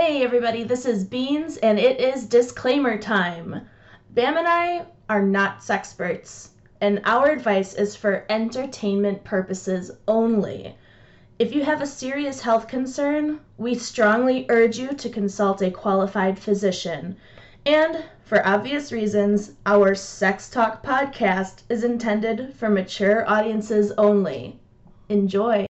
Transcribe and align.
Hey 0.00 0.22
everybody, 0.22 0.62
this 0.62 0.86
is 0.86 1.02
Beans 1.02 1.56
and 1.56 1.76
it 1.76 1.98
is 1.98 2.24
disclaimer 2.24 2.98
time. 2.98 3.62
Bam 4.10 4.36
and 4.36 4.46
I 4.46 4.86
are 5.08 5.24
not 5.24 5.58
sexperts, 5.58 6.50
and 6.80 7.00
our 7.02 7.30
advice 7.30 7.74
is 7.74 7.96
for 7.96 8.24
entertainment 8.28 9.24
purposes 9.24 9.90
only. 10.06 10.76
If 11.40 11.52
you 11.52 11.64
have 11.64 11.82
a 11.82 11.86
serious 11.86 12.40
health 12.40 12.68
concern, 12.68 13.40
we 13.56 13.74
strongly 13.74 14.46
urge 14.50 14.78
you 14.78 14.90
to 14.90 15.10
consult 15.10 15.62
a 15.62 15.70
qualified 15.72 16.38
physician. 16.38 17.16
And 17.66 18.04
for 18.22 18.46
obvious 18.46 18.92
reasons, 18.92 19.54
our 19.66 19.96
Sex 19.96 20.48
Talk 20.48 20.80
podcast 20.80 21.62
is 21.68 21.82
intended 21.82 22.54
for 22.54 22.68
mature 22.68 23.28
audiences 23.28 23.90
only. 23.98 24.60
Enjoy. 25.08 25.67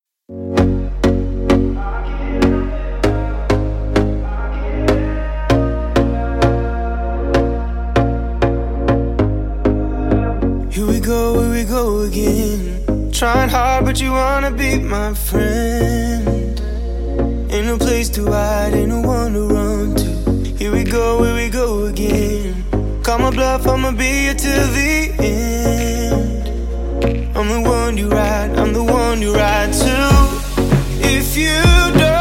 Go, 11.18 11.42
here 11.42 11.52
we 11.52 11.64
go 11.64 12.02
again. 12.02 13.12
Trying 13.12 13.50
hard, 13.50 13.86
but 13.86 14.00
you 14.02 14.12
wanna 14.12 14.52
be 14.52 14.71
my 14.80 15.14
friend. 15.14 16.54
Ain't 17.54 17.68
no 17.71 17.78
place 17.78 18.10
to 18.16 18.21
hide, 18.32 18.74
ain't 18.74 18.89
no 18.89 19.02
one 19.02 19.34
to 19.34 19.44
run 19.56 19.96
to. 20.02 20.10
Here 20.60 20.72
we 20.78 20.84
go, 20.84 21.24
here 21.24 21.36
we 21.42 21.50
go 21.50 21.86
again. 21.86 22.54
Call 23.06 23.20
my 23.20 23.32
bluff, 23.32 23.68
I'ma 23.68 23.92
be 23.92 24.11
here 24.24 24.38
till 24.44 24.68
the 24.80 24.94
end. 25.34 26.44
I'm 27.38 27.47
the 27.56 27.61
one 27.78 27.97
you 27.97 28.08
ride, 28.10 28.52
I'm 28.61 28.72
the 28.74 28.84
one 28.84 29.22
you 29.22 29.32
ride 29.44 29.74
to. 29.84 29.97
If 31.16 31.28
you 31.44 31.61
don't 32.00 32.17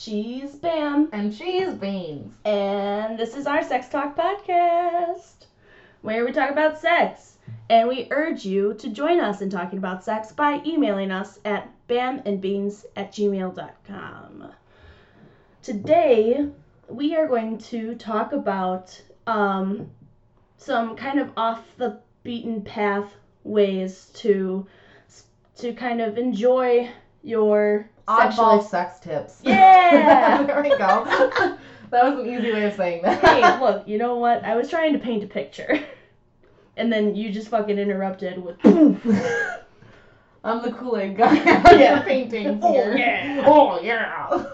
She's 0.00 0.54
Bam, 0.54 1.10
And 1.12 1.34
she's 1.34 1.74
Beans. 1.74 2.32
and 2.46 3.18
this 3.18 3.36
is 3.36 3.46
our 3.46 3.62
Sex 3.62 3.86
Talk 3.90 4.16
podcast, 4.16 5.44
where 6.00 6.24
we 6.24 6.32
talk 6.32 6.50
about 6.50 6.78
sex. 6.78 7.36
And 7.68 7.86
we 7.86 8.08
urge 8.10 8.46
you 8.46 8.72
to 8.78 8.88
join 8.88 9.20
us 9.20 9.42
in 9.42 9.50
talking 9.50 9.76
about 9.78 10.02
sex 10.02 10.32
by 10.32 10.62
emailing 10.64 11.10
us 11.10 11.38
at 11.44 11.68
bamandbeans 11.86 12.86
at 12.96 13.12
gmail.com. 13.12 14.54
Today, 15.60 16.46
we 16.88 17.14
are 17.14 17.26
going 17.26 17.58
to 17.58 17.94
talk 17.96 18.32
about 18.32 18.98
um, 19.26 19.90
some 20.56 20.96
kind 20.96 21.18
of 21.20 21.30
off 21.36 21.76
the 21.76 22.00
beaten 22.22 22.62
path 22.62 23.16
ways 23.44 24.06
to 24.14 24.66
to 25.56 25.74
kind 25.74 26.00
of 26.00 26.16
enjoy 26.16 26.88
your 27.22 27.90
Oddball 28.10 28.18
sexual 28.22 28.62
sex 28.62 28.98
tips. 29.00 29.40
Yeah. 29.42 30.42
there 30.46 30.62
we 30.62 30.70
go. 30.70 30.76
that 31.90 32.04
was 32.04 32.18
an 32.18 32.26
easy 32.26 32.52
way 32.52 32.64
of 32.64 32.74
saying 32.74 33.02
that. 33.02 33.20
hey, 33.20 33.60
look, 33.64 33.86
you 33.86 33.98
know 33.98 34.16
what? 34.16 34.44
I 34.44 34.56
was 34.56 34.68
trying 34.68 34.92
to 34.94 34.98
paint 34.98 35.22
a 35.24 35.26
picture. 35.26 35.80
And 36.76 36.92
then 36.92 37.14
you 37.14 37.30
just 37.30 37.48
fucking 37.48 37.78
interrupted 37.78 38.42
with 38.42 38.56
I'm 38.64 40.62
the 40.62 40.72
Kool-Aid 40.72 41.16
guy. 41.16 41.34
Yeah. 41.34 42.00
for 42.00 42.06
paintings 42.08 42.60
Oh, 42.62 42.72
here. 42.72 42.96
yeah. 42.96 43.44
Oh 43.46 43.80
yeah. 43.82 44.46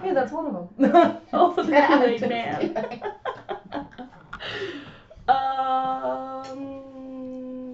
Hey, 0.00 0.12
that's 0.14 0.30
one 0.30 0.46
of 0.46 0.68
them. 0.78 1.16
Oh, 1.32 1.52
the 1.54 1.62
Kool-Aid 1.62 2.20
man. 2.28 3.02
um, 5.28 6.52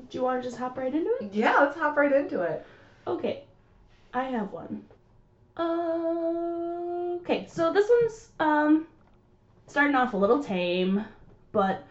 do 0.09 0.19
you 0.19 0.22
want 0.22 0.43
to 0.43 0.49
just 0.49 0.56
hop 0.59 0.78
right 0.78 0.94
into 0.94 1.10
it? 1.21 1.33
yeah, 1.34 1.59
let's 1.59 1.77
hop 1.77 1.97
right 1.97 2.12
into 2.12 2.41
it. 2.41 2.65
Okay, 3.06 3.44
I 4.12 4.25
have 4.25 4.53
one. 4.53 4.84
Uh, 5.56 7.16
okay, 7.21 7.47
so 7.48 7.72
this 7.72 7.88
one's 7.88 8.28
um 8.41 8.87
starting 9.66 9.94
off 9.94 10.15
a 10.15 10.16
little 10.16 10.43
tame, 10.43 11.04
but 11.53 11.84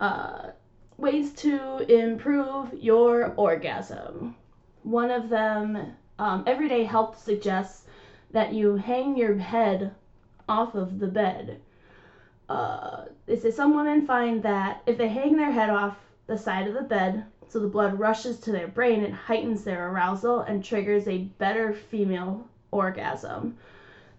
uh, 0.00 0.50
ways 0.96 1.32
to 1.32 1.78
improve 1.92 2.72
your 2.74 3.34
orgasm. 3.36 4.36
One 4.82 5.10
of 5.10 5.28
them, 5.28 5.94
um, 6.18 6.44
Everyday 6.46 6.84
Health 6.84 7.20
suggests 7.22 7.86
that 8.30 8.54
you 8.54 8.76
hang 8.76 9.16
your 9.16 9.36
head 9.36 9.92
off 10.48 10.74
of 10.74 11.00
the 11.00 11.08
bed. 11.08 11.60
Uh, 12.48 13.06
they 13.26 13.36
say 13.36 13.50
some 13.50 13.74
women 13.74 14.06
find 14.06 14.42
that 14.42 14.82
if 14.86 14.98
they 14.98 15.08
hang 15.08 15.36
their 15.36 15.50
head 15.50 15.70
off 15.70 15.96
the 16.26 16.38
side 16.38 16.68
of 16.68 16.74
the 16.74 16.82
bed, 16.82 17.24
so 17.50 17.58
the 17.58 17.66
blood 17.66 17.98
rushes 17.98 18.38
to 18.40 18.52
their 18.52 18.68
brain, 18.68 19.02
it 19.02 19.12
heightens 19.12 19.64
their 19.64 19.88
arousal 19.90 20.40
and 20.40 20.64
triggers 20.64 21.08
a 21.08 21.24
better 21.38 21.72
female 21.72 22.46
orgasm. 22.70 23.56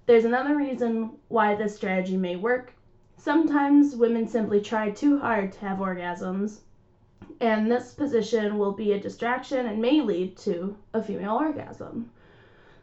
There's 0.05 0.25
another 0.25 0.57
reason 0.57 1.11
why 1.29 1.55
this 1.55 1.75
strategy 1.75 2.17
may 2.17 2.35
work. 2.35 2.73
Sometimes 3.15 3.95
women 3.95 4.27
simply 4.27 4.59
try 4.59 4.91
too 4.91 5.17
hard 5.19 5.53
to 5.53 5.59
have 5.59 5.77
orgasms, 5.77 6.59
and 7.39 7.71
this 7.71 7.93
position 7.93 8.57
will 8.57 8.73
be 8.73 8.91
a 8.91 8.99
distraction 8.99 9.65
and 9.65 9.81
may 9.81 10.01
lead 10.01 10.35
to 10.39 10.75
a 10.93 11.01
female 11.01 11.35
orgasm. 11.37 12.09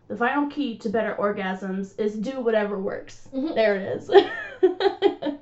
The 0.09 0.17
final 0.17 0.49
key 0.49 0.79
to 0.79 0.89
better 0.89 1.15
orgasms 1.19 1.99
is 2.01 2.15
do 2.15 2.41
whatever 2.41 2.79
works. 2.79 3.29
Mhm. 3.35 3.55
There 3.55 3.77
it 3.77 3.97
is. 3.99 4.11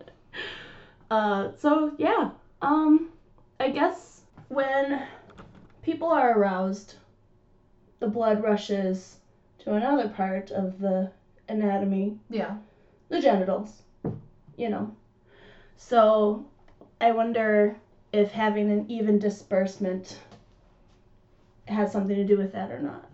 uh, 1.11 1.53
so 1.59 1.93
yeah, 1.99 2.31
um, 2.61 3.11
I 3.61 3.71
guess 3.71 4.16
when 4.49 5.03
people 5.83 6.09
are 6.09 6.39
aroused, 6.39 6.97
the 8.01 8.07
blood 8.07 8.43
rushes 8.43 9.19
to 9.59 9.75
another 9.75 10.09
part 10.09 10.51
of 10.51 10.79
the 10.79 11.11
anatomy, 11.49 12.19
Yeah. 12.29 12.57
the 13.09 13.21
genitals, 13.21 13.83
you 14.57 14.69
know. 14.69 14.95
So 15.77 16.47
I 17.01 17.13
wonder 17.13 17.77
if 18.13 18.33
having 18.33 18.71
an 18.71 18.85
even 18.89 19.19
disbursement 19.19 20.21
has 21.69 21.93
something 21.93 22.17
to 22.17 22.25
do 22.25 22.37
with 22.39 22.53
that 22.53 22.71
or 22.71 22.79
not. 22.79 23.09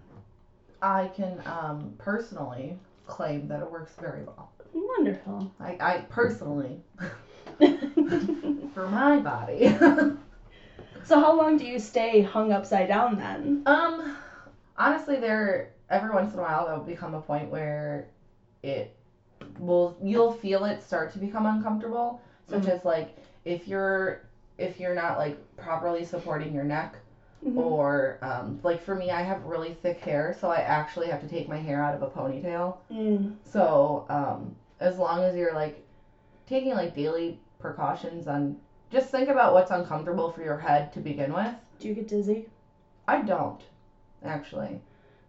I 0.81 1.07
can 1.15 1.41
um, 1.47 1.95
personally 1.99 2.77
claim 3.07 3.49
that 3.49 3.61
it 3.61 3.71
works 3.71 3.95
very 4.01 4.25
well. 4.25 4.51
Wonderful. 4.73 5.51
I, 5.61 5.77
I 5.81 6.05
personally, 6.09 6.81
for 8.75 8.89
my 8.89 9.19
body. 9.19 9.73
so 11.05 11.19
how 11.19 11.37
long 11.37 11.57
do 11.57 11.65
you 11.65 11.79
stay 11.79 12.21
hung 12.21 12.53
upside 12.53 12.89
down 12.89 13.17
then? 13.17 13.63
Um, 13.67 14.13
honestly, 14.77 15.19
there 15.19 15.71
every 15.91 16.11
once 16.11 16.33
in 16.33 16.39
a 16.39 16.43
while 16.43 16.65
there'll 16.65 16.81
become 16.81 17.15
a 17.15 17.21
point 17.21 17.51
where 17.51 18.07
it 18.63 18.95
will 19.59 19.97
you'll 20.03 20.31
feel 20.31 20.65
it 20.65 20.83
start 20.83 21.13
to 21.13 21.19
become 21.19 21.47
uncomfortable, 21.47 22.21
such 22.49 22.63
Mhm. 22.63 22.69
as 22.69 22.85
like 22.85 23.17
if 23.45 23.67
you're 23.69 24.21
if 24.59 24.79
you're 24.79 24.95
not 24.95 25.17
like 25.17 25.35
properly 25.57 26.05
supporting 26.05 26.53
your 26.55 26.65
neck 26.65 26.99
Mhm. 27.45 27.59
or 27.59 28.19
um, 28.23 28.59
like 28.63 28.81
for 28.81 28.95
me 28.95 29.11
I 29.11 29.23
have 29.23 29.45
really 29.45 29.73
thick 29.73 29.99
hair 30.01 30.33
so 30.33 30.49
I 30.49 30.59
actually 30.59 31.09
have 31.09 31.19
to 31.21 31.27
take 31.27 31.49
my 31.49 31.59
hair 31.59 31.83
out 31.83 31.95
of 31.95 32.03
a 32.03 32.07
ponytail 32.07 32.75
Mm. 32.91 33.33
so 33.43 34.05
um, 34.09 34.55
as 34.79 34.99
long 34.99 35.23
as 35.23 35.35
you're 35.35 35.53
like 35.53 35.83
taking 36.47 36.73
like 36.75 36.93
daily 36.95 37.37
precautions 37.59 38.27
on 38.29 38.55
just 38.93 39.11
think 39.11 39.29
about 39.29 39.55
what's 39.55 39.71
uncomfortable 39.71 40.31
for 40.31 40.43
your 40.43 40.59
head 40.59 40.93
to 40.93 41.01
begin 41.01 41.33
with 41.33 41.55
Do 41.81 41.89
you 41.89 41.95
get 41.95 42.09
dizzy? 42.09 42.49
I 43.09 43.23
don't 43.23 43.61
actually 44.25 44.81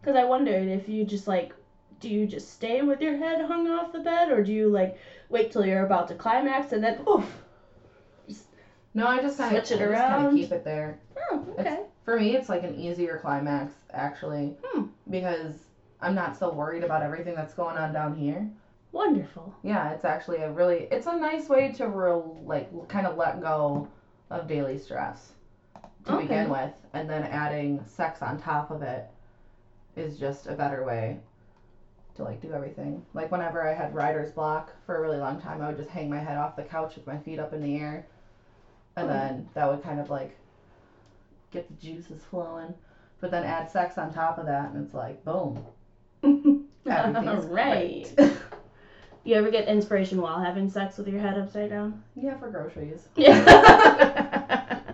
Because 0.02 0.16
I 0.16 0.26
wondered 0.26 0.68
if 0.68 0.88
you 0.88 1.06
just 1.06 1.28
like, 1.28 1.54
do 2.00 2.10
you 2.10 2.26
just 2.28 2.54
stay 2.54 2.82
with 2.82 3.02
your 3.02 3.18
head 3.18 3.42
hung 3.46 3.68
off 3.70 3.94
the 3.94 4.00
bed, 4.00 4.30
or 4.30 4.44
do 4.44 4.52
you 4.52 4.68
like 4.70 4.98
wait 5.30 5.52
till 5.52 5.66
you're 5.66 5.86
about 5.86 6.08
to 6.10 6.16
climax 6.16 6.74
and 6.74 6.84
then 6.84 7.00
oof? 7.08 7.26
No, 8.94 9.08
I 9.08 9.22
just 9.22 9.38
kind 9.40 9.56
of 9.58 9.66
Switch 9.66 9.80
it 9.80 9.84
around. 9.84 10.36
keep 10.38 10.52
it 10.52 10.64
there. 10.64 11.00
Oh, 11.32 11.44
okay. 11.58 11.80
For 12.06 12.20
me, 12.20 12.36
it's 12.36 12.48
like 12.50 12.64
an 12.64 12.76
easier 12.76 13.18
climax 13.18 13.74
actually, 13.92 14.56
Hmm. 14.64 14.88
because 15.10 15.56
I'm 16.00 16.14
not 16.14 16.38
so 16.38 16.52
worried 16.54 16.84
about 16.84 17.02
everything 17.02 17.34
that's 17.34 17.56
going 17.56 17.76
on 17.78 17.92
down 17.94 18.16
here. 18.16 18.48
Wonderful. 18.94 19.54
Yeah, 19.62 19.90
it's 19.92 20.06
actually 20.06 20.40
a 20.42 20.50
really 20.50 20.88
it's 20.92 21.06
a 21.08 21.14
nice 21.14 21.50
way 21.50 21.70
to 21.70 21.88
real 21.88 22.42
like 22.46 22.68
kind 22.88 23.06
of 23.06 23.16
let 23.16 23.40
go 23.42 23.88
of 24.30 24.48
daily 24.48 24.78
stress 24.78 25.34
to 26.06 26.14
Okay. 26.14 26.16
begin 26.16 26.50
with, 26.50 26.72
and 26.94 27.10
then 27.10 27.24
adding 27.26 27.84
sex 27.86 28.22
on 28.22 28.38
top 28.38 28.72
of 28.72 28.82
it 28.82 29.06
is 29.96 30.18
just 30.18 30.48
a 30.48 30.54
better 30.54 30.84
way 30.84 31.18
to 32.16 32.24
like 32.24 32.42
do 32.42 32.54
everything. 32.54 33.02
Like 33.14 33.32
whenever 33.32 33.64
I 33.64 33.74
had 33.74 33.94
writer's 33.94 34.32
block 34.32 34.74
for 34.86 34.96
a 34.98 35.00
really 35.02 35.18
long 35.20 35.38
time, 35.38 35.62
I 35.62 35.68
would 35.68 35.78
just 35.78 35.90
hang 35.90 36.10
my 36.10 36.20
head 36.20 36.38
off 36.38 36.56
the 36.56 36.64
couch 36.64 36.96
with 36.96 37.08
my 37.08 37.18
feet 37.18 37.40
up 37.40 37.54
in 37.54 37.62
the 37.62 37.76
air, 37.78 38.06
and 38.98 39.10
Hmm. 39.10 39.10
then 39.10 39.46
that 39.56 39.68
would 39.70 39.82
kind 39.82 40.00
of 40.00 40.10
like 40.10 40.36
get 41.52 41.68
the 41.68 41.74
juices 41.76 42.24
flowing. 42.26 42.76
But 43.22 43.32
then 43.32 43.44
add 43.46 43.70
sex 43.70 43.98
on 43.98 44.10
top 44.10 44.38
of 44.38 44.46
that, 44.46 44.68
and 44.70 44.78
it's 44.78 44.94
like 44.94 45.24
boom, 45.24 45.64
everything's 46.90 47.46
right. 47.46 48.14
You 49.26 49.36
ever 49.36 49.50
get 49.50 49.68
inspiration 49.68 50.20
while 50.22 50.40
having 50.42 50.70
sex 50.70 50.98
with 50.98 51.08
your 51.08 51.20
head 51.22 51.38
upside 51.38 51.70
down? 51.70 52.04
yeah, 52.16 52.38
for 52.38 52.50
groceries. 52.50 53.08
Yeah. 53.16 54.80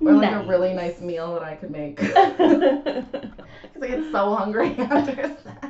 Or 0.00 0.12
like 0.14 0.32
a 0.32 0.46
really 0.46 0.72
nice 0.74 1.00
meal 1.00 1.34
that 1.34 1.42
I 1.42 1.54
could 1.56 1.70
make. 1.70 1.98
Because 3.72 3.82
I 3.82 3.86
get 3.88 4.12
so 4.12 4.34
hungry 4.34 4.74
after 4.78 5.36
sex. 5.42 5.66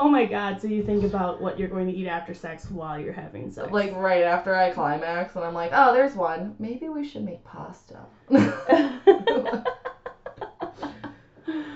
oh 0.00 0.08
my 0.08 0.24
god, 0.24 0.60
so 0.60 0.66
you 0.66 0.82
think 0.82 1.04
about 1.04 1.40
what 1.40 1.58
you're 1.58 1.68
going 1.68 1.86
to 1.86 1.92
eat 1.92 2.06
after 2.06 2.32
sex 2.34 2.70
while 2.70 2.98
you're 2.98 3.12
having 3.12 3.50
sex. 3.50 3.70
Like 3.70 3.92
right 3.94 4.22
after 4.22 4.54
I 4.54 4.70
climax, 4.70 5.36
and 5.36 5.44
I'm 5.44 5.54
like, 5.54 5.70
oh, 5.74 5.92
there's 5.92 6.14
one. 6.14 6.54
Maybe 6.58 6.88
we 6.88 7.06
should 7.06 7.24
make 7.24 7.44
pasta. 7.44 7.98
and 8.30 8.40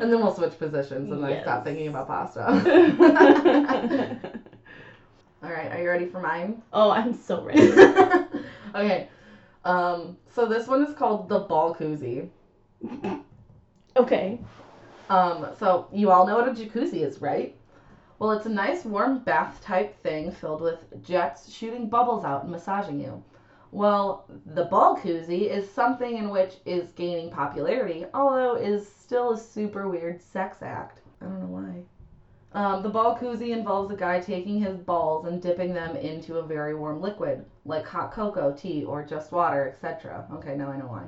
then 0.00 0.18
we'll 0.20 0.34
switch 0.34 0.58
positions, 0.58 1.12
and 1.12 1.24
I 1.24 1.30
Yes. 1.30 1.42
stop 1.44 1.64
thinking 1.64 1.88
about 1.88 2.06
pasta. 2.06 2.40
All 5.42 5.50
right, 5.50 5.72
are 5.72 5.80
you 5.80 5.88
ready 5.88 6.06
for 6.06 6.20
mine? 6.20 6.62
oh, 6.72 6.90
I'm 6.98 7.14
so 7.14 7.42
ready. 7.42 7.72
okay. 8.74 9.08
Um, 9.64 10.16
so 10.34 10.46
this 10.46 10.66
one 10.66 10.84
is 10.84 10.94
called 10.94 11.28
the 11.28 11.40
ball 11.40 11.74
koozie. 11.74 12.28
Okay. 13.96 14.40
Um, 15.08 15.46
so 15.58 15.88
you 15.92 16.10
all 16.10 16.26
know 16.26 16.36
what 16.36 16.48
a 16.48 16.52
jacuzzi 16.52 17.04
is, 17.04 17.20
right? 17.20 17.56
Well, 18.18 18.32
it's 18.32 18.46
a 18.46 18.50
nice 18.50 18.84
warm 18.84 19.20
bath 19.20 19.62
type 19.62 20.00
thing 20.02 20.30
filled 20.30 20.60
with 20.60 20.78
jets 21.02 21.50
shooting 21.50 21.88
bubbles 21.88 22.24
out 22.24 22.42
and 22.42 22.52
massaging 22.52 23.00
you. 23.00 23.22
Well, 23.72 24.26
the 24.46 24.64
ball 24.64 24.96
koozie 24.96 25.48
is 25.48 25.70
something 25.70 26.16
in 26.18 26.28
which 26.30 26.56
is 26.66 26.92
gaining 26.92 27.30
popularity, 27.30 28.04
although 28.12 28.56
is 28.56 28.86
still 28.86 29.32
a 29.32 29.38
super 29.38 29.88
weird 29.88 30.20
sex 30.20 30.58
act. 30.60 31.00
I 31.22 31.26
don't 31.26 31.40
know 31.40 31.46
why. 31.46 31.82
Um, 32.52 32.82
the 32.82 32.88
ball 32.88 33.16
koozie 33.16 33.50
involves 33.50 33.92
a 33.92 33.96
guy 33.96 34.18
taking 34.20 34.60
his 34.60 34.76
balls 34.76 35.26
and 35.26 35.40
dipping 35.40 35.72
them 35.72 35.94
into 35.96 36.38
a 36.38 36.42
very 36.42 36.74
warm 36.74 37.00
liquid, 37.00 37.44
like 37.64 37.86
hot 37.86 38.12
cocoa, 38.12 38.52
tea, 38.52 38.84
or 38.84 39.04
just 39.04 39.30
water, 39.30 39.68
etc. 39.68 40.26
Okay, 40.34 40.56
now 40.56 40.68
I 40.70 40.76
know 40.76 40.86
why. 40.86 41.04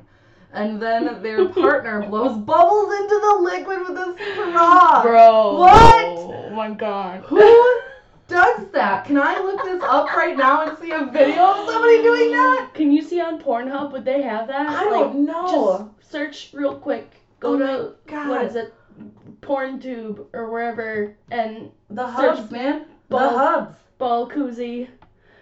And 0.52 0.80
then 0.80 1.20
their 1.22 1.48
partner 1.48 2.06
blows 2.08 2.38
bubbles 2.38 2.92
into 2.94 3.18
the 3.20 3.38
liquid 3.42 3.80
with 3.88 3.98
a 3.98 4.16
straw. 4.32 5.02
Bro. 5.02 5.58
What? 5.58 6.04
Oh 6.06 6.50
my 6.50 6.70
god. 6.70 7.24
Who 7.24 7.80
does 8.28 8.68
that? 8.72 9.04
Can 9.06 9.18
I 9.18 9.40
look 9.40 9.64
this 9.64 9.82
up 9.82 10.06
right 10.16 10.36
now 10.36 10.62
and 10.68 10.78
see 10.78 10.92
a 10.92 11.06
video 11.06 11.42
of 11.42 11.68
somebody 11.68 12.02
doing 12.02 12.30
that? 12.38 12.70
Can 12.72 12.92
you 12.92 13.02
see 13.02 13.20
on 13.20 13.40
Pornhub 13.42 13.90
would 13.92 14.04
they 14.04 14.22
have 14.22 14.46
that? 14.46 14.68
I 14.68 14.84
don't 14.84 15.24
know. 15.24 15.90
Just 15.98 16.12
search 16.12 16.50
real 16.52 16.76
quick. 16.76 17.10
Go 17.40 17.54
Oh 17.54 17.58
to 17.58 17.94
God. 18.06 18.28
what 18.28 18.44
is 18.44 18.54
it? 18.54 18.72
PornTube 19.42 20.26
or 20.32 20.50
wherever 20.50 21.14
and 21.30 21.70
The 21.90 22.06
Search 22.16 22.38
hubs, 22.38 22.50
man. 22.50 22.86
The 23.08 23.18
hubs. 23.18 23.76
ball 23.98 24.28
koozie. 24.28 24.88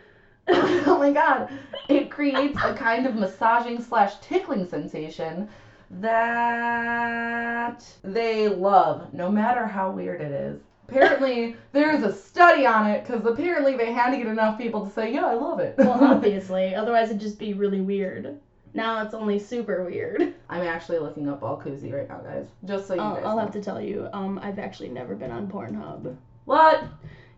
oh 0.48 0.98
my 0.98 1.12
god. 1.12 1.50
It 1.88 2.10
creates 2.10 2.58
a 2.64 2.74
kind 2.74 3.06
of 3.06 3.14
massaging 3.14 3.80
slash 3.82 4.18
tickling 4.20 4.66
sensation 4.66 5.48
that 5.90 7.84
they 8.02 8.48
love, 8.48 9.12
no 9.12 9.30
matter 9.30 9.66
how 9.66 9.90
weird 9.90 10.20
it 10.20 10.32
is. 10.32 10.60
Apparently, 10.88 11.56
there's 11.72 12.02
a 12.02 12.12
study 12.12 12.66
on 12.66 12.88
it 12.90 13.04
because 13.04 13.24
apparently 13.26 13.76
they 13.76 13.92
had 13.92 14.10
to 14.10 14.16
get 14.16 14.26
enough 14.26 14.58
people 14.58 14.86
to 14.86 14.92
say, 14.92 15.12
yeah, 15.12 15.26
I 15.26 15.34
love 15.34 15.60
it. 15.60 15.74
well, 15.78 15.98
obviously, 16.04 16.74
otherwise 16.74 17.10
it'd 17.10 17.20
just 17.20 17.38
be 17.38 17.52
really 17.54 17.80
weird. 17.80 18.38
Now 18.72 19.02
it's 19.04 19.14
only 19.14 19.38
super 19.38 19.84
weird. 19.84 20.34
I'm 20.48 20.62
actually 20.62 20.98
looking 20.98 21.28
up 21.28 21.42
all 21.42 21.60
koozie 21.60 21.92
right 21.92 22.08
now, 22.08 22.18
guys. 22.18 22.46
Just 22.64 22.86
so 22.86 22.94
you 22.94 23.00
I'll, 23.00 23.14
guys 23.16 23.24
I'll 23.24 23.36
know. 23.36 23.42
have 23.42 23.52
to 23.52 23.62
tell 23.62 23.80
you, 23.80 24.08
um, 24.12 24.38
I've 24.42 24.58
actually 24.58 24.90
never 24.90 25.14
been 25.14 25.30
on 25.30 25.48
Pornhub. 25.48 26.16
What? 26.44 26.84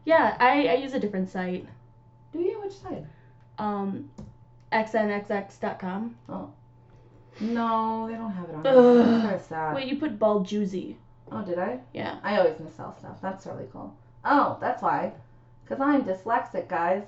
Yeah, 0.05 0.37
I, 0.41 0.67
I 0.69 0.75
use 0.75 0.95
a 0.95 1.01
different 1.01 1.31
site. 1.31 1.67
Do 2.33 2.41
you? 2.41 2.61
Which 2.61 2.75
site? 2.75 3.05
Um, 3.59 4.11
xnxx.com. 4.73 6.17
Oh. 6.29 6.51
No, 7.41 8.09
they 8.09 8.15
don't 8.15 8.33
have 8.33 8.49
it 8.49 8.55
on 8.55 8.67
Ugh. 8.67 8.75
there. 8.75 9.05
That's 9.05 9.23
kind 9.23 9.35
of 9.35 9.43
sad. 9.43 9.75
Wait, 9.75 9.87
you 9.87 9.97
put 9.99 10.19
ball 10.19 10.41
juicy. 10.41 10.99
Oh, 11.31 11.43
did 11.43 11.59
I? 11.59 11.79
Yeah. 11.95 12.19
I 12.23 12.39
always 12.39 12.59
misspell 12.61 12.95
stuff. 12.99 13.17
That's 13.23 13.47
really 13.47 13.67
cool. 13.73 13.97
Oh, 14.25 14.59
that's 14.61 14.83
why. 14.83 15.13
Because 15.65 15.81
I'm 15.81 16.05
dyslexic, 16.05 16.69
guys. 16.69 17.05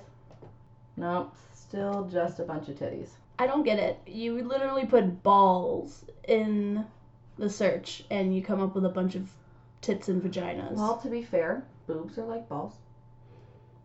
Nope, 0.97 1.35
still 1.53 2.07
just 2.11 2.39
a 2.39 2.43
bunch 2.43 2.69
of 2.69 2.75
titties. 2.75 3.09
I 3.37 3.47
don't 3.47 3.63
get 3.63 3.79
it. 3.79 3.99
You 4.07 4.41
literally 4.43 4.85
put 4.85 5.21
balls 5.23 6.05
in 6.27 6.85
the 7.37 7.49
search 7.49 8.03
and 8.09 8.35
you 8.35 8.41
come 8.41 8.61
up 8.61 8.75
with 8.75 8.85
a 8.85 8.89
bunch 8.89 9.15
of 9.15 9.29
tits 9.81 10.07
and 10.07 10.21
vaginas. 10.21 10.73
Well, 10.73 10.97
to 10.97 11.09
be 11.09 11.21
fair, 11.21 11.63
boobs 11.87 12.17
are 12.17 12.25
like 12.25 12.47
balls. 12.47 12.73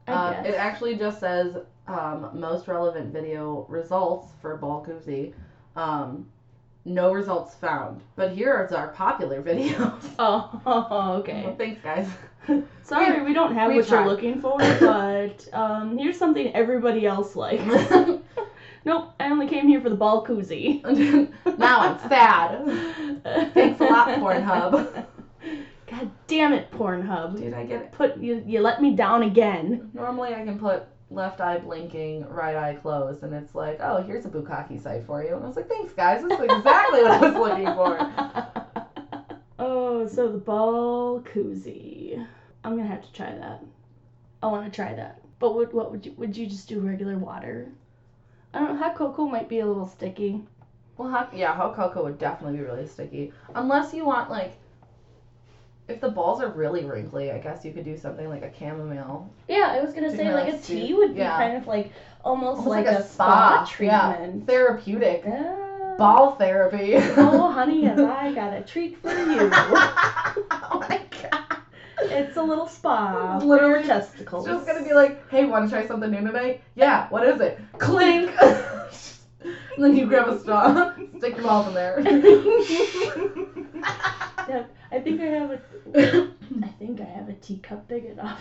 I 0.06 0.12
Uh, 0.12 0.32
guess. 0.34 0.46
it 0.46 0.54
actually 0.54 0.96
just 0.96 1.20
says 1.20 1.56
um, 1.88 2.30
most 2.34 2.68
relevant 2.68 3.12
video 3.12 3.66
results 3.68 4.28
for 4.40 4.56
ball 4.56 4.84
koozie. 4.86 5.32
Um, 5.76 6.28
no 6.84 7.12
results 7.12 7.54
found. 7.56 8.00
But 8.16 8.32
here 8.32 8.64
is 8.66 8.72
our 8.72 8.88
popular 8.88 9.42
videos. 9.42 10.00
Oh, 10.18 11.16
okay. 11.20 11.42
Well, 11.44 11.56
thanks, 11.56 11.80
guys. 11.82 12.08
Sorry, 12.82 13.22
we 13.22 13.32
don't 13.34 13.54
have 13.54 13.70
we 13.70 13.76
what 13.76 13.86
tried. 13.88 14.00
you're 14.00 14.08
looking 14.08 14.40
for, 14.40 14.58
but 14.58 15.46
um, 15.52 15.98
here's 15.98 16.18
something 16.18 16.54
everybody 16.54 17.06
else 17.06 17.36
likes. 17.36 17.62
Nope, 18.84 19.12
I 19.20 19.30
only 19.30 19.48
came 19.48 19.68
here 19.68 19.80
for 19.80 19.90
the 19.90 19.96
ball 19.96 20.24
koozie. 20.24 20.82
now 21.58 21.80
I'm 21.80 22.08
sad. 22.08 23.52
Thanks 23.54 23.80
a 23.80 23.84
lot, 23.84 24.08
Pornhub. 24.18 25.06
God 25.90 26.10
damn 26.26 26.52
it, 26.52 26.70
Pornhub. 26.70 27.38
Dude, 27.38 27.52
I 27.52 27.64
get 27.64 27.82
it. 27.82 27.92
Put 27.92 28.18
you 28.18 28.42
you 28.46 28.60
let 28.60 28.80
me 28.80 28.94
down 28.94 29.24
again. 29.24 29.90
Normally 29.92 30.34
I 30.34 30.44
can 30.44 30.58
put 30.58 30.86
left 31.10 31.40
eye 31.40 31.58
blinking, 31.58 32.28
right 32.28 32.54
eye 32.54 32.74
closed, 32.74 33.22
and 33.24 33.34
it's 33.34 33.54
like, 33.54 33.78
oh, 33.80 34.02
here's 34.02 34.24
a 34.24 34.28
bukkake 34.28 34.80
site 34.80 35.04
for 35.04 35.24
you. 35.24 35.34
And 35.34 35.44
I 35.44 35.48
was 35.48 35.56
like, 35.56 35.68
thanks, 35.68 35.92
guys. 35.92 36.22
This 36.22 36.38
is 36.38 36.44
exactly 36.44 37.02
what 37.02 37.10
I 37.10 37.20
was 37.20 37.34
looking 37.34 37.66
for. 37.74 38.86
oh, 39.58 40.06
so 40.06 40.28
the 40.28 40.38
ball 40.38 41.20
koozie. 41.20 42.24
I'm 42.62 42.76
gonna 42.76 42.88
have 42.88 43.02
to 43.02 43.12
try 43.12 43.32
that. 43.34 43.64
I 44.42 44.46
want 44.46 44.64
to 44.64 44.74
try 44.74 44.94
that. 44.94 45.20
But 45.38 45.54
would 45.56 45.72
what 45.72 45.90
would 45.90 46.06
you 46.06 46.12
would 46.12 46.36
you 46.36 46.46
just 46.46 46.68
do 46.68 46.80
regular 46.80 47.18
water? 47.18 47.72
I 48.52 48.58
don't 48.58 48.72
know. 48.74 48.76
Hot 48.78 48.94
cocoa 48.96 49.26
might 49.26 49.48
be 49.48 49.60
a 49.60 49.66
little 49.66 49.86
sticky. 49.86 50.42
Well, 50.96 51.08
hot, 51.08 51.32
yeah, 51.34 51.54
hot 51.54 51.76
cocoa 51.76 52.04
would 52.04 52.18
definitely 52.18 52.58
be 52.58 52.64
really 52.64 52.86
sticky. 52.86 53.32
Unless 53.54 53.94
you 53.94 54.04
want, 54.04 54.30
like, 54.30 54.52
if 55.88 56.00
the 56.00 56.08
balls 56.08 56.40
are 56.40 56.48
really 56.50 56.84
wrinkly, 56.84 57.30
I 57.32 57.38
guess 57.38 57.64
you 57.64 57.72
could 57.72 57.84
do 57.84 57.96
something 57.96 58.28
like 58.28 58.42
a 58.42 58.52
chamomile. 58.56 59.32
Yeah, 59.48 59.74
I 59.76 59.80
was 59.82 59.92
gonna 59.92 60.14
say 60.14 60.32
like 60.32 60.52
a 60.52 60.58
tea 60.58 60.88
soothe- 60.88 60.96
would 60.98 61.14
be 61.14 61.20
yeah. 61.20 61.36
kind 61.36 61.56
of 61.56 61.66
like 61.66 61.92
almost, 62.24 62.58
Almost 62.58 62.68
like, 62.68 62.86
like 62.86 62.98
a, 62.98 63.02
spa, 63.02 63.64
spa, 63.64 63.82
yeah. 63.82 64.12
treatment. 64.16 64.46
Therapeutic. 64.46 65.24
Ah. 65.26 65.96
Ball 65.98 66.36
therapy. 66.36 66.94
oh, 66.96 67.50
honey, 67.50 67.84
have 67.84 67.98
I 67.98 68.32
got 68.32 68.54
a 68.54 68.62
treat 68.62 68.98
for 69.02 69.10
you? 69.10 69.50
oh. 69.52 70.86
It's 72.10 72.36
a 72.36 72.42
little 72.42 72.66
spa 72.66 73.38
for 73.38 73.46
Literally, 73.46 73.80
your 73.80 73.82
testicles. 73.84 74.46
It's 74.46 74.54
just 74.56 74.66
gonna 74.66 74.86
be 74.86 74.92
like, 74.94 75.28
hey, 75.30 75.44
want 75.44 75.68
to 75.68 75.70
try 75.70 75.86
something 75.86 76.10
new 76.10 76.20
tonight? 76.20 76.62
Yeah, 76.74 77.08
what 77.08 77.26
is 77.26 77.40
it? 77.40 77.58
Clink! 77.78 78.30
and 78.42 79.54
then 79.78 79.96
you 79.96 80.06
grab 80.06 80.28
a 80.28 80.38
straw, 80.40 80.92
stick 81.18 81.36
your 81.36 81.44
balls 81.44 81.68
in 81.68 81.74
there. 81.74 82.00
Yeah, 84.48 84.64
I 84.90 84.98
think 84.98 85.20
I 85.20 85.26
have 85.26 85.50
a. 85.52 85.60
I 86.64 86.68
think 86.80 87.00
I 87.00 87.04
have 87.04 87.28
a 87.28 87.34
teacup 87.34 87.86
big 87.86 88.06
enough. 88.06 88.40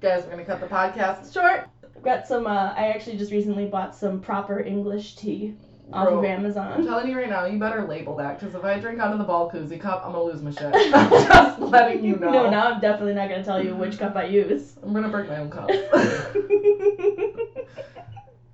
Guys, 0.00 0.22
we're 0.22 0.30
gonna 0.30 0.44
cut 0.44 0.60
the 0.60 0.68
podcast 0.68 1.32
short. 1.32 1.68
I've 1.96 2.02
got 2.04 2.28
some. 2.28 2.46
Uh, 2.46 2.72
I 2.76 2.90
actually 2.90 3.16
just 3.16 3.32
recently 3.32 3.66
bought 3.66 3.96
some 3.96 4.20
proper 4.20 4.60
English 4.60 5.16
tea 5.16 5.56
off 5.92 6.08
Bro, 6.08 6.18
of 6.18 6.24
Amazon. 6.24 6.72
I'm 6.72 6.84
telling 6.86 7.08
you 7.08 7.16
right 7.16 7.28
now, 7.28 7.46
you 7.46 7.58
better 7.58 7.86
label 7.86 8.16
that, 8.16 8.38
because 8.38 8.54
if 8.54 8.64
I 8.64 8.78
drink 8.78 9.00
out 9.00 9.12
of 9.12 9.18
the 9.18 9.24
ball 9.24 9.50
koozie 9.50 9.80
cup, 9.80 10.02
I'm 10.04 10.12
gonna 10.12 10.24
lose 10.24 10.42
my 10.42 10.50
shit. 10.50 10.62
I'm 10.94 11.10
just 11.10 11.58
letting 11.60 12.04
you 12.04 12.16
know. 12.16 12.30
No, 12.30 12.50
now 12.50 12.72
I'm 12.72 12.80
definitely 12.80 13.14
not 13.14 13.28
gonna 13.28 13.44
tell 13.44 13.62
you 13.62 13.74
which 13.74 13.98
cup 13.98 14.14
I 14.16 14.24
use. 14.24 14.76
I'm 14.82 14.92
gonna 14.92 15.08
break 15.08 15.28
my 15.28 15.38
own 15.38 15.50
cup. 15.50 15.68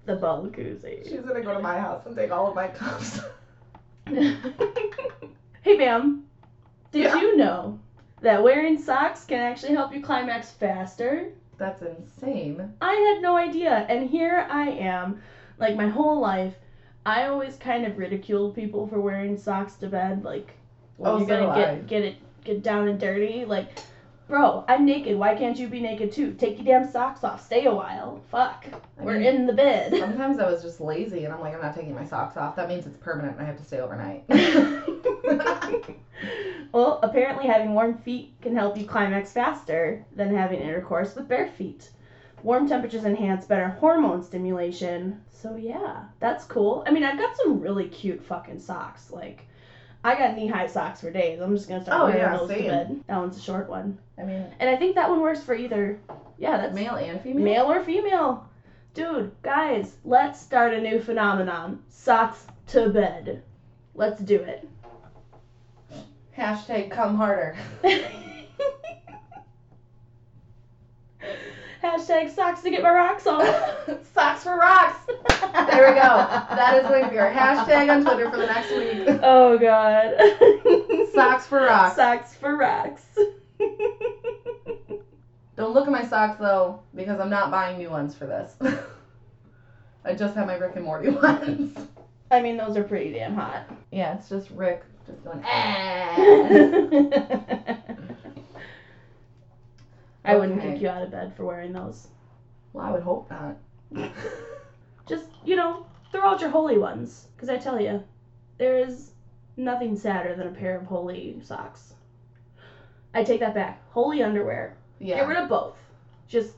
the 0.06 0.16
ball 0.16 0.46
koozie. 0.46 1.04
She's 1.08 1.20
gonna 1.20 1.42
go 1.42 1.54
to 1.54 1.60
my 1.60 1.78
house 1.78 2.06
and 2.06 2.14
take 2.14 2.30
all 2.30 2.46
of 2.48 2.54
my 2.54 2.68
cups. 2.68 3.20
hey, 4.06 5.76
Bam. 5.76 6.24
Did 6.92 7.04
Yeah. 7.04 7.16
you 7.16 7.36
know 7.36 7.80
that 8.20 8.42
wearing 8.42 8.78
socks 8.78 9.24
can 9.24 9.40
actually 9.40 9.74
help 9.74 9.92
you 9.92 10.00
climax 10.00 10.52
faster? 10.52 11.32
That's 11.58 11.82
insane. 11.82 12.72
I 12.80 12.92
had 12.92 13.22
no 13.22 13.36
idea, 13.36 13.86
and 13.88 14.08
here 14.08 14.46
I 14.48 14.70
am. 14.70 15.20
Like 15.58 15.76
my 15.76 15.88
whole 15.88 16.20
life, 16.20 16.54
I 17.06 17.26
always 17.26 17.56
kind 17.56 17.86
of 17.86 17.98
ridiculed 17.98 18.54
people 18.54 18.86
for 18.86 19.00
wearing 19.00 19.36
socks 19.36 19.74
to 19.76 19.88
bed. 19.88 20.24
Like, 20.24 20.52
when 20.96 21.10
Oh, 21.10 21.18
you're 21.18 21.28
so 21.28 21.46
gonna 21.46 21.60
get 21.60 21.70
I. 21.70 21.76
get 21.78 22.02
it 22.02 22.16
get 22.44 22.62
down 22.62 22.88
and 22.88 22.98
dirty. 23.00 23.44
Like, 23.44 23.68
bro, 24.28 24.64
I'm 24.68 24.84
naked. 24.86 25.18
Why 25.18 25.34
can't 25.34 25.58
you 25.58 25.68
be 25.68 25.80
naked 25.80 26.12
too? 26.12 26.32
Take 26.34 26.56
your 26.56 26.64
damn 26.80 26.90
socks 26.90 27.24
off. 27.24 27.44
Stay 27.44 27.66
a 27.66 27.74
while. 27.74 28.22
Fuck. 28.30 28.66
I 28.98 29.02
We're 29.02 29.14
mean, 29.18 29.26
in 29.26 29.46
the 29.46 29.52
bed. 29.52 29.92
Sometimes 29.98 30.38
I 30.38 30.50
was 30.50 30.62
just 30.62 30.80
lazy 30.80 31.24
and 31.24 31.34
I'm 31.34 31.40
like, 31.40 31.54
I'm 31.54 31.60
not 31.60 31.74
taking 31.74 31.94
my 31.94 32.04
socks 32.04 32.36
off. 32.36 32.56
That 32.56 32.68
means 32.68 32.86
it's 32.86 32.96
permanent 32.98 33.34
and 33.38 33.42
I 33.42 33.46
have 33.46 33.58
to 33.58 33.64
stay 33.64 33.80
overnight. 33.80 34.24
well, 36.72 37.00
apparently 37.02 37.46
having 37.46 37.74
warm 37.74 37.98
feet 37.98 38.32
can 38.40 38.54
help 38.54 38.78
you 38.78 38.86
climax 38.86 39.32
faster 39.32 40.04
than 40.16 40.34
having 40.34 40.60
intercourse 40.60 41.14
with 41.14 41.28
bare 41.28 41.48
feet. 41.48 41.90
Warm 42.44 42.68
temperatures 42.68 43.04
enhance 43.06 43.46
better 43.46 43.70
hormone 43.70 44.22
stimulation. 44.22 45.20
So 45.32 45.56
yeah, 45.56 46.04
that's 46.20 46.44
cool. 46.44 46.84
I 46.86 46.90
mean, 46.92 47.02
I've 47.02 47.18
got 47.18 47.34
some 47.36 47.58
really 47.58 47.88
cute 47.88 48.22
fucking 48.22 48.60
socks. 48.60 49.10
Like, 49.10 49.46
I 50.04 50.14
got 50.14 50.36
knee-high 50.36 50.66
socks 50.66 51.00
for 51.00 51.10
days. 51.10 51.40
I'm 51.40 51.56
just 51.56 51.68
gonna 51.70 51.82
start 51.82 51.98
Oh, 52.00 52.04
wearing 52.04 52.20
yeah, 52.20 52.36
those 52.36 52.48
same. 52.50 52.62
to 52.64 52.68
bed. 52.68 53.04
That 53.06 53.18
one's 53.18 53.38
a 53.38 53.40
short 53.40 53.70
one, 53.70 53.98
I 54.18 54.24
mean, 54.24 54.44
and 54.60 54.68
I 54.68 54.76
think 54.76 54.94
that 54.94 55.08
one 55.08 55.20
works 55.22 55.42
for 55.42 55.54
either. 55.54 55.98
Yeah, 56.36 56.58
that's 56.58 56.74
male 56.74 56.96
and 56.96 57.18
female? 57.22 57.44
male 57.44 57.72
or 57.72 57.82
female. 57.82 58.46
Dude, 58.92 59.32
guys, 59.42 59.96
let's 60.04 60.38
start 60.38 60.74
a 60.74 60.80
new 60.82 61.00
phenomenon. 61.00 61.82
Socks 61.88 62.46
to 62.68 62.90
bed. 62.90 63.42
Let's 63.94 64.20
do 64.20 64.36
it. 64.36 64.68
Hashtag 66.36 66.90
come 66.90 67.16
harder. 67.16 67.56
Hashtag 71.84 72.34
socks 72.34 72.62
to 72.62 72.70
get 72.70 72.82
my 72.82 72.90
rocks 72.90 73.26
off. 73.26 73.44
Socks 74.14 74.42
for 74.42 74.56
rocks. 74.56 74.96
There 75.06 75.88
we 75.88 75.94
go. 75.94 76.26
That 76.56 76.80
is 76.82 76.88
going 76.88 77.04
to 77.04 77.10
be 77.10 77.18
our 77.18 77.30
hashtag 77.30 77.90
on 77.94 78.02
Twitter 78.02 78.30
for 78.30 78.38
the 78.38 78.46
next 78.46 78.70
week. 78.70 79.18
Oh 79.22 79.58
god. 79.58 80.14
Socks 81.12 81.46
for 81.46 81.58
rocks. 81.58 81.96
Socks 81.96 82.34
for 82.36 82.56
rocks. 82.56 83.02
Don't 85.56 85.74
look 85.74 85.86
at 85.86 85.92
my 85.92 86.06
socks 86.06 86.38
though, 86.40 86.80
because 86.94 87.20
I'm 87.20 87.28
not 87.28 87.50
buying 87.50 87.76
new 87.76 87.90
ones 87.90 88.14
for 88.14 88.24
this. 88.24 88.54
I 90.06 90.14
just 90.14 90.34
have 90.36 90.46
my 90.46 90.56
Rick 90.56 90.76
and 90.76 90.86
Morty 90.86 91.10
ones. 91.10 91.76
I 92.30 92.40
mean, 92.40 92.56
those 92.56 92.78
are 92.78 92.82
pretty 92.82 93.12
damn 93.12 93.34
hot. 93.34 93.70
Yeah, 93.92 94.16
it's 94.16 94.30
just 94.30 94.48
Rick 94.50 94.84
just 95.06 95.22
going. 95.22 95.44
"Ah." 95.44 96.16
I 100.24 100.36
wouldn't 100.36 100.60
kick 100.60 100.80
you 100.80 100.88
out 100.88 101.02
of 101.02 101.10
bed 101.10 101.34
for 101.36 101.44
wearing 101.44 101.72
those. 101.72 102.08
well, 102.72 102.86
I 102.86 102.90
would 102.92 103.02
hope 103.02 103.30
not. 103.30 103.56
Just, 105.06 105.26
you 105.44 105.54
know, 105.56 105.86
throw 106.10 106.22
out 106.22 106.40
your 106.40 106.50
holy 106.50 106.78
ones. 106.78 107.28
Because 107.36 107.48
I 107.50 107.58
tell 107.58 107.80
you, 107.80 108.02
there 108.58 108.78
is 108.78 109.12
nothing 109.56 109.96
sadder 109.96 110.34
than 110.34 110.48
a 110.48 110.50
pair 110.50 110.78
of 110.78 110.86
holy 110.86 111.38
socks. 111.42 111.94
I 113.12 113.22
take 113.22 113.40
that 113.40 113.54
back. 113.54 113.82
Holy 113.92 114.22
underwear. 114.22 114.76
Yeah. 114.98 115.16
Get 115.16 115.28
rid 115.28 115.36
of 115.38 115.48
both. 115.48 115.76
Just 116.26 116.54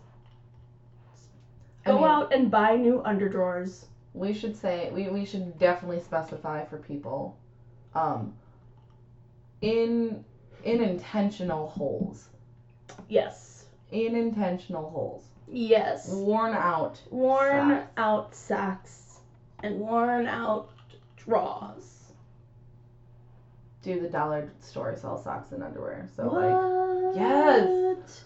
I 1.85 1.91
go 1.91 1.97
mean, 1.97 2.05
out 2.05 2.33
and 2.33 2.51
buy 2.51 2.77
new 2.77 3.03
underdrawers. 3.05 3.87
We 4.15 4.33
should 4.33 4.57
say 4.57 4.91
we, 4.93 5.09
we 5.09 5.25
should 5.27 5.59
definitely 5.59 6.01
specify 6.01 6.65
for 6.65 6.79
people, 6.79 7.37
um, 7.95 8.33
in 9.61 10.25
in 10.65 10.81
intentional 10.81 11.69
holes, 11.69 12.29
Yes. 13.09 13.56
In 13.91 14.15
intentional 14.17 14.91
holes, 14.91 15.25
Yes. 15.49 16.13
worn 16.13 16.55
out. 16.55 17.01
Worn 17.11 17.71
Socks. 17.71 17.87
out 17.97 18.35
socks 18.35 19.21
and 19.63 19.79
worn 19.81 20.27
out 20.27 20.69
drawers. 21.17 21.93
Do 23.83 24.01
the 24.01 24.09
dollar 24.09 24.51
store 24.61 24.97
sell 24.97 25.17
socks 25.17 25.53
and 25.53 25.63
underwear? 25.63 26.09
So 26.17 26.25
what? 26.25 27.15
like, 27.15 27.17
yes. 27.17 28.25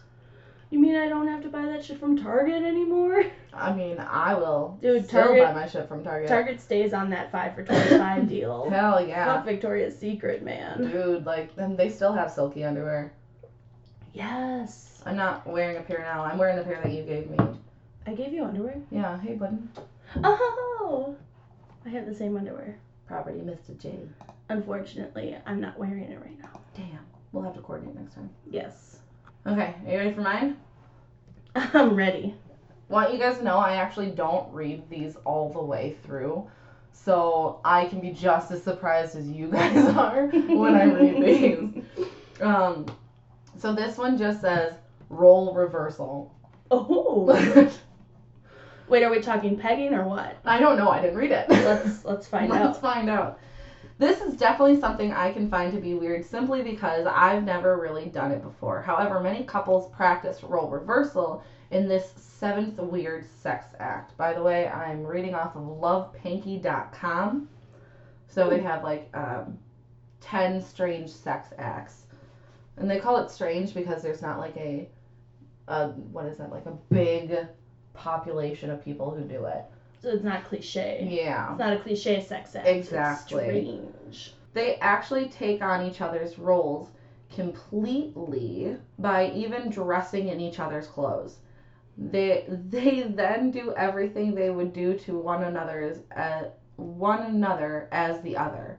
You 0.71 0.79
mean 0.79 0.95
I 0.97 1.09
don't 1.09 1.26
have 1.26 1.43
to 1.43 1.49
buy 1.49 1.67
that 1.67 1.85
shit 1.85 1.99
from 1.99 2.17
Target 2.17 2.62
anymore? 2.62 3.25
I 3.52 3.75
mean, 3.75 3.99
I 3.99 4.35
will 4.35 4.79
Dude, 4.81 5.05
still 5.07 5.25
Target- 5.26 5.45
buy 5.45 5.52
my 5.52 5.67
shit 5.69 5.88
from 5.88 6.02
Target. 6.05 6.29
Target 6.29 6.61
stays 6.61 6.95
on 6.95 7.11
that 7.11 7.31
five 7.33 7.55
for 7.57 7.64
twenty 7.64 7.99
five 7.99 8.29
deal. 8.29 8.71
Hell 8.71 9.05
yeah, 9.07 9.25
Fuck 9.35 9.45
Victoria's 9.45 9.99
Secret, 9.99 10.43
man. 10.45 10.90
dude. 10.90 11.26
Like, 11.26 11.55
then 11.57 11.76
they 11.76 11.90
still 11.90 12.12
have 12.12 12.31
silky 12.31 12.64
underwear. 12.64 13.12
Yes. 14.14 14.90
I'm 15.07 15.16
not 15.16 15.47
wearing 15.47 15.76
a 15.76 15.80
pair 15.80 16.00
now. 16.00 16.25
I'm 16.25 16.38
wearing 16.38 16.57
the 16.57 16.62
pair 16.62 16.80
that 16.83 16.92
you 16.92 17.02
gave 17.02 17.30
me. 17.30 17.38
I 18.07 18.12
gave 18.12 18.33
you 18.33 18.45
underwear. 18.45 18.80
Yeah. 18.90 19.21
Hey, 19.21 19.35
button. 19.35 19.71
Oh. 20.23 21.16
I 21.87 21.88
have 21.90 22.07
the 22.07 22.14
same 22.14 22.37
underwear. 22.37 22.78
Property, 23.07 23.40
Mr. 23.40 23.78
J. 23.80 23.99
Unfortunately, 24.49 25.37
I'm 25.47 25.61
not 25.61 25.78
wearing 25.78 26.04
it 26.04 26.21
right 26.21 26.38
now. 26.40 26.61
Damn. 26.76 26.99
We'll 27.33 27.45
have 27.45 27.54
to 27.54 27.61
coordinate 27.61 27.95
next 27.97 28.14
time. 28.14 28.30
Yes. 28.50 28.99
Okay, 29.47 29.75
are 29.87 29.90
you 29.90 29.99
ready 29.99 30.12
for 30.12 30.21
mine? 30.21 30.57
I'm 31.54 31.95
ready. 31.95 32.35
Want 32.88 33.12
you 33.12 33.19
guys 33.19 33.38
to 33.38 33.45
know 33.45 33.57
I 33.57 33.76
actually 33.76 34.11
don't 34.11 34.52
read 34.52 34.83
these 34.90 35.16
all 35.25 35.50
the 35.52 35.62
way 35.62 35.97
through. 36.04 36.49
So 36.92 37.61
I 37.64 37.87
can 37.87 38.00
be 38.00 38.11
just 38.11 38.50
as 38.50 38.62
surprised 38.62 39.16
as 39.16 39.28
you 39.28 39.49
guys 39.52 39.76
are 39.95 40.26
when 40.26 40.75
I 40.75 40.85
read 40.85 41.23
these. 41.23 42.07
Um 42.40 42.87
so 43.59 43.75
this 43.75 43.99
one 43.99 44.16
just 44.16 44.40
says 44.40 44.73
role 45.11 45.52
reversal. 45.52 46.35
Oh. 46.71 47.26
Wait, 48.88 49.02
are 49.02 49.11
we 49.11 49.21
talking 49.21 49.59
pegging 49.59 49.93
or 49.93 50.09
what? 50.09 50.38
I 50.45 50.59
don't 50.59 50.79
know, 50.79 50.88
I 50.88 51.00
didn't 51.00 51.17
read 51.17 51.31
it. 51.31 51.49
Let's 51.49 52.05
let's 52.05 52.26
find 52.26 52.50
out. 52.52 52.64
Let's 52.64 52.79
find 52.79 53.11
out. 53.11 53.38
This 53.99 54.23
is 54.23 54.35
definitely 54.35 54.81
something 54.81 55.12
I 55.12 55.31
can 55.31 55.50
find 55.50 55.73
to 55.75 55.79
be 55.79 55.93
weird 55.93 56.25
simply 56.25 56.62
because 56.62 57.07
I've 57.07 57.45
never 57.45 57.79
really 57.79 58.07
done 58.07 58.33
it 58.33 58.43
before. 58.43 58.81
However, 58.81 59.21
many 59.21 59.45
couples 59.45 59.93
practice 59.95 60.43
role 60.43 60.71
reversal 60.71 61.45
in 61.71 61.87
this 61.87 62.12
seventh 62.17 62.79
weird 62.79 63.26
sex 63.43 63.67
act. 63.79 64.17
By 64.17 64.33
the 64.33 64.43
way, 64.43 64.69
I'm 64.69 65.05
reading 65.05 65.35
off 65.35 65.55
of 65.55 65.62
lovepanky.com. 65.62 67.49
So 68.29 68.49
they 68.49 68.61
have 68.61 68.83
like 68.83 69.11
um, 69.12 69.59
10 70.21 70.62
strange 70.62 71.11
sex 71.11 71.49
acts. 71.59 72.05
And 72.76 72.90
they 72.90 72.99
call 72.99 73.19
it 73.19 73.31
strange 73.31 73.75
because 73.75 74.02
there's 74.02 74.23
not 74.23 74.38
like 74.38 74.57
a, 74.57 74.88
a 75.71 75.89
what 76.12 76.27
is 76.27 76.39
that, 76.39 76.50
like 76.50 76.67
a 76.67 76.77
big 76.91 77.47
population 77.95 78.71
of 78.71 78.85
people 78.85 79.11
who 79.11 79.23
do 79.23 79.47
it. 79.47 79.65
So 80.03 80.09
it's 80.09 80.25
not 80.25 80.45
cliche. 80.45 81.07
Yeah. 81.11 81.50
It's 81.50 81.59
not 81.59 81.73
a 81.75 81.79
cliche 81.79 82.23
sex 82.23 82.57
act. 82.57 82.67
Exactly. 82.67 83.81
They 84.53 84.77
actually 84.77 85.29
take 85.29 85.62
on 85.62 85.87
each 85.87 86.00
other's 86.00 86.39
roles 86.39 86.89
completely 87.35 88.77
by 88.99 89.31
even 89.31 89.71
dressing 89.71 90.29
in 90.29 90.41
each 90.41 90.59
other's 90.59 90.87
clothes. 90.87 91.37
They 91.97 92.45
they 92.49 93.03
then 93.03 93.50
do 93.50 93.75
everything 93.75 94.35
they 94.35 94.50
would 94.50 94.73
do 94.73 94.95
to 94.99 95.19
one 95.19 95.45
another's 95.45 95.99
uh, 96.17 96.45
one 96.77 97.23
another 97.23 97.89
as 97.93 98.21
the 98.23 98.37
other. 98.37 98.79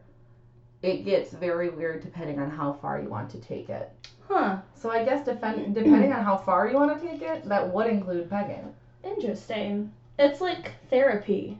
It 0.81 1.05
gets 1.05 1.31
very 1.33 1.69
weird 1.69 2.01
depending 2.01 2.39
on 2.39 2.49
how 2.49 2.73
far 2.73 2.99
you 3.01 3.09
want 3.09 3.29
to 3.31 3.39
take 3.39 3.69
it. 3.69 3.91
Huh. 4.27 4.57
So 4.75 4.89
I 4.89 5.03
guess 5.05 5.25
depend, 5.25 5.75
depending 5.75 6.11
on 6.11 6.23
how 6.23 6.37
far 6.37 6.67
you 6.67 6.75
want 6.75 6.99
to 6.99 7.07
take 7.07 7.21
it, 7.21 7.43
that 7.47 7.71
would 7.73 7.87
include 7.87 8.29
pegging. 8.29 8.73
Interesting. 9.03 9.91
It's 10.17 10.41
like 10.41 10.71
therapy. 10.89 11.57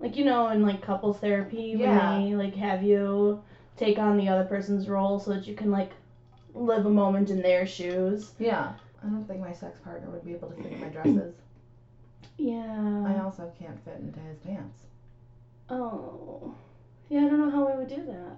Like 0.00 0.16
you 0.16 0.24
know, 0.24 0.48
in 0.48 0.62
like 0.62 0.80
couples 0.82 1.18
therapy, 1.18 1.74
Yeah. 1.78 2.14
when 2.18 2.24
they 2.30 2.36
like 2.36 2.54
have 2.54 2.82
you 2.82 3.42
take 3.76 3.98
on 3.98 4.16
the 4.16 4.28
other 4.28 4.44
person's 4.44 4.88
role 4.88 5.18
so 5.18 5.32
that 5.32 5.46
you 5.46 5.54
can 5.54 5.70
like 5.70 5.90
live 6.54 6.86
a 6.86 6.90
moment 6.90 7.28
in 7.30 7.42
their 7.42 7.66
shoes. 7.66 8.32
Yeah. 8.38 8.72
I 9.04 9.08
don't 9.08 9.26
think 9.26 9.40
my 9.40 9.52
sex 9.52 9.78
partner 9.84 10.08
would 10.10 10.24
be 10.24 10.32
able 10.32 10.48
to 10.48 10.56
fit 10.62 10.72
in 10.72 10.80
my 10.80 10.88
dresses. 10.88 11.34
Yeah. 12.38 13.04
I 13.06 13.20
also 13.22 13.52
can't 13.58 13.82
fit 13.84 13.98
into 14.00 14.20
his 14.20 14.38
pants. 14.38 14.80
Oh. 15.68 16.54
Yeah, 17.08 17.20
I 17.24 17.28
don't 17.28 17.38
know 17.38 17.50
how 17.50 17.66
we 17.66 17.76
would 17.76 17.88
do 17.88 18.04
that. 18.06 18.36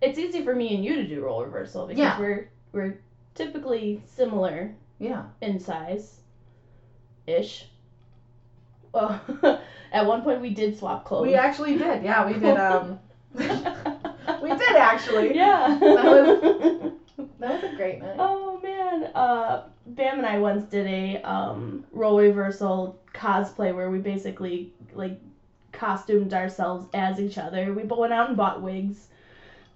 It's 0.00 0.18
easy 0.18 0.42
for 0.42 0.54
me 0.54 0.74
and 0.74 0.84
you 0.84 0.96
to 0.96 1.06
do 1.06 1.20
role 1.20 1.44
reversal 1.44 1.86
because 1.86 1.98
Yeah. 2.00 2.18
we're 2.18 2.48
we're 2.72 2.98
typically 3.34 4.02
similar 4.06 4.74
Yeah. 4.98 5.24
in 5.40 5.60
size. 5.60 6.20
Ish. 7.26 7.66
Well, 8.92 9.20
at 9.92 10.06
one 10.06 10.22
point 10.22 10.40
we 10.40 10.50
did 10.50 10.76
swap 10.76 11.04
clothes. 11.04 11.22
We 11.22 11.34
actually 11.34 11.76
did. 11.78 12.02
Yeah, 12.02 12.26
we 12.26 12.34
did. 12.34 12.56
Um, 12.56 12.98
we 14.42 14.50
did 14.54 14.76
actually. 14.76 15.34
yeah. 15.36 15.78
That 15.80 16.04
was 16.04 16.90
That 17.38 17.62
was 17.62 17.72
a 17.72 17.74
great 17.76 18.00
night. 18.00 18.16
oh 18.18 18.58
man. 18.62 19.04
Uh 19.14 19.62
Bam 19.86 20.18
and 20.18 20.26
I 20.26 20.38
once 20.38 20.64
did 20.64 20.86
a 20.86 21.16
um 21.22 21.84
role 21.92 22.18
reversal 22.18 22.98
cosplay 23.14 23.74
where 23.74 23.88
we 23.90 23.98
basically 23.98 24.72
like 24.92 25.18
costumed 25.72 26.34
ourselves 26.34 26.86
as 26.94 27.20
each 27.20 27.38
other. 27.38 27.72
We 27.72 27.82
both 27.82 27.98
went 27.98 28.12
out 28.12 28.28
and 28.28 28.36
bought 28.36 28.62
wigs 28.62 29.08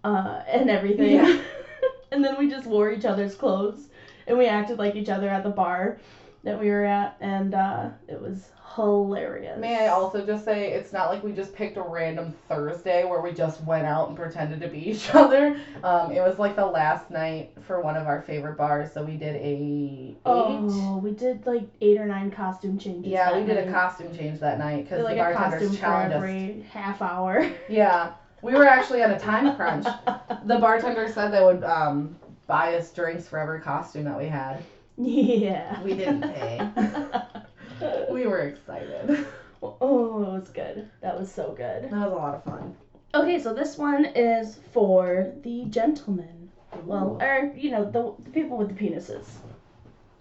uh 0.05 0.43
and 0.47 0.71
everything. 0.71 1.17
Yeah. 1.17 1.39
and 2.13 2.25
then 2.25 2.39
we 2.39 2.49
just 2.49 2.67
wore 2.67 2.91
each 2.91 3.05
other's 3.05 3.35
clothes 3.35 3.89
and 4.27 4.39
we 4.39 4.47
acted 4.47 4.79
like 4.79 4.97
each 4.97 5.09
other 5.09 5.29
at 5.31 5.43
the 5.43 5.51
bar. 5.51 5.99
That 6.47 6.61
we 6.61 6.71
were 6.71 6.85
at, 6.85 7.17
and 7.21 7.55
uh, 7.55 7.89
it 8.07 8.21
was 8.21 8.51
hilarious. 8.77 9.59
May 9.59 9.85
I 9.85 9.89
also 9.89 10.25
just 10.25 10.45
say 10.45 10.71
it's 10.71 10.93
not 10.93 11.09
like 11.11 11.25
we 11.25 11.33
just 11.33 11.53
picked 11.53 11.77
a 11.77 11.83
random 11.83 12.33
Thursday 12.49 13.03
where 13.05 13.21
we 13.21 13.33
just 13.33 13.61
went 13.65 13.85
out 13.85 14.09
and 14.09 14.17
pretended 14.17 14.61
to 14.61 14.69
be 14.69 14.79
each 14.91 15.13
other. 15.13 15.59
Um, 15.83 16.13
it 16.13 16.21
was 16.21 16.39
like 16.39 16.55
the 16.55 16.65
last 16.65 17.11
night 17.11 17.51
for 17.67 17.81
one 17.81 17.97
of 17.97 18.07
our 18.07 18.23
favorite 18.23 18.57
bars, 18.57 18.93
so 18.93 19.03
we 19.03 19.17
did 19.17 19.35
a 19.35 19.45
eight. 19.45 20.17
Oh, 20.25 21.01
we 21.03 21.11
did 21.11 21.45
like 21.47 21.67
eight 21.81 21.99
or 21.99 22.07
nine 22.07 22.31
costume 22.31 22.79
changes. 22.79 23.11
Yeah, 23.11 23.37
we 23.37 23.45
did 23.45 23.67
a 23.67 23.71
costume 23.73 24.17
change 24.17 24.39
that 24.39 24.59
night 24.59 24.85
because 24.85 24.99
the 24.99 25.05
like 25.05 25.19
costume 25.19 25.51
bartenders 25.51 25.81
challenged 25.81 26.13
us. 26.13 26.17
every 26.17 26.65
half 26.71 27.03
hour. 27.03 27.51
Yeah, 27.69 28.13
we 28.41 28.55
were 28.55 28.67
actually 28.67 29.03
on 29.03 29.11
a 29.11 29.19
time 29.19 29.57
crunch. 29.57 29.87
The 30.45 30.61
bartender 30.61 31.09
said 31.13 31.33
they 31.33 31.43
would 31.43 31.65
um, 31.65 32.15
buy 32.47 32.77
us 32.77 32.93
drinks 32.93 33.27
for 33.27 33.37
every 33.37 33.61
costume 33.61 34.05
that 34.05 34.17
we 34.17 34.27
had. 34.27 34.63
yeah. 35.07 35.83
We 35.83 35.95
didn't 35.95 36.23
pay. 36.23 36.69
We 38.11 38.27
were 38.27 38.41
excited. 38.41 39.27
oh, 39.63 40.23
it 40.23 40.41
was 40.41 40.49
good. 40.49 40.89
That 41.03 41.19
was 41.19 41.31
so 41.31 41.53
good. 41.55 41.85
That 41.85 41.93
was 41.93 42.13
a 42.13 42.15
lot 42.15 42.35
of 42.35 42.43
fun. 42.45 42.75
Okay, 43.15 43.39
so 43.39 43.53
this 43.53 43.77
one 43.77 44.07
is 44.07 44.59
for 44.73 45.33
the 45.43 45.65
gentlemen. 45.67 46.51
Well, 46.85 47.19
or 47.21 47.53
you 47.55 47.71
know, 47.71 47.85
the, 47.85 48.15
the 48.25 48.31
people 48.31 48.57
with 48.57 48.69
the 48.69 48.75
penises. 48.75 49.27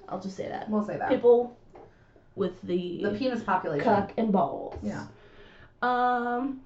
I'll 0.09 0.19
just 0.19 0.35
say 0.35 0.49
that. 0.49 0.69
we'll 0.69 0.85
say 0.85 0.97
that. 0.97 1.09
People 1.09 1.57
with 2.35 2.61
the, 2.63 3.03
The 3.03 3.11
penis 3.11 3.41
population. 3.41 3.85
cock 3.85 4.11
and 4.17 4.33
balls. 4.33 4.77
Yeah. 4.83 5.05
Um, 5.81 6.59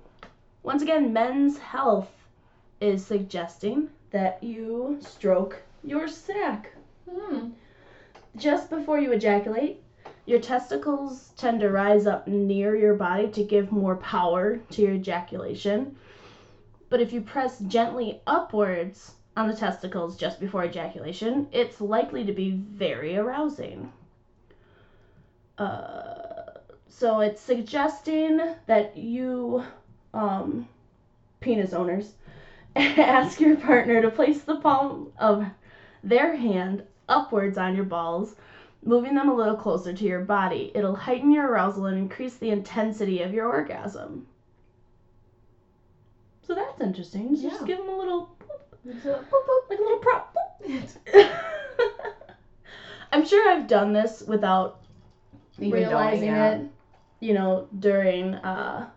once 0.64 0.82
again, 0.82 1.14
Men's 1.14 1.60
Health 1.60 2.10
is 2.82 3.06
suggesting 3.06 3.90
that 4.10 4.42
you 4.44 4.98
stroke 5.02 5.62
your 5.84 6.08
sack 6.08 6.72
Hmm. 7.10 7.50
Just 8.36 8.70
before 8.70 9.00
you 9.00 9.12
ejaculate. 9.12 9.82
Your 10.26 10.40
testicles 10.40 11.32
tend 11.38 11.60
to 11.62 11.72
rise 11.72 12.06
up 12.06 12.28
near 12.28 12.76
your 12.76 12.94
body 12.94 13.30
to 13.30 13.44
give 13.44 13.72
more 13.72 13.96
power 13.96 14.58
to 14.58 14.82
your 14.82 14.94
ejaculation. 14.94 15.96
But 16.90 17.02
if 17.02 17.14
you 17.14 17.22
press 17.22 17.60
gently 17.60 18.22
upwards 18.28 19.14
on 19.36 19.48
the 19.48 19.56
testicles 19.56 20.18
just 20.18 20.40
before 20.40 20.66
ejaculation, 20.66 21.48
it's 21.52 21.82
likely 21.82 22.26
to 22.26 22.34
be 22.34 22.52
very 22.52 23.16
arousing. 23.16 23.92
Uh, 25.58 26.60
so 26.88 27.22
it's 27.22 27.42
suggesting 27.42 28.40
that 28.68 28.98
you, 28.98 29.64
um, 30.14 30.68
penis 31.40 31.74
owners, 31.74 32.14
ask 32.76 33.40
your 33.40 33.58
partner 33.58 34.02
to 34.02 34.12
place 34.12 34.42
the 34.42 34.58
palm 34.58 35.12
of 35.18 35.46
their 36.04 36.36
hand 36.36 36.84
upwards 37.10 37.58
on 37.58 37.76
your 37.76 37.84
balls, 37.84 38.36
moving 38.84 39.16
them 39.16 39.30
a 39.30 39.36
little 39.36 39.56
closer 39.56 39.94
to 39.94 40.04
your 40.06 40.22
body. 40.22 40.72
It'll 40.76 40.96
heighten 40.96 41.32
your 41.32 41.48
arousal 41.50 41.88
and 41.88 41.98
increase 41.98 42.36
the 42.38 42.52
intensity 42.52 43.22
of 43.22 43.34
your 43.34 43.48
orgasm. 43.48 44.28
So 46.44 46.56
that's 46.56 46.80
interesting. 46.82 47.36
So 47.36 47.42
Just 47.44 47.62
Yeah. 47.62 47.68
give 47.68 47.78
them 47.80 47.90
a 47.90 47.98
little, 47.98 48.30
a 48.86 48.88
boop, 48.88 49.04
boop. 49.04 49.70
like 49.70 49.80
a 49.80 49.82
little 49.82 49.98
prop. 50.00 50.36
boop. 50.64 50.96
I'm 53.12 53.26
sure 53.26 53.50
I've 53.52 53.68
done 53.68 53.94
this 53.94 54.22
without 54.22 54.80
Even 55.58 55.72
realizing 55.72 56.30
it, 56.30 56.70
you 57.20 57.34
know, 57.34 57.68
during 57.80 58.36
uh, 58.36 58.90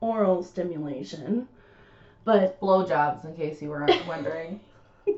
oral 0.00 0.42
stimulation. 0.42 1.48
But 2.24 2.58
Blowjobs, 2.60 3.24
in 3.24 3.34
case 3.34 3.60
you 3.60 3.68
were 3.70 3.86
wondering. 4.06 4.60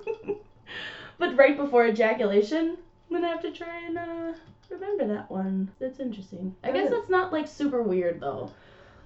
but 1.18 1.36
right 1.36 1.56
before 1.56 1.86
ejaculation, 1.86 2.76
I'm 3.10 3.16
gonna 3.16 3.28
have 3.28 3.42
to 3.42 3.50
try 3.52 3.84
and 3.86 3.98
uh, 3.98 4.32
remember 4.70 5.06
that 5.08 5.30
one. 5.30 5.70
That's 5.78 6.00
interesting. 6.00 6.54
I 6.64 6.72
guess 6.72 6.90
that's 6.90 7.08
not 7.08 7.32
like 7.32 7.46
super 7.48 7.82
weird 7.82 8.20
though. 8.20 8.50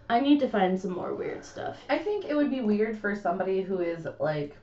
I 0.09 0.19
need 0.21 0.41
to 0.41 0.49
find 0.49 0.81
some 0.81 0.93
more 0.93 1.15
weird 1.15 1.45
stuff. 1.45 1.79
I 1.89 1.99
think 1.99 2.25
it 2.25 2.35
would 2.35 2.51
be 2.51 2.61
weird 2.61 2.99
for 2.99 3.15
somebody 3.15 3.63
who 3.63 3.79
is 3.81 4.07
like, 4.19 4.57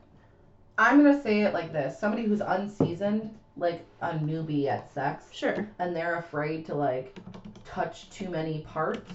I'm 0.77 0.97
gonna 1.01 1.21
say 1.21 1.41
it 1.41 1.53
like 1.53 1.71
this: 1.71 1.97
somebody 1.97 2.23
who's 2.25 2.41
unseasoned, 2.41 3.33
like 3.55 3.85
a 4.01 4.11
newbie 4.13 4.67
at 4.67 4.91
sex, 4.93 5.25
Sure. 5.31 5.67
and 5.79 5.95
they're 5.95 6.17
afraid 6.17 6.65
to 6.65 6.75
like 6.75 7.17
touch 7.65 8.09
too 8.09 8.29
many 8.29 8.61
parts 8.61 9.11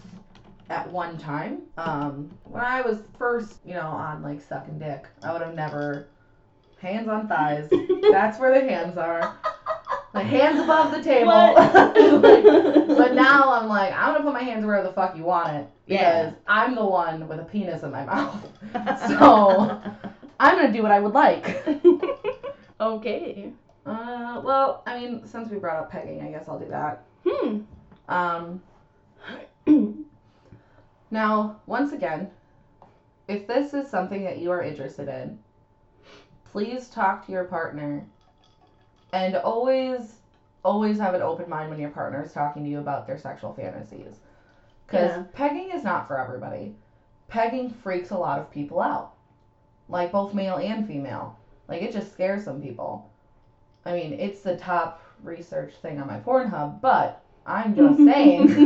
at 0.71 0.91
one 0.91 1.19
time. 1.19 1.63
Um, 1.77 2.31
when 2.45 2.65
I 2.65 2.81
was 2.81 3.03
first, 3.19 3.59
you 3.65 3.75
know, 3.75 3.87
on 3.89 4.23
like 4.23 4.41
sucking 4.41 4.79
dick, 4.79 5.07
I 5.23 5.33
would 5.33 5.43
have 5.43 5.55
never 5.55 6.07
hands 6.83 7.09
on 7.09 7.29
thighs. 7.29 7.71
That's 8.11 8.39
where 8.39 8.53
the 8.53 8.69
hands 8.69 8.99
are. 8.99 9.37
My 10.13 10.23
hands 10.23 10.61
above 10.61 10.91
the 10.91 11.03
table. 11.03 11.31
Like, 11.31 12.45
but 12.99 13.15
now 13.15 13.53
I'm 13.55 13.69
like, 13.69 13.93
I'm 13.95 14.13
gonna 14.13 14.25
put 14.25 14.35
my 14.35 14.43
hands 14.43 14.67
wherever 14.67 14.87
the 14.87 14.93
fuck 14.93 15.17
you 15.17 15.23
want 15.23 15.57
it 15.57 15.67
because 15.87 16.33
Yeah. 16.33 16.33
I'm 16.47 16.75
the 16.75 16.85
one 16.85 17.29
with 17.29 17.39
a 17.39 17.45
penis 17.45 17.83
in 17.83 17.93
my 17.93 18.05
mouth. 18.05 18.45
So- 19.09 19.81
I'm 20.41 20.57
gonna 20.57 20.73
do 20.73 20.83
what 20.83 20.91
I 20.91 20.99
would 20.99 21.13
like. 21.13 21.65
okay. 22.81 23.53
Uh, 23.87 24.41
well, 24.45 24.83
I 24.87 24.99
mean, 24.99 25.25
since 25.25 25.51
we 25.51 25.59
brought 25.59 25.79
up 25.79 25.91
pegging, 25.91 26.21
I 26.21 26.31
guess 26.33 26.49
I'll 26.49 26.59
do 26.59 26.69
that. 26.69 27.05
Hmm. 27.25 27.61
Um, 28.09 28.63
now, 31.13 31.61
once 31.67 31.93
again, 31.93 32.29
if 33.29 33.47
this 33.47 33.73
is 33.73 33.89
something 33.89 34.25
that 34.25 34.39
you 34.39 34.51
are 34.51 34.63
interested 34.63 35.09
in, 35.09 35.39
please 36.53 36.89
talk 36.89 37.27
to 37.27 37.33
your 37.33 37.45
partner 37.45 38.07
and 39.13 39.37
always, 39.37 40.21
always 40.65 40.99
have 40.99 41.15
an 41.15 41.23
open 41.23 41.49
mind 41.49 41.71
when 41.71 41.79
your 41.79 41.91
partner 41.91 42.23
is 42.23 42.33
talking 42.33 42.65
to 42.65 42.71
you 42.71 42.79
about 42.79 43.07
their 43.07 43.19
sexual 43.19 43.53
fantasies. 43.53 44.21
Because 44.87 45.19
Yeah. 45.19 45.25
pegging 45.33 45.71
is 45.71 45.85
not 45.85 46.07
for 46.09 46.19
everybody. 46.19 46.75
Pegging 47.29 47.71
freaks 47.71 48.11
a 48.11 48.17
lot 48.17 48.39
of 48.39 48.51
people 48.51 48.81
out, 48.81 49.13
like 49.89 50.13
both 50.13 50.35
male 50.35 50.59
and 50.59 50.87
female. 50.87 51.37
Like, 51.69 51.83
it 51.83 51.93
just 51.93 52.13
scares 52.13 52.45
some 52.45 52.61
people. 52.61 53.09
I 53.87 53.93
mean, 53.93 54.17
it's 54.19 54.43
the 54.43 54.55
top 54.55 55.01
research 55.23 55.75
thing 55.77 56.01
on 56.01 56.07
my 56.09 56.19
Pornhub, 56.19 56.81
but 56.83 57.21
I'm 57.47 57.75
just 57.75 58.03
saying 58.05 58.57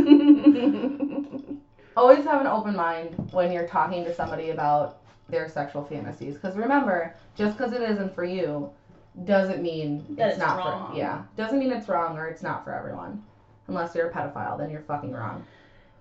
always 1.96 2.24
have 2.24 2.40
an 2.40 2.46
open 2.46 2.74
mind 2.76 3.16
when 3.30 3.50
you're 3.50 3.64
talking 3.64 4.04
to 4.04 4.12
somebody 4.12 4.50
about 4.50 4.96
their 5.28 5.48
sexual 5.48 5.84
fantasies. 5.84 6.34
Because 6.34 6.56
remember, 6.56 7.14
just 7.34 7.56
because 7.56 7.72
it 7.72 7.82
isn't 7.82 8.14
for 8.14 8.24
you 8.24 8.70
doesn't 9.24 9.62
mean 9.62 10.04
That 10.16 10.28
it's 10.28 10.36
it's 10.36 10.46
not 10.46 10.58
wrong. 10.58 10.92
for 10.92 10.98
yeah 10.98 11.22
doesn't 11.36 11.58
mean 11.58 11.72
it's 11.72 11.88
wrong 11.88 12.18
or 12.18 12.26
it's 12.28 12.42
not 12.42 12.64
for 12.64 12.72
everyone. 12.74 13.22
Unless 13.68 13.94
you're 13.94 14.08
a 14.08 14.12
pedophile, 14.12 14.56
then 14.58 14.70
you're 14.70 14.82
fucking 14.82 15.12
wrong. 15.12 15.44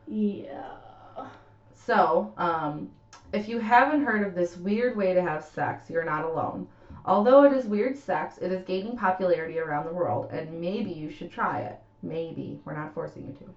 yeah. 0.07 0.63
So, 1.73 2.33
um, 2.37 2.89
if 3.33 3.47
you 3.47 3.59
haven't 3.59 4.03
heard 4.05 4.25
of 4.25 4.33
this 4.33 4.57
weird 4.57 4.95
way 4.95 5.13
to 5.13 5.21
have 5.21 5.43
sex, 5.43 5.89
you're 5.89 6.03
not 6.03 6.25
alone. 6.25 6.67
Although 7.05 7.43
it 7.43 7.53
is 7.53 7.65
weird 7.65 7.95
sex, 7.97 8.37
it 8.39 8.51
is 8.51 8.63
gaining 8.63 8.97
popularity 8.97 9.59
around 9.59 9.85
the 9.85 9.93
world, 9.93 10.29
and 10.31 10.59
maybe 10.59 10.89
you 10.91 11.11
should 11.11 11.31
try 11.31 11.59
it. 11.59 11.79
Maybe. 12.01 12.59
We're 12.65 12.75
not 12.75 12.93
forcing 12.93 13.27
you 13.27 13.33
to. 13.33 13.53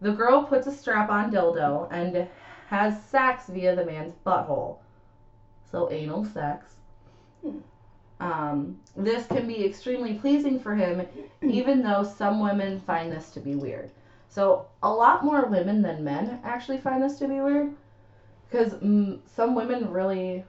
The 0.00 0.12
girl 0.12 0.42
puts 0.44 0.66
a 0.66 0.72
strap 0.72 1.08
on 1.10 1.30
dildo 1.30 1.86
and 1.92 2.26
has 2.68 3.00
sex 3.04 3.46
via 3.48 3.76
the 3.76 3.84
man's 3.86 4.14
butthole. 4.26 4.78
So, 5.72 5.90
anal 5.90 6.24
sex. 6.24 6.76
Hmm. 7.42 7.58
Um, 8.20 8.80
this 8.94 9.26
can 9.26 9.48
be 9.48 9.64
extremely 9.64 10.18
pleasing 10.18 10.60
for 10.60 10.76
him, 10.76 11.08
even 11.42 11.82
though 11.82 12.04
some 12.04 12.40
women 12.40 12.78
find 12.78 13.10
this 13.10 13.30
to 13.30 13.40
be 13.40 13.56
weird. 13.56 13.90
So, 14.28 14.66
a 14.82 14.92
lot 14.92 15.24
more 15.24 15.46
women 15.46 15.82
than 15.82 16.04
men 16.04 16.40
actually 16.44 16.78
find 16.78 17.02
this 17.02 17.18
to 17.18 17.26
be 17.26 17.40
weird. 17.40 17.72
Because 18.48 18.74
mm, 18.74 19.18
some 19.26 19.54
women 19.54 19.90
really, 19.90 20.44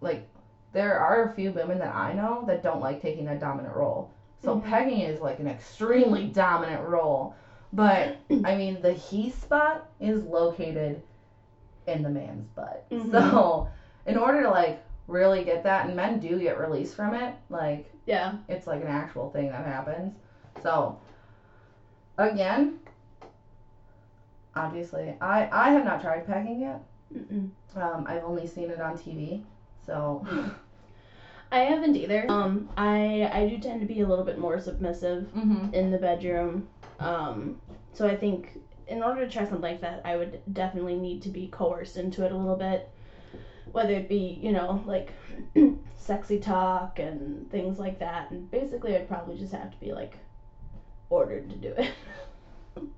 like, 0.00 0.26
there 0.72 0.98
are 0.98 1.30
a 1.30 1.34
few 1.34 1.52
women 1.52 1.78
that 1.78 1.94
I 1.94 2.14
know 2.14 2.44
that 2.46 2.62
don't 2.62 2.80
like 2.80 3.00
taking 3.00 3.28
a 3.28 3.38
dominant 3.38 3.76
role. 3.76 4.10
So, 4.42 4.56
Mhm. 4.56 4.64
pegging 4.64 5.00
is 5.00 5.20
like 5.20 5.38
an 5.38 5.48
extremely 5.48 6.28
dominant 6.28 6.82
role. 6.82 7.34
But, 7.74 8.16
I 8.44 8.56
mean, 8.56 8.80
the 8.80 8.92
he 8.92 9.30
spot 9.30 9.86
is 10.00 10.24
located 10.24 11.02
in 11.86 12.02
the 12.02 12.08
man's 12.08 12.48
butt. 12.48 12.88
Mhm. 12.90 13.10
So, 13.10 13.68
in 14.06 14.16
order 14.16 14.42
to, 14.42 14.50
like, 14.50 14.82
really 15.08 15.44
get 15.44 15.62
that, 15.64 15.86
and 15.86 15.96
men 15.96 16.18
do 16.18 16.38
get 16.38 16.58
released 16.58 16.94
from 16.94 17.14
it, 17.14 17.34
like, 17.48 17.90
Yeah. 18.06 18.34
it's 18.48 18.66
like 18.66 18.82
an 18.82 18.88
actual 18.88 19.30
thing 19.30 19.48
that 19.50 19.64
happens. 19.64 20.14
So, 20.62 20.98
again, 22.18 22.80
obviously, 24.54 25.16
I 25.20 25.48
I 25.52 25.70
have 25.70 25.84
not 25.84 26.00
tried 26.00 26.26
pegging 26.26 26.60
yet. 26.60 26.80
Mm-mm. 27.14 27.50
Um, 27.76 28.04
I've 28.08 28.24
only 28.24 28.46
seen 28.46 28.70
it 28.70 28.80
on 28.80 28.96
TV. 28.98 29.44
So, 29.84 30.26
I 31.52 31.60
haven't 31.60 31.96
either. 31.96 32.26
Um, 32.28 32.68
I 32.76 33.30
I 33.32 33.48
do 33.48 33.58
tend 33.58 33.80
to 33.80 33.86
be 33.86 34.00
a 34.00 34.06
little 34.06 34.24
bit 34.24 34.38
more 34.38 34.58
submissive 34.58 35.24
mm-hmm. 35.36 35.72
in 35.74 35.90
the 35.90 35.98
bedroom. 35.98 36.68
Um, 36.98 37.60
so 37.92 38.06
I 38.06 38.16
think 38.16 38.58
in 38.88 39.02
order 39.02 39.24
to 39.26 39.30
try 39.30 39.44
something 39.44 39.60
like 39.60 39.80
that, 39.80 40.00
I 40.04 40.16
would 40.16 40.40
definitely 40.52 40.96
need 40.96 41.22
to 41.22 41.28
be 41.28 41.48
coerced 41.48 41.96
into 41.96 42.24
it 42.24 42.32
a 42.32 42.36
little 42.36 42.56
bit. 42.56 42.90
Whether 43.76 43.92
it 43.92 44.08
be, 44.08 44.38
you 44.40 44.52
know, 44.52 44.82
like 44.86 45.12
sexy 45.98 46.38
talk 46.38 46.98
and 46.98 47.50
things 47.50 47.78
like 47.78 47.98
that. 47.98 48.30
And 48.30 48.50
basically, 48.50 48.96
I'd 48.96 49.06
probably 49.06 49.36
just 49.36 49.52
have 49.52 49.70
to 49.70 49.78
be 49.78 49.92
like 49.92 50.16
ordered 51.10 51.50
to 51.50 51.56
do 51.56 51.74
it. 51.76 51.90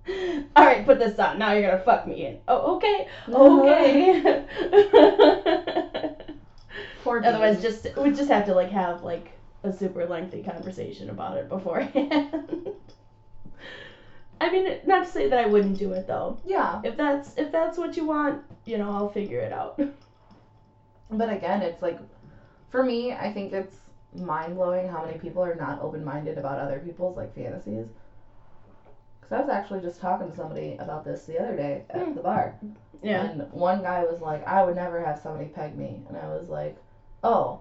All 0.54 0.64
right, 0.64 0.86
put 0.86 1.00
this 1.00 1.18
on. 1.18 1.36
Now 1.36 1.50
you're 1.50 1.68
gonna 1.68 1.82
fuck 1.82 2.06
me 2.06 2.26
in. 2.26 2.38
Oh, 2.46 2.76
okay. 2.76 3.08
Okay. 3.28 4.44
Otherwise, 7.26 7.60
just 7.60 7.88
we 7.96 8.10
just 8.10 8.30
have 8.30 8.46
to 8.46 8.54
like 8.54 8.70
have 8.70 9.02
like 9.02 9.32
a 9.64 9.72
super 9.72 10.06
lengthy 10.06 10.44
conversation 10.44 11.10
about 11.10 11.38
it 11.38 11.48
beforehand. 11.48 12.68
I 14.40 14.52
mean, 14.52 14.78
not 14.86 15.06
to 15.06 15.10
say 15.10 15.28
that 15.28 15.40
I 15.40 15.46
wouldn't 15.46 15.76
do 15.76 15.90
it 15.90 16.06
though. 16.06 16.38
yeah. 16.46 16.80
If 16.84 16.96
that's 16.96 17.36
if 17.36 17.50
that's 17.50 17.76
what 17.76 17.96
you 17.96 18.06
want, 18.06 18.44
you 18.64 18.78
know, 18.78 18.92
I'll 18.92 19.08
figure 19.08 19.40
it 19.40 19.52
out. 19.52 19.80
But 21.10 21.30
again, 21.32 21.62
it's 21.62 21.82
like, 21.82 21.98
for 22.70 22.82
me, 22.82 23.12
I 23.12 23.32
think 23.32 23.52
it's 23.52 23.76
mind 24.14 24.56
blowing 24.56 24.88
how 24.88 25.04
many 25.04 25.18
people 25.18 25.42
are 25.42 25.54
not 25.54 25.80
open 25.80 26.04
minded 26.04 26.38
about 26.38 26.58
other 26.58 26.80
people's 26.80 27.16
like 27.16 27.34
fantasies. 27.34 27.86
Because 29.20 29.32
I 29.36 29.40
was 29.40 29.48
actually 29.50 29.80
just 29.80 30.00
talking 30.00 30.28
to 30.30 30.36
somebody 30.36 30.76
about 30.78 31.04
this 31.04 31.24
the 31.24 31.38
other 31.38 31.56
day 31.56 31.84
at 31.90 32.06
Hmm. 32.06 32.14
the 32.14 32.20
bar. 32.22 32.54
Yeah. 33.02 33.24
And 33.24 33.52
one 33.52 33.82
guy 33.82 34.02
was 34.04 34.20
like, 34.20 34.46
I 34.46 34.62
would 34.64 34.74
never 34.74 35.00
have 35.04 35.18
somebody 35.18 35.46
peg 35.46 35.76
me. 35.76 36.02
And 36.08 36.16
I 36.16 36.28
was 36.28 36.48
like, 36.48 36.76
oh, 37.22 37.60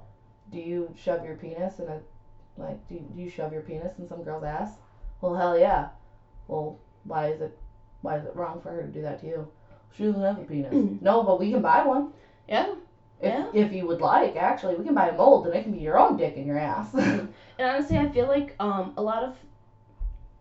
do 0.51 0.59
you 0.59 0.93
shove 0.95 1.23
your 1.23 1.35
penis 1.35 1.79
in 1.79 1.87
a, 1.87 1.99
like, 2.57 2.85
do 2.87 2.95
you, 2.95 3.01
do 3.13 3.21
you 3.21 3.29
shove 3.29 3.51
your 3.51 3.61
penis 3.61 3.99
in 3.99 4.07
some 4.07 4.23
girl's 4.23 4.43
ass? 4.43 4.77
Well, 5.21 5.35
hell 5.35 5.57
yeah. 5.57 5.89
Well, 6.47 6.77
why 7.03 7.27
is 7.27 7.41
it, 7.41 7.57
why 8.01 8.17
is 8.17 8.25
it 8.25 8.35
wrong 8.35 8.59
for 8.61 8.71
her 8.71 8.81
to 8.83 8.87
do 8.87 9.01
that 9.01 9.19
to 9.21 9.27
you? 9.27 9.47
She 9.91 10.03
doesn't 10.03 10.21
have 10.21 10.37
a 10.39 10.43
penis. 10.43 10.73
no, 11.01 11.23
but 11.23 11.39
we 11.39 11.51
can 11.51 11.61
buy 11.61 11.85
one. 11.85 12.11
Yeah. 12.47 12.73
If, 13.19 13.33
Yeah. 13.33 13.45
if 13.53 13.71
you 13.73 13.85
would 13.87 14.01
like, 14.01 14.35
actually, 14.35 14.75
we 14.75 14.83
can 14.83 14.93
buy 14.93 15.07
a 15.07 15.11
mold 15.11 15.45
and 15.47 15.55
it 15.55 15.63
can 15.63 15.71
be 15.71 15.79
your 15.79 15.97
own 15.97 16.17
dick 16.17 16.37
in 16.37 16.45
your 16.45 16.57
ass. 16.57 16.93
And 17.59 17.67
honestly, 17.67 17.97
I 17.97 18.07
feel 18.07 18.27
like 18.27 18.55
um 18.59 18.93
a 18.97 19.01
lot 19.01 19.23
of 19.23 19.33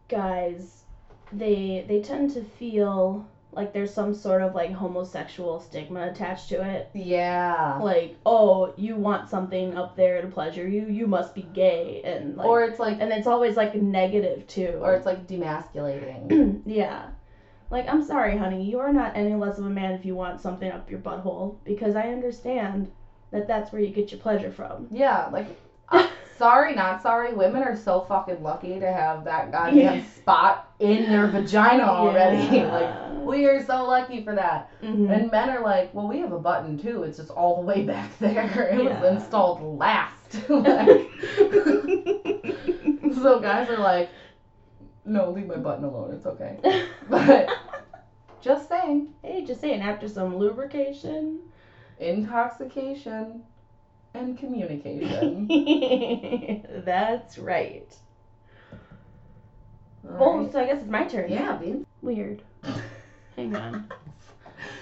guys 0.08 0.84
they 1.32 1.84
they 1.88 1.98
tend 2.00 2.30
to 2.30 2.42
feel 2.42 3.26
like 3.52 3.72
there's 3.72 3.92
some 3.92 4.12
sort 4.12 4.42
of 4.42 4.54
like 4.54 4.70
homosexual 4.70 5.58
stigma 5.58 6.06
attached 6.08 6.48
to 6.50 6.60
it. 6.60 6.90
yeah. 6.92 7.78
Like, 7.80 8.16
oh, 8.26 8.72
you 8.76 8.96
want 8.96 9.28
something 9.28 9.74
up 9.74 9.96
there 9.96 10.20
to 10.20 10.28
pleasure 10.28 10.66
you, 10.66 10.84
you 10.86 11.06
must 11.06 11.34
be 11.34 11.42
gay 11.42 12.02
and 12.04 12.36
like 12.36 12.46
or 12.46 12.62
it's 12.62 12.78
like, 12.78 12.98
and 13.00 13.10
it's 13.12 13.26
always 13.26 13.56
like 13.56 13.74
negative 13.74 14.46
too. 14.46 14.78
or 14.82 14.92
it's 14.94 15.06
like 15.06 15.26
demasculating. 15.26 16.60
yeah. 16.66 17.10
Like, 17.70 17.88
I'm 17.88 18.02
sorry, 18.02 18.36
honey, 18.38 18.64
you 18.64 18.78
are 18.78 18.92
not 18.92 19.16
any 19.16 19.34
less 19.34 19.58
of 19.58 19.66
a 19.66 19.70
man 19.70 19.92
if 19.92 20.04
you 20.04 20.14
want 20.14 20.40
something 20.40 20.70
up 20.70 20.88
your 20.90 21.00
butthole 21.00 21.56
because 21.64 21.96
I 21.96 22.08
understand 22.08 22.90
that 23.32 23.48
that's 23.48 23.72
where 23.72 23.82
you 23.82 23.88
get 23.92 24.12
your 24.12 24.20
pleasure 24.20 24.52
from. 24.52 24.86
yeah, 24.90 25.26
like, 25.32 25.46
uh, 25.88 26.06
sorry, 26.38 26.74
not 26.76 27.02
sorry. 27.02 27.34
Women 27.34 27.62
are 27.64 27.76
so 27.76 28.02
fucking 28.02 28.42
lucky 28.42 28.78
to 28.78 28.92
have 28.92 29.24
that 29.24 29.50
goddamn 29.50 29.76
Yeah. 29.98 30.04
spot 30.04 30.70
in 30.78 31.06
their 31.08 31.26
vagina 31.26 31.82
already. 31.84 32.42
Yeah. 32.56 32.72
like, 32.72 33.26
we 33.26 33.46
are 33.46 33.64
so 33.66 33.84
lucky 33.84 34.22
for 34.22 34.34
that. 34.36 34.70
Mhm. 34.80 35.10
And 35.12 35.30
men 35.32 35.48
are 35.50 35.60
like, 35.62 35.92
well, 35.92 36.06
we 36.06 36.20
have 36.20 36.30
a 36.32 36.38
button 36.38 36.78
too. 36.78 37.02
It's 37.02 37.16
just 37.18 37.30
all 37.30 37.56
the 37.60 37.66
way 37.66 37.82
back 37.82 38.16
there. 38.20 38.68
It 38.70 38.84
Yeah. 38.84 39.00
was 39.00 39.10
installed 39.22 39.60
last. 39.78 40.12
like, 40.48 41.10
so 43.14 43.40
guys 43.40 43.68
are 43.68 43.78
like, 43.78 44.08
no, 45.06 45.30
leave 45.30 45.46
my 45.46 45.56
button 45.56 45.84
alone. 45.84 46.12
It's 46.14 46.26
okay. 46.26 46.58
But 47.08 47.48
just 48.40 48.68
saying, 48.68 49.14
hey, 49.22 49.44
just 49.44 49.60
saying, 49.60 49.80
after 49.80 50.08
some 50.08 50.36
lubrication. 50.36 51.40
intoxication 51.98 53.42
and 54.14 54.38
communication. 54.38 55.46
That's 56.84 57.38
right. 57.38 57.94
All 60.08 60.16
Oh, 60.18 60.38
right. 60.42 60.52
so 60.52 60.60
I 60.60 60.66
guess 60.66 60.80
it's 60.80 60.90
my 60.90 61.04
turn. 61.04 61.30
Yeah, 61.30 61.56
babe. 61.56 61.84
Weird. 62.02 62.42
Hang 63.36 63.54
on. 63.56 63.88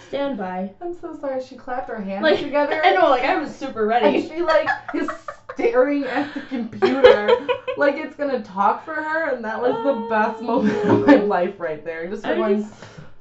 Stand 0.09 0.37
by. 0.39 0.71
I'm 0.81 0.95
so 0.99 1.17
sorry. 1.19 1.43
She 1.43 1.57
clapped 1.57 1.89
her 1.89 2.01
hands 2.01 2.23
Like, 2.23 2.41
together. 2.41 2.81
I 2.85 2.93
know, 2.93 3.09
like 3.11 3.25
I 3.25 3.37
was 3.37 3.55
super 3.55 3.87
ready. 3.87 4.19
And 4.21 4.29
she 4.29 4.43
like 4.43 4.69
is 4.95 5.09
staring 5.55 6.05
at 6.05 6.33
the 6.35 6.41
computer 6.43 7.47
like 7.77 7.97
it's 7.97 8.17
gonna 8.17 8.43
talk 8.43 8.85
for 8.85 8.95
her, 8.95 9.31
and 9.35 9.45
that 9.45 9.61
was 9.61 9.75
the 9.85 10.09
best 10.09 10.43
moment 10.43 10.77
of 10.89 11.07
my 11.07 11.17
life 11.17 11.59
right 11.59 11.85
there. 11.85 12.07
Just 12.09 12.25
I 12.25 12.35
going. 12.37 12.63
just, 12.63 12.75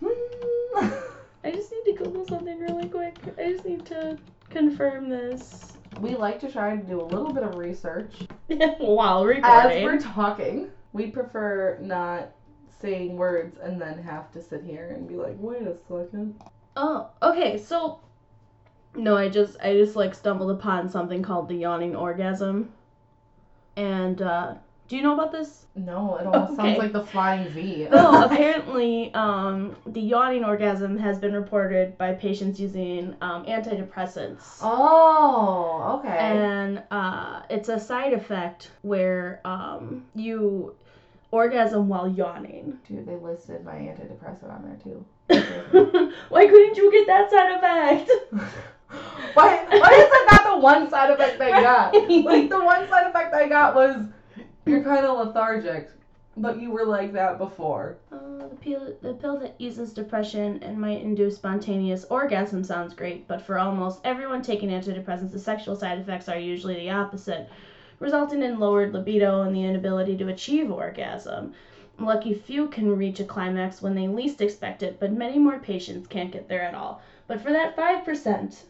"Hmm." 0.03 0.89
I 1.45 1.51
just 1.51 1.71
need 1.71 1.97
to 1.97 2.03
Google 2.03 2.25
something 2.25 2.59
really 2.59 2.87
quick. 2.87 3.17
I 3.37 3.51
just 3.51 3.65
need 3.65 3.85
to 3.87 4.17
confirm 4.49 5.09
this. 5.09 5.73
we 5.99 6.15
like 6.15 6.39
to 6.39 6.51
try 6.51 6.75
to 6.75 6.81
do 6.81 7.01
a 7.01 7.03
little 7.03 7.33
bit 7.33 7.43
of 7.43 7.55
research 7.55 8.13
While 8.77 9.25
recording. 9.25 9.77
as 9.77 9.83
we're 9.83 9.99
talking. 9.99 10.69
We 10.93 11.07
prefer 11.07 11.77
not 11.81 12.29
saying 12.79 13.17
words 13.17 13.57
and 13.61 13.81
then 13.81 14.01
have 14.03 14.31
to 14.33 14.41
sit 14.41 14.63
here 14.63 14.89
and 14.95 15.07
be 15.07 15.15
like, 15.15 15.35
wait 15.39 15.63
a 15.63 15.75
second. 15.75 16.35
Oh, 16.75 17.09
okay. 17.21 17.57
So, 17.57 17.99
no, 18.95 19.15
I 19.17 19.29
just 19.29 19.57
I 19.61 19.73
just 19.73 19.95
like 19.95 20.13
stumbled 20.15 20.51
upon 20.51 20.89
something 20.89 21.21
called 21.23 21.47
the 21.49 21.55
yawning 21.55 21.95
orgasm, 21.95 22.71
and 23.75 24.21
uh, 24.21 24.55
do 24.87 24.95
you 24.97 25.01
know 25.01 25.13
about 25.13 25.31
this? 25.31 25.65
No, 25.75 26.17
it 26.17 26.27
almost 26.27 26.53
Okay. 26.53 26.55
sounds 26.61 26.77
like 26.77 26.93
the 26.93 27.01
flying 27.03 27.49
V. 27.49 27.87
No, 27.91 28.23
apparently, 28.25 29.11
um, 29.13 29.75
the 29.87 30.01
yawning 30.01 30.43
orgasm 30.43 30.97
has 30.97 31.17
been 31.17 31.33
reported 31.33 31.97
by 31.97 32.13
patients 32.13 32.59
using 32.59 33.15
um, 33.21 33.45
antidepressants. 33.45 34.59
Oh, 34.61 35.99
okay. 35.99 36.15
And 36.17 36.83
uh, 36.91 37.41
it's 37.49 37.69
a 37.69 37.79
side 37.79 38.13
effect 38.13 38.69
where 38.83 39.41
um, 39.45 40.05
you 40.13 40.75
orgasm 41.31 41.87
while 41.87 42.07
yawning. 42.07 42.77
Dude, 42.87 43.07
they 43.07 43.15
listed 43.15 43.65
my 43.65 43.73
antidepressant 43.73 44.53
on 44.53 44.63
there 44.63 44.77
too. 44.83 45.03
Why 46.29 46.45
couldn't 46.45 46.77
you 46.77 46.91
get 46.91 47.07
that 47.07 47.31
side 47.31 47.51
effect? 47.57 48.11
Why, 49.33 49.65
why 49.69 49.89
is 49.89 50.09
that 50.09 50.27
not 50.31 50.53
the 50.53 50.59
one 50.59 50.89
side 50.89 51.09
effect 51.09 51.41
I 51.41 51.49
got? 51.61 51.93
Like, 52.23 52.49
the 52.49 52.63
one 52.63 52.87
side 52.87 53.07
effect 53.07 53.33
I 53.33 53.47
got 53.47 53.75
was 53.75 54.05
you're 54.65 54.83
kind 54.83 55.05
of 55.05 55.17
lethargic, 55.17 55.89
but 56.37 56.59
you 56.61 56.71
were 56.71 56.85
like 56.85 57.13
that 57.13 57.37
before. 57.37 57.97
Uh, 58.11 58.47
the, 58.47 58.55
pill, 58.61 58.95
the 59.01 59.13
pill 59.13 59.39
that 59.39 59.55
eases 59.59 59.93
depression 59.93 60.61
and 60.63 60.77
might 60.77 61.01
induce 61.01 61.35
spontaneous 61.35 62.05
orgasm 62.05 62.63
sounds 62.63 62.93
great, 62.93 63.27
but 63.27 63.41
for 63.41 63.59
almost 63.59 63.99
everyone 64.03 64.41
taking 64.41 64.69
antidepressants, 64.69 65.31
the 65.31 65.39
sexual 65.39 65.75
side 65.75 65.99
effects 65.99 66.29
are 66.29 66.39
usually 66.39 66.75
the 66.75 66.91
opposite, 66.91 67.49
resulting 67.99 68.41
in 68.41 68.59
lowered 68.59 68.93
libido 68.93 69.41
and 69.41 69.55
the 69.55 69.63
inability 69.63 70.15
to 70.17 70.29
achieve 70.29 70.71
orgasm. 70.71 71.53
Lucky 71.99 72.33
few 72.33 72.67
can 72.67 72.95
reach 72.97 73.19
a 73.19 73.25
climax 73.25 73.81
when 73.81 73.95
they 73.95 74.07
least 74.07 74.41
expect 74.41 74.81
it, 74.81 74.99
but 74.99 75.11
many 75.11 75.37
more 75.37 75.59
patients 75.59 76.07
can't 76.07 76.31
get 76.31 76.47
there 76.47 76.63
at 76.63 76.73
all. 76.73 77.01
But 77.27 77.41
for 77.41 77.51
that 77.51 77.75
5% 77.75 78.63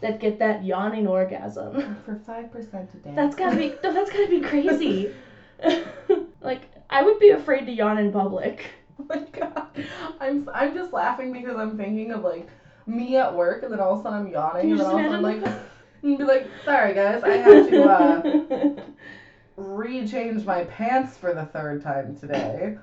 that 0.00 0.20
get 0.20 0.38
that 0.38 0.64
yawning 0.64 1.06
orgasm, 1.06 1.96
For 2.04 2.14
5% 2.14 2.94
a 2.94 2.96
day. 2.98 3.12
that's 3.14 3.34
gotta 3.34 3.56
be 3.56 3.74
no, 3.82 3.92
that's 3.92 4.10
gotta 4.10 4.28
be 4.28 4.40
crazy. 4.40 5.10
like 6.40 6.62
I 6.90 7.02
would 7.02 7.18
be 7.18 7.30
afraid 7.30 7.66
to 7.66 7.72
yawn 7.72 7.98
in 7.98 8.12
public. 8.12 8.66
Oh 9.00 9.06
my 9.08 9.18
god. 9.18 9.68
I'm, 10.20 10.48
I'm 10.52 10.74
just 10.74 10.92
laughing 10.92 11.32
because 11.32 11.56
I'm 11.56 11.76
thinking 11.76 12.10
of 12.10 12.22
like 12.22 12.48
me 12.86 13.16
at 13.16 13.32
work 13.34 13.62
and 13.62 13.72
then 13.72 13.80
all 13.80 13.94
of 13.94 14.00
a 14.00 14.02
sudden 14.02 14.26
I'm 14.26 14.28
yawning 14.28 14.62
Can 14.62 14.70
and 14.72 14.80
then 14.80 14.86
all 14.86 14.98
of 14.98 15.04
a 15.04 15.08
sudden 15.08 15.24
imagine? 15.24 15.42
like 15.44 15.62
and 16.02 16.18
be 16.18 16.24
like, 16.24 16.46
sorry 16.64 16.94
guys, 16.94 17.22
I 17.22 17.36
have 17.36 17.68
to 17.70 17.82
uh, 17.84 18.82
re-change 19.56 20.44
my 20.44 20.64
pants 20.64 21.16
for 21.16 21.34
the 21.34 21.44
third 21.46 21.82
time 21.82 22.16
today. 22.16 22.76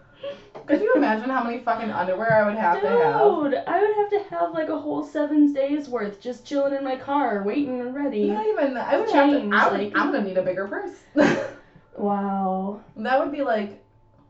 Could 0.67 0.81
you 0.81 0.93
imagine 0.95 1.29
how 1.29 1.43
many 1.43 1.59
fucking 1.59 1.91
underwear 1.91 2.33
I 2.33 2.47
would 2.47 2.57
have 2.57 2.75
Dude, 2.81 2.83
to 2.83 2.89
have? 2.89 3.19
Dude, 3.19 3.53
I 3.67 3.79
would 3.81 3.95
have 3.97 4.09
to 4.09 4.29
have 4.35 4.53
like 4.53 4.69
a 4.69 4.79
whole 4.79 5.03
seven 5.03 5.53
days 5.53 5.87
worth 5.87 6.19
just 6.19 6.45
chilling 6.45 6.73
in 6.73 6.83
my 6.83 6.95
car, 6.95 7.43
waiting 7.43 7.81
and 7.81 7.93
ready. 7.93 8.29
Not 8.29 8.45
even. 8.47 8.77
I 8.77 8.97
would 8.97 9.09
have 9.09 9.29
to. 9.31 9.39
Change, 9.39 9.53
I 9.53 9.69
would, 9.69 9.79
like- 9.79 9.93
I'm 9.95 10.11
gonna 10.11 10.23
need 10.23 10.37
a 10.37 10.43
bigger 10.43 10.67
purse. 10.67 10.95
Wow. 11.97 12.81
that 12.97 13.19
would 13.19 13.31
be 13.31 13.41
like, 13.43 13.81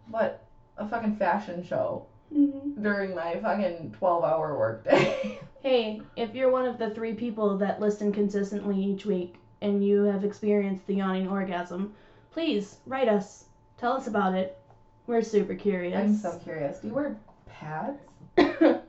what, 0.09 0.45
a 0.77 0.87
fucking 0.87 1.15
fashion 1.17 1.63
show 1.65 2.05
Mhm. 2.33 2.81
during 2.83 3.15
my 3.15 3.37
fucking 3.39 3.95
12-hour 3.99 4.57
workday. 4.57 5.39
Hey, 5.63 6.03
if 6.15 6.35
you're 6.35 6.51
one 6.51 6.67
of 6.67 6.77
the 6.77 6.91
three 6.91 7.15
people 7.15 7.57
that 7.57 7.79
listen 7.79 8.11
consistently 8.11 8.79
each 8.79 9.03
week 9.03 9.37
and 9.61 9.83
you 9.83 10.03
have 10.03 10.23
experienced 10.23 10.85
the 10.85 10.93
yawning 10.93 11.27
orgasm, 11.27 11.95
please 12.29 12.77
write 12.85 13.07
us. 13.07 13.45
Tell 13.79 13.93
us 13.93 14.05
about 14.05 14.35
it. 14.35 14.59
We're 15.07 15.21
super 15.21 15.55
curious. 15.55 15.97
I'm 15.99 16.15
so 16.15 16.39
curious. 16.43 16.79
Do 16.79 16.87
you 16.87 16.93
wear 16.93 17.17
pads? 17.47 17.99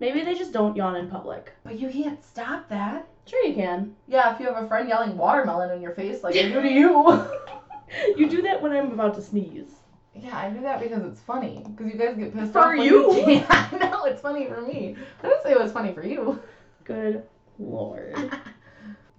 Maybe 0.00 0.22
they 0.24 0.34
just 0.34 0.52
don't 0.52 0.76
yawn 0.76 0.96
in 0.96 1.08
public. 1.08 1.52
But 1.62 1.78
you 1.78 1.88
can't 1.90 2.22
stop 2.24 2.68
that. 2.70 3.06
Sure, 3.26 3.44
you 3.44 3.54
can. 3.54 3.94
Yeah, 4.08 4.32
if 4.34 4.40
you 4.40 4.46
have 4.46 4.62
a 4.62 4.66
friend 4.66 4.88
yelling 4.88 5.16
watermelon 5.16 5.70
in 5.70 5.82
your 5.82 5.92
face, 5.92 6.22
like 6.24 6.34
I 6.36 6.42
do 6.48 6.62
to 6.62 6.68
you. 6.70 7.24
You 8.16 8.28
do 8.30 8.40
that 8.42 8.62
when 8.62 8.70
I'm 8.70 8.92
about 8.92 9.16
to 9.16 9.22
sneeze. 9.22 9.72
yeah, 10.14 10.38
I 10.38 10.48
do 10.50 10.60
that 10.60 10.78
because 10.80 11.02
it's 11.02 11.20
funny. 11.20 11.64
Because 11.76 11.92
you 11.92 11.98
guys 11.98 12.16
get 12.16 12.32
pissed 12.32 12.52
For 12.52 12.60
off. 12.60 12.78
when 12.78 12.82
you? 12.84 13.12
Yeah, 13.26 13.68
no, 13.80 14.04
it's 14.04 14.20
funny 14.20 14.46
for 14.46 14.60
me. 14.60 14.96
I 15.22 15.26
didn't 15.26 15.42
say 15.42 15.50
it 15.50 15.58
was 15.58 15.72
funny 15.72 15.92
for 15.92 16.04
you. 16.06 16.40
Good 16.84 17.24
lord. 17.58 18.14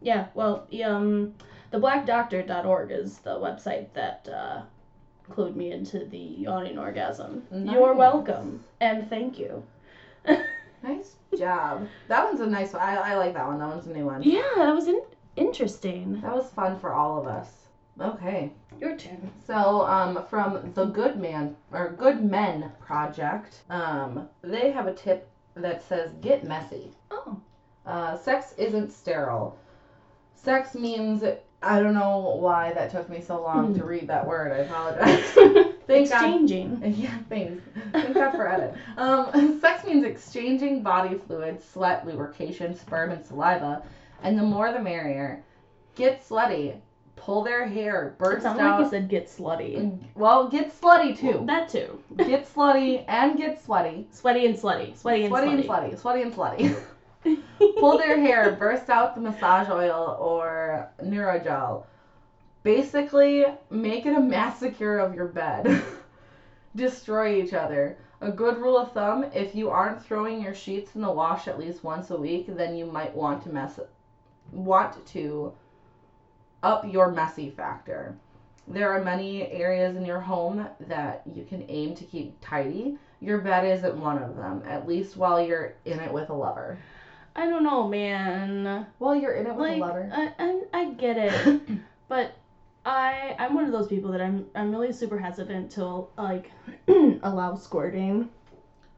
yeah, 0.02 0.28
well, 0.36 0.68
the, 0.72 0.86
um, 0.86 1.34
theblackdoctor.org 1.74 2.92
is 2.92 3.18
the 3.18 3.32
website 3.32 3.88
that 3.94 4.30
uh, 4.34 4.62
clued 5.32 5.56
me 5.56 5.72
into 5.72 6.06
the 6.06 6.18
yawning 6.18 6.78
orgasm. 6.78 7.44
Nice. 7.52 7.74
You're 7.74 7.94
welcome. 7.94 8.64
And 8.80 9.10
thank 9.10 9.40
you. 9.40 9.64
Nice 10.84 11.16
job. 11.38 11.88
That 12.08 12.26
one's 12.26 12.40
a 12.42 12.48
nice 12.48 12.74
one. 12.74 12.82
I, 12.82 12.96
I 12.96 13.16
like 13.16 13.34
that 13.36 13.46
one. 13.46 13.60
That 13.60 13.68
one's 13.68 13.86
a 13.86 13.94
new 13.94 14.06
one. 14.06 14.24
Yeah, 14.24 14.42
that 14.58 14.74
was 14.74 14.88
in- 14.88 15.04
interesting. 15.36 16.20
That 16.22 16.34
was 16.34 16.50
fun 16.50 16.80
for 16.80 16.92
all 16.94 17.20
of 17.20 17.28
us. 17.28 17.50
Okay. 18.00 18.52
Your 18.80 18.98
turn. 18.98 19.32
So, 19.46 19.86
um, 19.86 20.26
from 20.28 20.72
the 20.74 20.86
Good 20.86 21.20
Man 21.20 21.56
or 21.72 21.92
Good 21.92 22.24
Men 22.24 22.72
Project, 22.80 23.62
um, 23.70 24.28
they 24.42 24.72
have 24.72 24.88
a 24.88 24.94
tip 24.94 25.30
that 25.54 25.84
says 25.88 26.14
get 26.22 26.44
messy. 26.44 26.92
Oh. 27.12 27.40
Uh, 27.86 28.18
sex 28.18 28.56
isn't 28.58 28.92
sterile. 28.92 29.58
Sex 30.34 30.74
means 30.74 31.24
I 31.64 31.80
don't 31.80 31.94
know 31.94 32.38
why 32.40 32.74
that 32.74 32.90
took 32.92 33.08
me 33.10 33.22
so 33.22 33.42
long 33.42 33.76
to 33.76 33.84
read 33.84 34.08
that 34.08 34.26
word. 34.26 34.52
I 34.52 34.58
apologize. 34.58 35.24
Thank 35.88 36.10
God. 36.10 36.24
Exchanging. 36.24 36.96
Yeah, 36.98 37.18
thanks. 37.30 37.62
Thank 37.92 38.14
God 38.14 38.32
for 38.32 38.48
edit. 38.48 38.74
Um, 38.98 39.60
sex 39.62 39.86
means 39.86 40.04
exchanging 40.06 40.82
body 40.84 41.18
fluids, 41.28 41.64
sweat, 41.64 42.06
lubrication, 42.06 42.76
sperm, 42.76 43.12
and 43.12 43.26
saliva, 43.26 43.84
and 44.24 44.38
the 44.38 44.44
more 44.44 44.72
the 44.72 44.80
merrier. 44.80 45.44
Get 45.96 46.28
slutty. 46.28 46.80
Pull 47.18 47.44
their 47.44 47.68
hair. 47.68 48.16
Burst 48.18 48.46
out. 48.46 48.58
like 48.58 48.80
you 48.84 48.90
said 48.90 49.08
get 49.08 49.28
slutty. 49.28 50.00
Well, 50.16 50.48
get 50.48 50.72
slutty 50.82 51.16
too. 51.16 51.44
That 51.46 51.70
too. 51.70 52.02
Get 52.18 52.52
slutty 52.52 53.04
and 53.08 53.38
get 53.38 53.64
sweaty. 53.64 54.08
Sweaty 54.12 54.48
and 54.48 54.56
slutty. 54.56 54.98
Sweaty 54.98 55.24
and 55.26 55.30
Sweaty 55.32 55.52
and 55.52 55.64
slutty. 55.64 55.68
slutty. 55.68 56.00
Sweaty 56.00 56.22
and 56.24 56.34
slutty. 56.34 56.76
Pull 57.24 57.98
their 57.98 58.20
hair, 58.20 58.52
burst 58.60 58.90
out 58.90 59.16
the 59.16 59.22
massage 59.22 59.70
oil 59.70 60.18
or 60.20 60.90
Neurogel. 61.04 61.86
Basically, 62.64 63.46
make 63.70 64.06
it 64.06 64.16
a 64.16 64.20
massacre 64.20 65.00
of 65.00 65.16
your 65.16 65.28
bed. 65.28 65.84
Destroy 66.76 67.42
each 67.42 67.54
other. 67.54 67.98
A 68.22 68.32
good 68.32 68.58
rule 68.58 68.78
of 68.78 68.92
thumb 68.92 69.26
if 69.34 69.56
you 69.56 69.70
aren't 69.70 70.04
throwing 70.04 70.42
your 70.42 70.54
sheets 70.54 70.96
in 70.96 71.02
the 71.02 71.12
wash 71.12 71.48
at 71.48 71.58
least 71.58 71.84
once 71.84 72.12
a 72.12 72.18
week, 72.18 72.46
then 72.56 72.76
you 72.76 72.86
might 72.86 73.16
want 73.16 73.44
to 73.44 73.50
mess 73.50 73.80
want 74.52 75.04
to 75.08 75.54
up 76.62 76.86
your 76.92 77.12
messy 77.12 77.50
factor. 77.50 78.16
There 78.68 78.92
are 78.92 79.04
many 79.04 79.52
areas 79.52 79.96
in 79.96 80.06
your 80.06 80.20
home 80.20 80.68
that 80.82 81.24
you 81.34 81.44
can 81.44 81.66
aim 81.68 81.96
to 81.96 82.04
keep 82.04 82.38
tidy. 82.42 82.98
Your 83.20 83.40
bed 83.40 83.66
isn't 83.66 83.98
one 83.98 84.22
of 84.22 84.36
them, 84.36 84.62
at 84.68 84.88
least 84.88 85.18
while 85.18 85.42
you're 85.44 85.74
in 85.86 86.00
it 86.00 86.14
with 86.14 86.30
a 86.30 86.34
lover. 86.34 86.78
I 87.36 87.46
don't 87.48 87.64
know, 87.64 87.88
man. 87.88 88.86
Well, 89.00 89.16
you're 89.16 89.34
in 89.34 89.48
it 89.48 89.56
with 89.56 89.60
Like 89.60 89.78
a 89.78 89.80
lover. 89.80 90.10
I, 90.14 90.34
I 90.38 90.62
I 90.82 90.86
get 90.94 91.18
it, 91.18 91.62
but 92.10 92.34
I 92.86 93.36
I'm 93.40 93.54
one 93.54 93.64
of 93.66 93.72
those 93.72 93.88
people 93.88 94.12
that 94.12 94.22
I'm 94.22 94.46
I'm 94.56 94.72
really 94.72 94.92
super 94.92 95.18
hesitant 95.18 95.72
to 95.72 96.06
like 96.18 96.52
allow 97.24 97.56
squirting. 97.56 98.30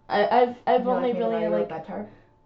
I, 0.10 0.28
I've 0.28 0.56
I've 0.68 0.88
only 0.88 1.14
really 1.14 1.48
like 1.48 1.72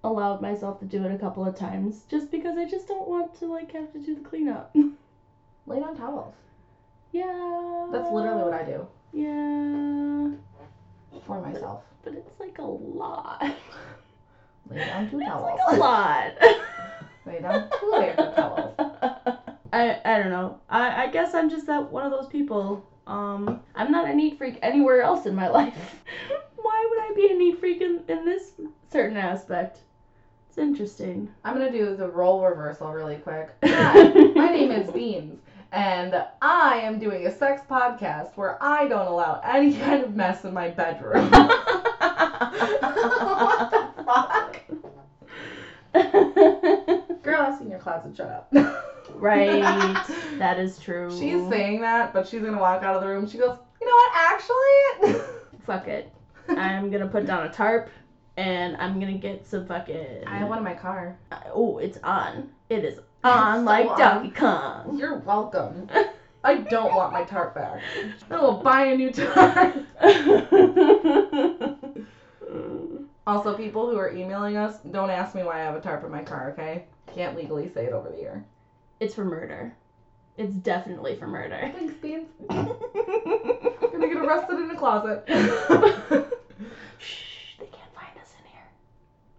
allowed 0.03 0.41
myself 0.41 0.79
to 0.79 0.85
do 0.85 1.03
it 1.03 1.11
a 1.13 1.17
couple 1.17 1.45
of 1.45 1.55
times 1.55 2.03
just 2.09 2.31
because 2.31 2.57
I 2.57 2.65
just 2.65 2.87
don't 2.87 3.07
want 3.07 3.33
to 3.39 3.45
like 3.45 3.71
have 3.73 3.91
to 3.93 3.99
do 3.99 4.15
the 4.15 4.21
cleanup. 4.21 4.75
Lay 5.65 5.79
down 5.79 5.95
towels. 5.97 6.33
yeah. 7.11 7.87
That's 7.91 8.09
literally 8.11 8.43
what 8.43 8.53
I 8.53 8.63
do 8.63 8.87
Yeah, 9.13 10.29
for 11.25 11.41
myself. 11.41 11.83
but 12.03 12.13
it's 12.13 12.39
like 12.39 12.57
a 12.59 12.63
lot. 12.63 13.43
Lay 14.69 14.85
down 14.85 15.09
two 15.09 15.19
towels. 15.19 15.43
like 15.43 15.59
a 15.69 15.75
lot. 15.79 16.33
Lay 17.25 17.39
down 17.41 17.69
two 17.79 17.91
layers 17.91 18.17
of 18.19 18.35
towels. 18.35 18.73
I 19.73 19.99
I 20.05 20.17
don't 20.19 20.29
know. 20.29 20.59
I 20.69 21.05
I 21.05 21.07
guess 21.07 21.33
I'm 21.33 21.49
just 21.49 21.65
that 21.67 21.91
one 21.91 22.05
of 22.05 22.11
those 22.11 22.27
people. 22.27 22.85
Um, 23.05 23.61
I'm 23.75 23.91
not 23.91 24.09
a 24.09 24.13
neat 24.13 24.37
freak 24.37 24.59
anywhere 24.61 25.01
else 25.01 25.25
in 25.25 25.35
my 25.35 25.47
life. 25.59 25.95
Why 26.57 26.87
would 26.89 26.99
I 26.99 27.13
be 27.15 27.31
a 27.33 27.37
neat 27.37 27.59
freak 27.59 27.81
in, 27.81 28.01
in 28.09 28.25
this 28.25 28.51
certain 28.91 29.15
aspect? 29.17 29.79
It's 30.49 30.57
interesting. 30.57 31.29
I'm 31.45 31.53
gonna 31.53 31.71
do 31.71 31.95
the 31.95 32.07
role 32.09 32.43
reversal 32.43 32.91
really 32.91 33.15
quick. 33.17 33.49
Hi, 33.63 34.03
my 34.35 34.49
name 34.49 34.71
is 34.71 34.89
Beans, 34.91 35.39
and 35.71 36.23
I 36.41 36.79
am 36.79 36.99
doing 36.99 37.25
a 37.27 37.31
sex 37.31 37.61
podcast 37.69 38.35
where 38.35 38.61
I 38.61 38.87
don't 38.87 39.07
allow 39.07 39.39
any 39.43 39.77
kind 39.77 40.03
of 40.03 40.15
mess 40.15 40.43
in 40.43 40.53
my 40.53 40.69
bedroom. 40.69 41.29
what 45.97 46.35
the 46.35 47.03
fuck? 47.09 47.23
Girl, 47.23 47.41
I've 47.41 47.57
seen 47.57 47.69
your 47.69 47.79
closet. 47.79 48.15
Shut 48.15 48.29
up. 48.29 48.53
right. 49.15 50.05
That 50.37 50.59
is 50.59 50.77
true. 50.77 51.09
She's 51.09 51.49
saying 51.49 51.81
that, 51.81 52.13
but 52.13 52.27
she's 52.27 52.41
gonna 52.41 52.59
walk 52.59 52.83
out 52.83 52.95
of 52.95 53.01
the 53.01 53.07
room. 53.07 53.27
She 53.27 53.39
goes, 53.39 53.57
you 53.81 53.87
know 53.87 53.93
what? 53.93 54.11
Actually, 54.15 55.21
Fuck 55.65 55.87
it. 55.87 56.13
I'm 56.49 56.91
gonna 56.91 57.07
put 57.07 57.25
down 57.25 57.45
a 57.45 57.49
tarp 57.49 57.89
and 58.37 58.77
I'm 58.77 58.99
gonna 58.99 59.17
get 59.17 59.45
some 59.47 59.65
fucking. 59.65 60.23
I 60.27 60.37
have 60.37 60.47
one 60.47 60.59
in 60.59 60.63
my 60.63 60.75
car. 60.75 61.17
Oh, 61.53 61.79
it's 61.79 61.97
on. 62.03 62.51
It 62.69 62.85
is 62.85 62.99
on 63.23 63.61
so 63.61 63.65
like 63.65 63.87
on. 63.87 63.97
Donkey 63.97 64.29
Kong. 64.29 64.97
You're 64.97 65.17
welcome. 65.17 65.89
I 66.43 66.57
don't 66.57 66.93
want 66.93 67.11
my 67.11 67.23
tarp 67.23 67.55
back. 67.55 67.81
I 68.29 68.39
will 68.39 68.61
buy 68.61 68.85
a 68.85 68.95
new 68.95 69.11
tarp. 69.11 69.75
Also, 73.27 73.53
people 73.57 73.89
who 73.89 73.97
are 73.97 74.13
emailing 74.15 74.55
us, 74.55 74.77
don't 74.91 75.09
ask 75.09 75.35
me 75.35 75.43
why 75.43 75.55
I 75.55 75.63
have 75.65 75.75
a 75.75 75.81
tarp 75.81 76.05
in 76.05 76.11
my 76.11 76.23
car, 76.23 76.51
okay? 76.51 76.85
Can't 77.13 77.35
legally 77.35 77.67
say 77.67 77.83
it 77.85 77.91
over 77.91 78.07
the 78.09 78.21
air. 78.21 78.45
it's 79.01 79.13
for 79.15 79.25
murder. 79.25 79.75
It's 80.37 80.53
definitely 80.53 81.17
for 81.17 81.27
murder. 81.27 81.69
Thanks, 81.75 81.95
Beans. 81.95 82.29
I'm 82.49 82.67
Gonna 83.91 84.07
get 84.07 84.17
arrested 84.17 84.59
in 84.59 84.71
a 84.71 84.77
closet. 84.77 85.25
Shh, 86.99 87.57
they 87.59 87.65
can't 87.65 87.93
find 87.93 88.17
us 88.21 88.31
in 88.39 88.45
here. 88.49 88.69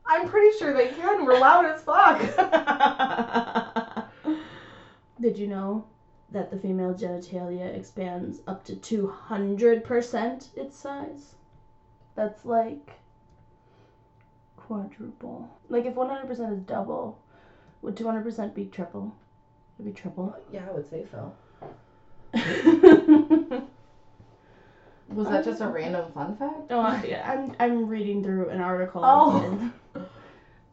I'm 0.04 0.28
pretty 0.28 0.58
sure 0.58 0.74
they 0.74 0.88
can. 0.88 1.24
We're 1.24 1.40
loud 1.40 1.64
as 1.64 1.80
fuck. 1.80 2.20
Did 5.20 5.38
you 5.38 5.46
know 5.46 5.86
that 6.30 6.50
the 6.50 6.58
female 6.58 6.92
genitalia 6.92 7.74
expands 7.74 8.40
up 8.46 8.64
to 8.64 8.74
200% 8.74 10.56
its 10.58 10.76
size? 10.76 11.36
That's 12.16 12.44
like 12.44 12.90
quadruple. 14.68 15.48
Like 15.70 15.86
if 15.86 15.94
100% 15.94 16.52
is 16.52 16.60
double, 16.60 17.18
would 17.82 17.96
200% 17.96 18.54
be 18.54 18.66
triple? 18.66 19.16
It'd 19.78 19.92
be 19.94 19.98
triple. 19.98 20.36
yeah, 20.52 20.66
I 20.68 20.72
would 20.72 20.88
say 20.88 21.06
so. 21.10 21.32
Was 25.08 25.28
that 25.30 25.44
just 25.44 25.62
a 25.62 25.68
random 25.68 26.12
fun 26.12 26.36
fact? 26.36 26.70
I- 26.70 27.02
yeah, 27.04 27.28
I'm 27.30 27.56
I'm 27.58 27.86
reading 27.88 28.22
through 28.22 28.50
an 28.50 28.60
article. 28.60 29.00
Oh. 29.02 29.70
and 29.94 30.04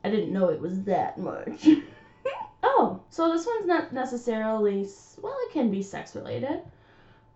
I 0.03 0.09
didn't 0.09 0.33
know 0.33 0.49
it 0.49 0.59
was 0.59 0.83
that 0.83 1.17
much. 1.17 1.65
oh, 2.63 2.99
so 3.09 3.31
this 3.31 3.45
one's 3.45 3.65
not 3.65 3.93
necessarily 3.93 4.85
well, 5.21 5.37
it 5.47 5.53
can 5.53 5.71
be 5.71 5.81
sex 5.81 6.15
related. 6.15 6.59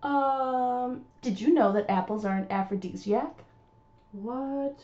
Um, 0.04 1.06
did 1.22 1.40
you 1.40 1.54
know 1.54 1.72
that 1.72 1.90
apples 1.90 2.26
are 2.26 2.36
an 2.36 2.48
aphrodisiac? 2.50 3.34
What? 4.12 4.80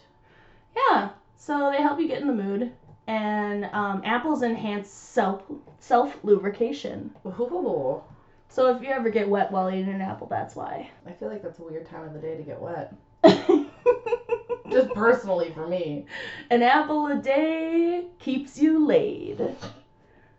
Yeah, 0.75 1.09
so 1.37 1.71
they 1.71 1.81
help 1.81 1.99
you 1.99 2.07
get 2.07 2.21
in 2.21 2.27
the 2.27 2.33
mood, 2.33 2.71
and 3.07 3.65
um, 3.73 4.01
apples 4.03 4.41
enhance 4.43 4.89
self 4.89 5.43
self 5.79 6.17
lubrication. 6.23 7.13
Ooh. 7.25 8.01
So 8.49 8.73
if 8.73 8.81
you 8.81 8.89
ever 8.89 9.09
get 9.09 9.27
wet 9.27 9.51
while 9.51 9.69
eating 9.69 9.93
an 9.93 10.01
apple, 10.01 10.27
that's 10.27 10.55
why. 10.55 10.89
I 11.05 11.11
feel 11.11 11.29
like 11.29 11.43
that's 11.43 11.59
a 11.59 11.63
weird 11.63 11.85
time 11.89 12.05
of 12.05 12.13
the 12.13 12.19
day 12.19 12.37
to 12.37 12.43
get 12.43 12.61
wet. 12.61 12.93
Just 14.71 14.93
personally 14.93 15.51
for 15.53 15.67
me. 15.67 16.05
An 16.49 16.63
apple 16.63 17.07
a 17.07 17.15
day 17.17 18.05
keeps 18.19 18.57
you 18.57 18.85
laid. 18.85 19.55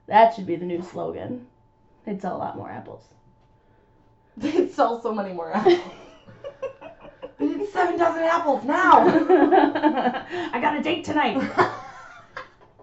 That 0.07 0.35
should 0.35 0.47
be 0.47 0.57
the 0.57 0.65
new 0.65 0.83
slogan. 0.83 1.47
They'd 2.05 2.23
sell 2.23 2.37
a 2.37 2.39
lot 2.39 2.57
more 2.57 2.71
apples. 2.71 3.05
They'd 4.37 4.73
sell 4.73 5.03
so 5.03 5.13
many 5.13 5.33
more 5.33 5.55
apples. 5.55 5.81
I 7.77 7.91
need 7.91 7.99
seven 7.99 7.99
dozen 7.99 8.23
apples 8.25 8.65
now. 8.65 9.07
I 10.53 10.61
got 10.61 10.79
a 10.79 10.83
date 10.83 11.05
tonight. 11.05 11.37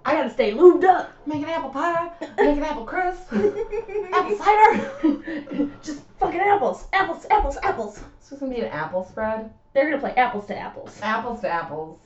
I 0.06 0.15
gotta 0.15 0.29
stay 0.29 0.53
lubed 0.53 0.84
up. 0.84 1.13
Make 1.25 1.43
an 1.43 1.49
apple 1.49 1.69
pie. 1.69 2.12
Make 2.38 2.58
an 2.58 2.63
apple 2.63 2.84
crisp. 2.86 3.32
Apple 3.32 4.38
cider. 4.38 5.71
Just 5.82 6.01
fucking 6.19 6.41
apples. 6.41 6.88
Apples, 6.91 7.25
apples, 7.32 7.58
apples. 7.63 8.01
It's 8.19 8.29
just 8.29 8.41
gonna 8.41 8.53
be 8.53 8.62
an 8.62 8.67
apple 8.67 9.06
spread. 9.06 9.49
They're 9.73 9.89
gonna 9.89 10.01
play 10.01 10.13
apples 10.15 10.45
to 10.47 10.58
apples. 10.58 10.99
Apples 11.01 11.41
to 11.41 11.49
apples. 11.49 11.99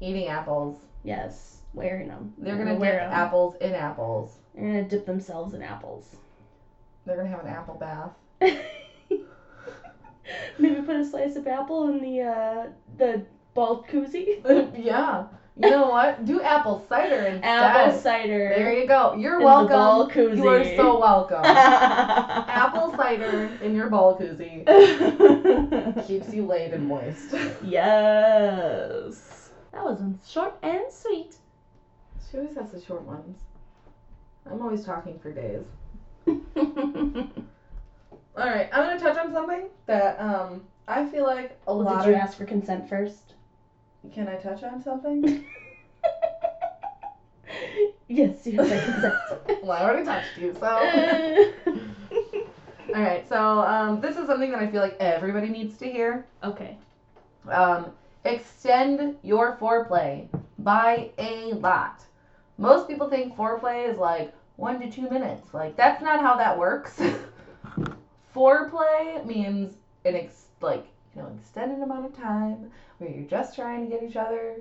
Eating 0.00 0.28
apples. 0.28 0.80
Yes, 1.04 1.58
wearing 1.74 2.08
them. 2.08 2.32
They're 2.38 2.56
gonna 2.56 2.72
dip 2.72 2.80
wear 2.80 3.00
'em. 3.00 3.12
apples 3.12 3.56
in 3.60 3.74
apples. 3.74 4.38
They're 4.54 4.64
gonna 4.66 4.88
dip 4.88 5.04
themselves 5.04 5.52
in 5.54 5.62
apples. 5.62 6.16
They're 7.04 7.16
gonna 7.16 7.28
have 7.28 7.40
an 7.44 7.48
apple 7.48 7.74
bath. 7.74 8.12
Maybe 10.58 10.80
put 10.82 10.96
a 10.96 11.04
slice 11.04 11.36
of 11.36 11.46
apple 11.46 11.88
in 11.88 12.00
the 12.00 12.22
uh, 12.22 12.66
the 12.96 13.22
ball 13.54 13.84
koozie. 13.88 14.40
yeah. 14.78 15.26
You 15.54 15.68
know 15.68 15.90
what? 15.90 16.24
Do 16.24 16.40
apple 16.40 16.82
cider 16.88 17.26
instead. 17.26 17.44
Apple 17.44 17.98
cider. 17.98 18.54
There 18.56 18.72
you 18.72 18.86
go. 18.86 19.12
You're 19.14 19.38
In 19.38 19.44
welcome. 19.44 20.10
You 20.34 20.48
are 20.48 20.64
so 20.76 20.98
welcome. 20.98 21.44
apple 21.44 22.94
cider 22.96 23.50
in 23.60 23.74
your 23.74 23.90
ball 23.90 24.16
koozie 24.18 24.64
keeps 26.06 26.32
you 26.32 26.46
laid 26.46 26.72
and 26.72 26.86
moist. 26.86 27.34
yes. 27.62 29.50
That 29.72 29.84
was 29.84 30.00
short 30.26 30.56
and 30.62 30.90
sweet. 30.90 31.36
She 32.30 32.38
always 32.38 32.54
has 32.56 32.70
the 32.70 32.80
short 32.80 33.02
ones. 33.02 33.38
I'm 34.50 34.62
always 34.62 34.84
talking 34.84 35.18
for 35.18 35.32
days. 35.32 35.64
All 38.36 38.48
right, 38.48 38.68
I'm 38.72 38.82
gonna 38.82 38.98
touch 38.98 39.16
on 39.16 39.30
something 39.30 39.68
that 39.86 40.18
um 40.18 40.62
I 40.88 41.04
feel 41.04 41.24
like 41.24 41.50
a 41.66 41.74
well, 41.74 41.76
lot 41.76 41.86
did 41.86 42.04
you 42.04 42.12
of. 42.12 42.14
ask 42.14 42.36
for 42.36 42.44
consent 42.44 42.88
first? 42.88 43.34
Can 44.12 44.28
I 44.28 44.36
touch 44.36 44.62
on 44.62 44.80
something? 44.80 45.24
yes, 48.08 48.46
you 48.46 48.58
have 48.58 48.68
my 48.68 48.78
consent. 48.78 49.14
well, 49.60 49.72
I 49.72 49.82
already 49.82 50.02
touched 50.02 50.36
you, 50.36 50.52
so. 50.52 50.88
All 52.94 53.00
right, 53.00 53.26
so 53.26 53.60
um, 53.60 54.00
this 54.00 54.16
is 54.16 54.26
something 54.26 54.50
that 54.50 54.60
I 54.60 54.66
feel 54.66 54.80
like 54.80 54.96
everybody 55.00 55.48
needs 55.48 55.76
to 55.78 55.88
hear. 55.88 56.20
okay. 56.42 56.76
Um, 57.48 57.90
extend 58.24 59.10
your 59.22 59.52
foreplay 59.52 60.26
by 60.58 61.06
a 61.18 61.52
lot. 61.54 62.06
Most 62.56 62.86
people 62.86 63.06
think 63.06 63.34
foreplay 63.34 63.88
is 63.88 63.96
like 63.96 64.30
one 64.56 64.78
to 64.80 64.86
two 64.86 65.08
minutes. 65.08 65.52
Like 65.54 65.76
that's 65.76 66.00
not 66.00 66.20
how 66.20 66.34
that 66.36 66.56
works. 66.56 67.00
Foreplay 68.34 69.24
means 69.24 69.74
an 70.04 70.16
ex- 70.16 70.46
like 70.60 70.86
you 71.14 71.22
know 71.22 71.32
extended 71.40 71.80
amount 71.82 72.06
of 72.06 72.16
time 72.16 72.70
where 72.98 73.10
you're 73.10 73.28
just 73.28 73.54
trying 73.54 73.84
to 73.88 73.90
get 73.94 74.02
each 74.02 74.16
other 74.16 74.56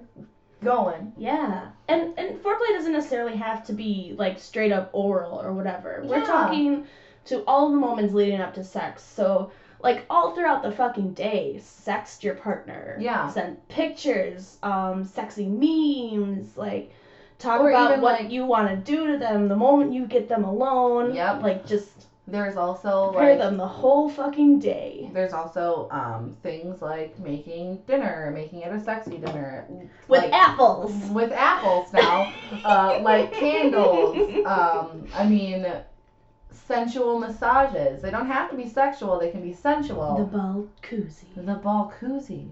going. 0.64 1.14
Yeah, 1.18 1.70
and 1.88 2.18
and 2.18 2.38
foreplay 2.44 2.70
doesn't 2.74 2.92
necessarily 2.94 3.38
have 3.38 3.66
to 3.68 3.74
be 3.74 4.16
like 4.18 4.40
straight 4.40 4.72
up 4.72 4.90
oral 4.94 5.40
or 5.42 5.54
whatever. 5.54 6.02
We're 6.06 6.20
Yeah. 6.20 6.26
talking 6.26 6.86
to 7.26 7.44
all 7.46 7.70
the 7.72 7.78
moments 7.78 8.14
leading 8.14 8.42
up 8.42 8.54
to 8.56 8.64
sex. 8.64 9.04
So 9.04 9.52
like 9.82 10.06
all 10.10 10.36
throughout 10.36 10.62
the 10.62 10.72
fucking 10.72 11.14
day, 11.14 11.56
sext 11.60 12.24
your 12.24 12.36
partner. 12.36 12.98
Yeah. 13.00 13.30
Send 13.30 13.68
pictures, 13.68 14.58
um, 14.62 15.04
sexy 15.06 15.48
memes, 15.48 16.56
like 16.58 16.92
talk 17.40 17.62
Or 17.62 17.70
about 17.72 17.90
even, 17.92 18.02
what 18.02 18.22
like- 18.22 18.32
you 18.32 18.46
want 18.46 18.70
to 18.70 18.76
do 18.76 19.12
to 19.12 19.18
them 19.18 19.48
the 19.48 19.56
moment 19.56 19.94
you 19.94 20.06
get 20.06 20.28
them 20.30 20.44
alone. 20.44 21.16
Yep. 21.16 21.42
Like 21.42 21.66
just 21.66 22.08
There's 22.32 22.56
also 22.56 23.12
prepare 23.12 23.32
like 23.32 23.40
them 23.40 23.58
the 23.58 23.68
whole 23.68 24.10
fucking 24.10 24.60
day. 24.60 25.10
there's 25.14 25.34
also 25.34 25.88
um, 25.92 26.36
things 26.42 26.82
like 26.82 27.20
making 27.20 27.82
dinner, 27.88 28.32
making 28.34 28.62
it 28.62 28.72
a 28.74 28.80
sexy 28.80 29.18
dinner 29.18 29.68
With 30.08 30.22
like- 30.22 30.34
apples. 30.34 30.94
with 31.12 31.32
apples 31.34 31.92
now, 31.94 32.34
uh, 32.64 33.00
like 33.02 33.34
candles. 33.34 34.46
Um, 34.46 35.08
I 35.14 35.26
mean, 35.28 35.68
sensual 36.52 37.20
massages. 37.20 38.02
They 38.02 38.12
don't 38.12 38.28
have 38.28 38.50
to 38.52 38.56
be 38.56 38.68
sexual. 38.68 39.20
They 39.20 39.30
can 39.30 39.42
be 39.42 39.54
sensual. 39.54 40.16
The 40.32 40.88
koozie. 40.88 41.36
The, 41.36 41.56
ball 41.56 41.94
koozie. 42.00 42.50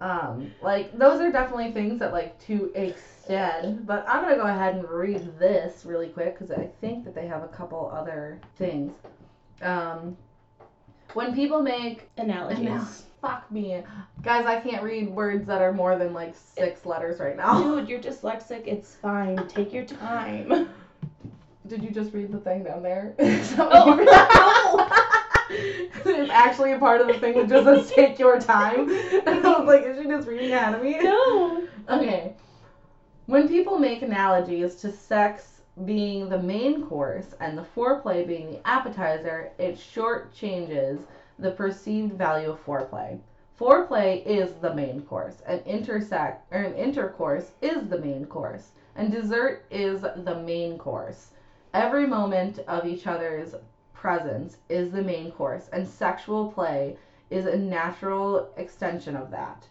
Um, 0.00 0.52
like 0.62 0.96
those 0.96 1.20
are 1.20 1.32
definitely 1.32 1.72
things 1.72 1.98
that 2.00 2.12
like 2.12 2.38
to 2.46 2.70
But 3.84 4.04
I'm 4.08 4.22
gonna 4.22 4.36
go 4.36 4.46
ahead 4.46 4.76
and 4.76 4.88
read 4.88 5.38
this 5.38 5.84
really 5.84 6.08
quick 6.08 6.38
because 6.38 6.50
I 6.50 6.68
think 6.80 7.04
that 7.04 7.14
they 7.14 7.26
have 7.26 7.42
a 7.42 7.48
couple 7.48 7.90
other 7.94 8.40
things. 8.56 8.92
Um, 9.62 10.16
when 11.14 11.34
people 11.34 11.62
make 11.62 12.08
Analogies. 12.16 12.60
Anal- 12.66 12.86
fuck 13.20 13.50
me, 13.50 13.82
guys, 14.22 14.46
I 14.46 14.60
can't 14.60 14.82
read 14.82 15.08
words 15.10 15.46
that 15.46 15.60
are 15.60 15.72
more 15.72 15.96
than 15.96 16.12
like 16.12 16.34
six 16.36 16.86
letters 16.86 17.18
right 17.20 17.36
now. 17.36 17.60
Dude, 17.76 17.88
you're 17.88 18.00
dyslexic. 18.00 18.66
It's 18.66 18.94
fine. 18.94 19.36
Take 19.48 19.72
your 19.72 19.84
time. 19.84 20.68
Did 21.66 21.82
you 21.82 21.90
just 21.90 22.14
read 22.14 22.32
the 22.32 22.38
thing 22.38 22.64
down 22.64 22.82
there? 22.82 23.14
Oh, 23.60 25.14
it's 25.50 26.30
actually 26.30 26.72
a 26.72 26.78
part 26.78 27.00
of 27.00 27.06
the 27.06 27.18
thing 27.18 27.34
that 27.36 27.48
just 27.48 27.64
says 27.64 27.90
take 27.90 28.18
your 28.18 28.38
time. 28.38 28.90
And 28.90 29.46
I 29.46 29.58
was 29.58 29.66
like, 29.66 29.82
is 29.82 29.98
she 29.98 30.04
just 30.04 30.28
reading 30.28 30.50
me? 30.50 30.98
no. 31.02 31.66
Okay. 31.88 32.34
When 33.28 33.46
people 33.46 33.78
make 33.78 34.00
analogies 34.00 34.76
to 34.76 34.90
sex 34.90 35.60
being 35.84 36.30
the 36.30 36.38
main 36.38 36.86
course 36.86 37.34
and 37.40 37.58
the 37.58 37.66
foreplay 37.76 38.26
being 38.26 38.50
the 38.50 38.66
appetizer, 38.66 39.50
it 39.58 39.74
shortchanges 39.74 41.00
the 41.38 41.50
perceived 41.50 42.14
value 42.14 42.52
of 42.52 42.64
foreplay. 42.64 43.20
Foreplay 43.60 44.24
is 44.24 44.54
the 44.54 44.72
main 44.72 45.02
course, 45.02 45.42
and 45.44 45.60
intersect 45.66 46.50
or 46.50 46.62
an 46.62 46.72
intercourse 46.72 47.50
is 47.60 47.86
the 47.90 47.98
main 47.98 48.24
course, 48.24 48.70
and 48.96 49.12
dessert 49.12 49.66
is 49.70 50.00
the 50.00 50.42
main 50.46 50.78
course. 50.78 51.32
Every 51.74 52.06
moment 52.06 52.60
of 52.60 52.86
each 52.86 53.06
other's 53.06 53.54
presence 53.92 54.56
is 54.70 54.90
the 54.90 55.02
main 55.02 55.32
course, 55.32 55.68
and 55.70 55.86
sexual 55.86 56.50
play 56.50 56.96
is 57.28 57.44
a 57.44 57.58
natural 57.58 58.48
extension 58.56 59.14
of 59.14 59.30
that. 59.32 59.68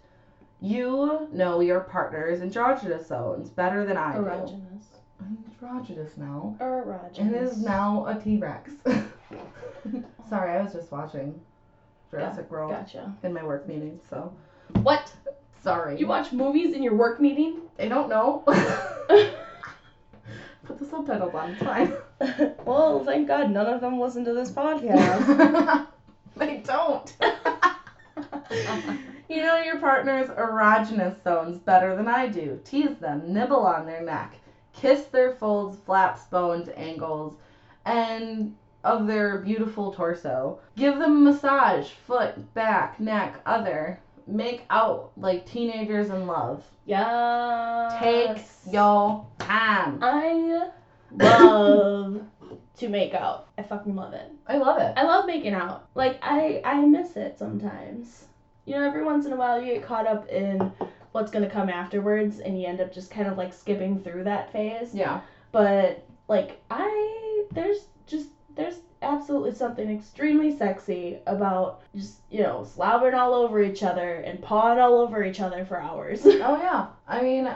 You 0.60 1.28
know 1.32 1.60
your 1.60 1.82
partner's 1.82 2.41
androgynous 2.41 3.08
zones 3.08 3.50
better 3.50 3.86
than 3.86 3.96
I 3.98 4.13
do. 4.15 4.22
Erogenous. 4.22 4.84
Androgynous 5.22 6.17
now. 6.17 6.56
Erogenous. 6.60 7.20
And 7.20 7.36
is 7.36 7.58
now 7.58 8.06
a 8.08 8.20
T 8.20 8.38
Rex. 8.38 8.72
Sorry, 10.30 10.52
I 10.58 10.62
was 10.63 10.74
just 10.74 10.91
watching 10.91 11.39
Jurassic 12.12 12.50
World 12.50 12.72
Gotcha. 12.72 13.13
in 13.24 13.34
my 13.34 13.43
work 13.43 13.67
meeting, 13.67 14.00
so 14.10 14.34
What? 14.82 15.12
sorry. 15.63 16.00
You 16.00 16.08
watch 16.08 16.32
movies 16.32 16.74
in 16.76 16.82
your 16.84 16.96
work 16.96 17.20
meeting? 17.20 17.62
I 17.80 17.88
don't 17.88 18.10
know. 18.10 18.43
Put 20.65 20.80
the 20.80 20.86
subtitles 20.86 21.34
on, 21.34 21.52
it's 21.52 21.63
fine. 21.63 21.93
well, 22.65 23.04
thank 23.06 23.28
God 23.28 23.52
none 23.52 23.67
of 23.67 23.80
them 23.82 24.00
listen 24.00 24.26
to 24.26 24.34
this 24.34 24.52
podcast. 24.52 25.88
they 26.36 26.58
don't. 26.58 27.15
You 29.30 29.42
know 29.42 29.58
your 29.62 29.80
partner's 29.80 30.30
erogenous 30.30 31.22
zones 31.24 31.58
better 31.60 31.96
than 31.96 32.08
I 32.08 32.28
do. 32.28 32.60
Tease 32.63 32.98
them, 32.98 33.34
nibble 33.34 33.66
on 33.66 33.86
their 33.86 34.02
neck, 34.02 34.36
kiss 34.74 35.06
their 35.06 35.34
folds, 35.34 35.78
flaps, 35.86 36.24
bones, 36.26 36.70
angles, 36.76 37.36
and 37.86 38.56
of 38.84 39.08
their 39.08 39.40
beautiful 39.40 39.92
torso. 39.94 40.60
Give 40.76 40.98
them 40.98 41.18
a 41.18 41.32
massage, 41.32 41.90
foot, 41.90 42.54
back, 42.54 43.00
neck, 43.00 43.42
other. 43.46 44.00
Make 44.28 44.66
out 44.70 45.12
like 45.18 45.46
teenagers 45.46 46.10
in 46.10 46.28
love. 46.28 46.63
yeah. 46.86 47.98
Take 48.02 48.38
your 48.70 49.26
time. 49.40 50.00
I 50.02 50.70
love 51.12 52.22
to 52.78 52.90
make 52.90 53.13
out. 53.13 53.48
I 53.58 53.63
fucking 53.63 53.96
love 53.96 54.13
it. 54.13 54.30
I 54.46 54.58
love 54.58 54.80
it. 54.82 54.94
I 54.98 55.04
love 55.04 55.26
making 55.26 55.54
out. 55.54 55.88
Like 55.96 56.20
I 56.22 56.62
I 56.66 56.82
miss 56.82 57.16
it 57.16 57.40
sometimes. 57.40 58.26
You 58.68 58.76
know, 58.76 58.84
every 58.84 59.02
once 59.02 59.26
in 59.26 59.32
a 59.32 59.36
while 59.38 59.62
you 59.62 59.74
get 59.74 59.84
caught 59.84 60.06
up 60.06 60.28
in 60.28 60.74
what's 61.14 61.32
gonna 61.32 61.50
come 61.50 61.70
afterwards, 61.70 62.40
and 62.40 62.60
you 62.60 62.68
end 62.68 62.82
up 62.82 62.92
just 62.92 63.10
kind 63.10 63.30
of 63.30 63.38
like 63.38 63.54
skipping 63.54 64.02
through 64.04 64.26
that 64.26 64.52
phase. 64.52 64.94
Yeah. 64.94 65.22
But 65.54 66.06
like 66.28 66.60
I, 66.70 67.46
there's 67.52 67.86
just 68.08 68.28
there's 68.56 68.82
absolutely 69.02 69.54
something 69.54 69.90
extremely 69.90 70.58
sexy 70.58 71.20
about 71.28 71.82
just 71.96 72.20
you 72.30 72.44
know 72.44 72.66
slobbering 72.66 73.14
all 73.14 73.34
over 73.34 73.62
each 73.62 73.84
other 73.84 74.16
and 74.16 74.42
pawing 74.42 74.80
all 74.80 75.00
over 75.00 75.24
each 75.24 75.40
other 75.40 75.64
for 75.64 75.82
hours. 75.82 76.26
Oh 76.26 76.60
yeah. 76.62 76.88
I 77.08 77.22
mean, 77.22 77.50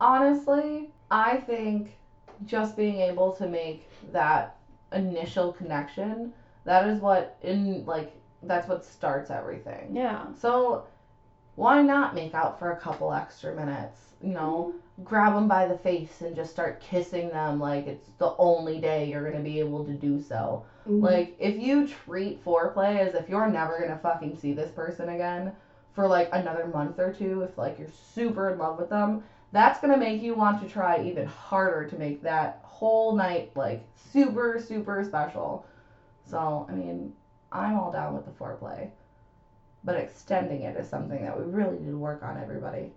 honestly, 0.00 0.90
I 1.10 1.38
think 1.38 1.98
just 2.46 2.76
being 2.76 3.00
able 3.00 3.32
to 3.32 3.48
make 3.48 3.88
that 4.12 4.58
initial 4.92 5.52
connection, 5.52 6.32
that 6.64 6.86
is 6.86 7.00
what 7.00 7.36
in 7.42 7.84
like 7.84 8.14
that's 8.44 8.68
what 8.68 8.84
starts 8.84 9.30
everything. 9.30 9.94
yeah. 9.94 10.24
So 10.34 10.86
why 11.54 11.82
not 11.82 12.14
make 12.14 12.34
out 12.34 12.58
for 12.58 12.72
a 12.72 12.76
couple 12.76 13.12
extra 13.12 13.54
minutes? 13.54 14.14
You 14.20 14.34
know, 14.34 14.74
grab 15.04 15.34
them 15.34 15.48
by 15.48 15.66
the 15.66 15.76
face 15.78 16.20
and 16.22 16.34
just 16.34 16.50
start 16.50 16.80
kissing 16.80 17.30
them 17.30 17.60
like 17.60 17.86
it's 17.86 18.08
the 18.18 18.34
only 18.38 18.80
day 18.80 19.10
you're 19.10 19.22
going 19.22 19.36
to 19.36 19.42
be 19.42 19.58
able 19.58 19.84
to 19.84 19.92
do 19.94 20.18
so. 20.20 20.64
Mhm. 20.88 21.02
Like, 21.02 21.36
if 21.38 21.58
you 21.58 21.86
treat 21.86 22.44
foreplay 22.44 22.98
as 23.00 23.14
if 23.14 23.28
you're 23.28 23.48
never 23.48 23.78
gonna 23.78 23.98
fucking 23.98 24.36
see 24.36 24.52
this 24.52 24.70
person 24.70 25.10
again 25.10 25.52
for 25.92 26.06
like 26.06 26.28
another 26.32 26.66
month 26.66 26.98
or 26.98 27.12
two, 27.12 27.42
if 27.42 27.56
like 27.58 27.78
you're 27.78 27.88
super 27.88 28.50
in 28.50 28.58
love 28.58 28.78
with 28.78 28.88
them, 28.90 29.22
that's 29.52 29.78
gonna 29.80 29.96
make 29.98 30.22
you 30.22 30.34
want 30.34 30.60
to 30.60 30.68
try 30.68 31.00
even 31.02 31.26
harder 31.26 31.86
to 31.86 31.96
make 31.96 32.22
that 32.22 32.60
whole 32.62 33.14
night 33.14 33.52
like 33.54 33.84
super, 33.94 34.58
super 34.58 35.04
special. 35.04 35.64
So, 36.24 36.66
I 36.68 36.72
mean, 36.72 37.12
I'm 37.52 37.78
all 37.78 37.92
down 37.92 38.14
with 38.14 38.24
the 38.24 38.32
foreplay. 38.32 38.90
But 39.84 39.96
extending 39.96 40.62
it 40.62 40.76
is 40.76 40.88
something 40.88 41.22
that 41.22 41.36
we 41.36 41.44
really 41.44 41.78
need 41.78 41.90
to 41.90 41.98
work 41.98 42.22
on, 42.22 42.38
everybody. 42.40 42.92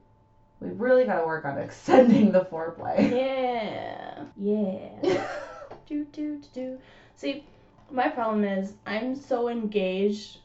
We've 0.60 0.80
really 0.80 1.06
gotta 1.06 1.26
work 1.26 1.46
on 1.46 1.58
extending 1.60 2.32
the 2.32 2.46
foreplay. 2.46 3.12
yeah. 3.12 4.24
Yeah. 4.38 5.28
do 5.88 6.06
do 6.06 6.38
do 6.38 6.42
do. 6.54 6.80
See, 7.16 7.44
my 7.92 8.10
problem 8.10 8.44
is 8.44 8.74
I'm 8.86 9.16
so 9.16 9.48
engaged 9.50 10.40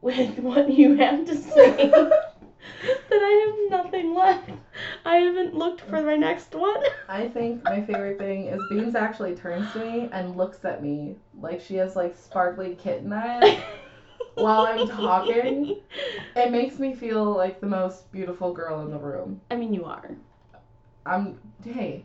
with 0.00 0.38
what 0.38 0.70
you 0.70 0.96
have 0.96 1.24
to 1.26 1.36
say 1.36 2.10
that 3.10 3.22
I 3.22 3.70
have 3.70 3.84
nothing 3.84 4.14
left. 4.14 4.50
I 5.04 5.16
haven't 5.16 5.54
looked 5.54 5.80
for 5.82 6.02
my 6.02 6.16
next 6.16 6.54
one. 6.54 6.82
I 7.08 7.28
think 7.28 7.64
my 7.64 7.82
favorite 7.82 8.18
thing 8.18 8.46
is 8.46 8.60
Beans 8.68 8.94
actually 8.94 9.34
turns 9.34 9.72
to 9.72 9.78
me 9.78 10.08
and 10.12 10.36
looks 10.36 10.64
at 10.64 10.82
me 10.82 11.16
like 11.40 11.60
she 11.60 11.76
has 11.76 11.96
like 11.96 12.16
sparkly 12.16 12.74
kitten 12.74 13.12
eyes 13.12 13.58
while 14.34 14.62
I'm 14.62 14.86
talking. 14.88 15.80
It 16.34 16.50
makes 16.50 16.78
me 16.78 16.94
feel 16.94 17.34
like 17.34 17.60
the 17.60 17.66
most 17.66 18.10
beautiful 18.12 18.52
girl 18.52 18.82
in 18.82 18.90
the 18.90 18.98
room. 18.98 19.40
I 19.50 19.54
mean, 19.54 19.72
you 19.72 19.84
are. 19.84 20.16
I'm 21.06 21.38
hey. 21.64 22.04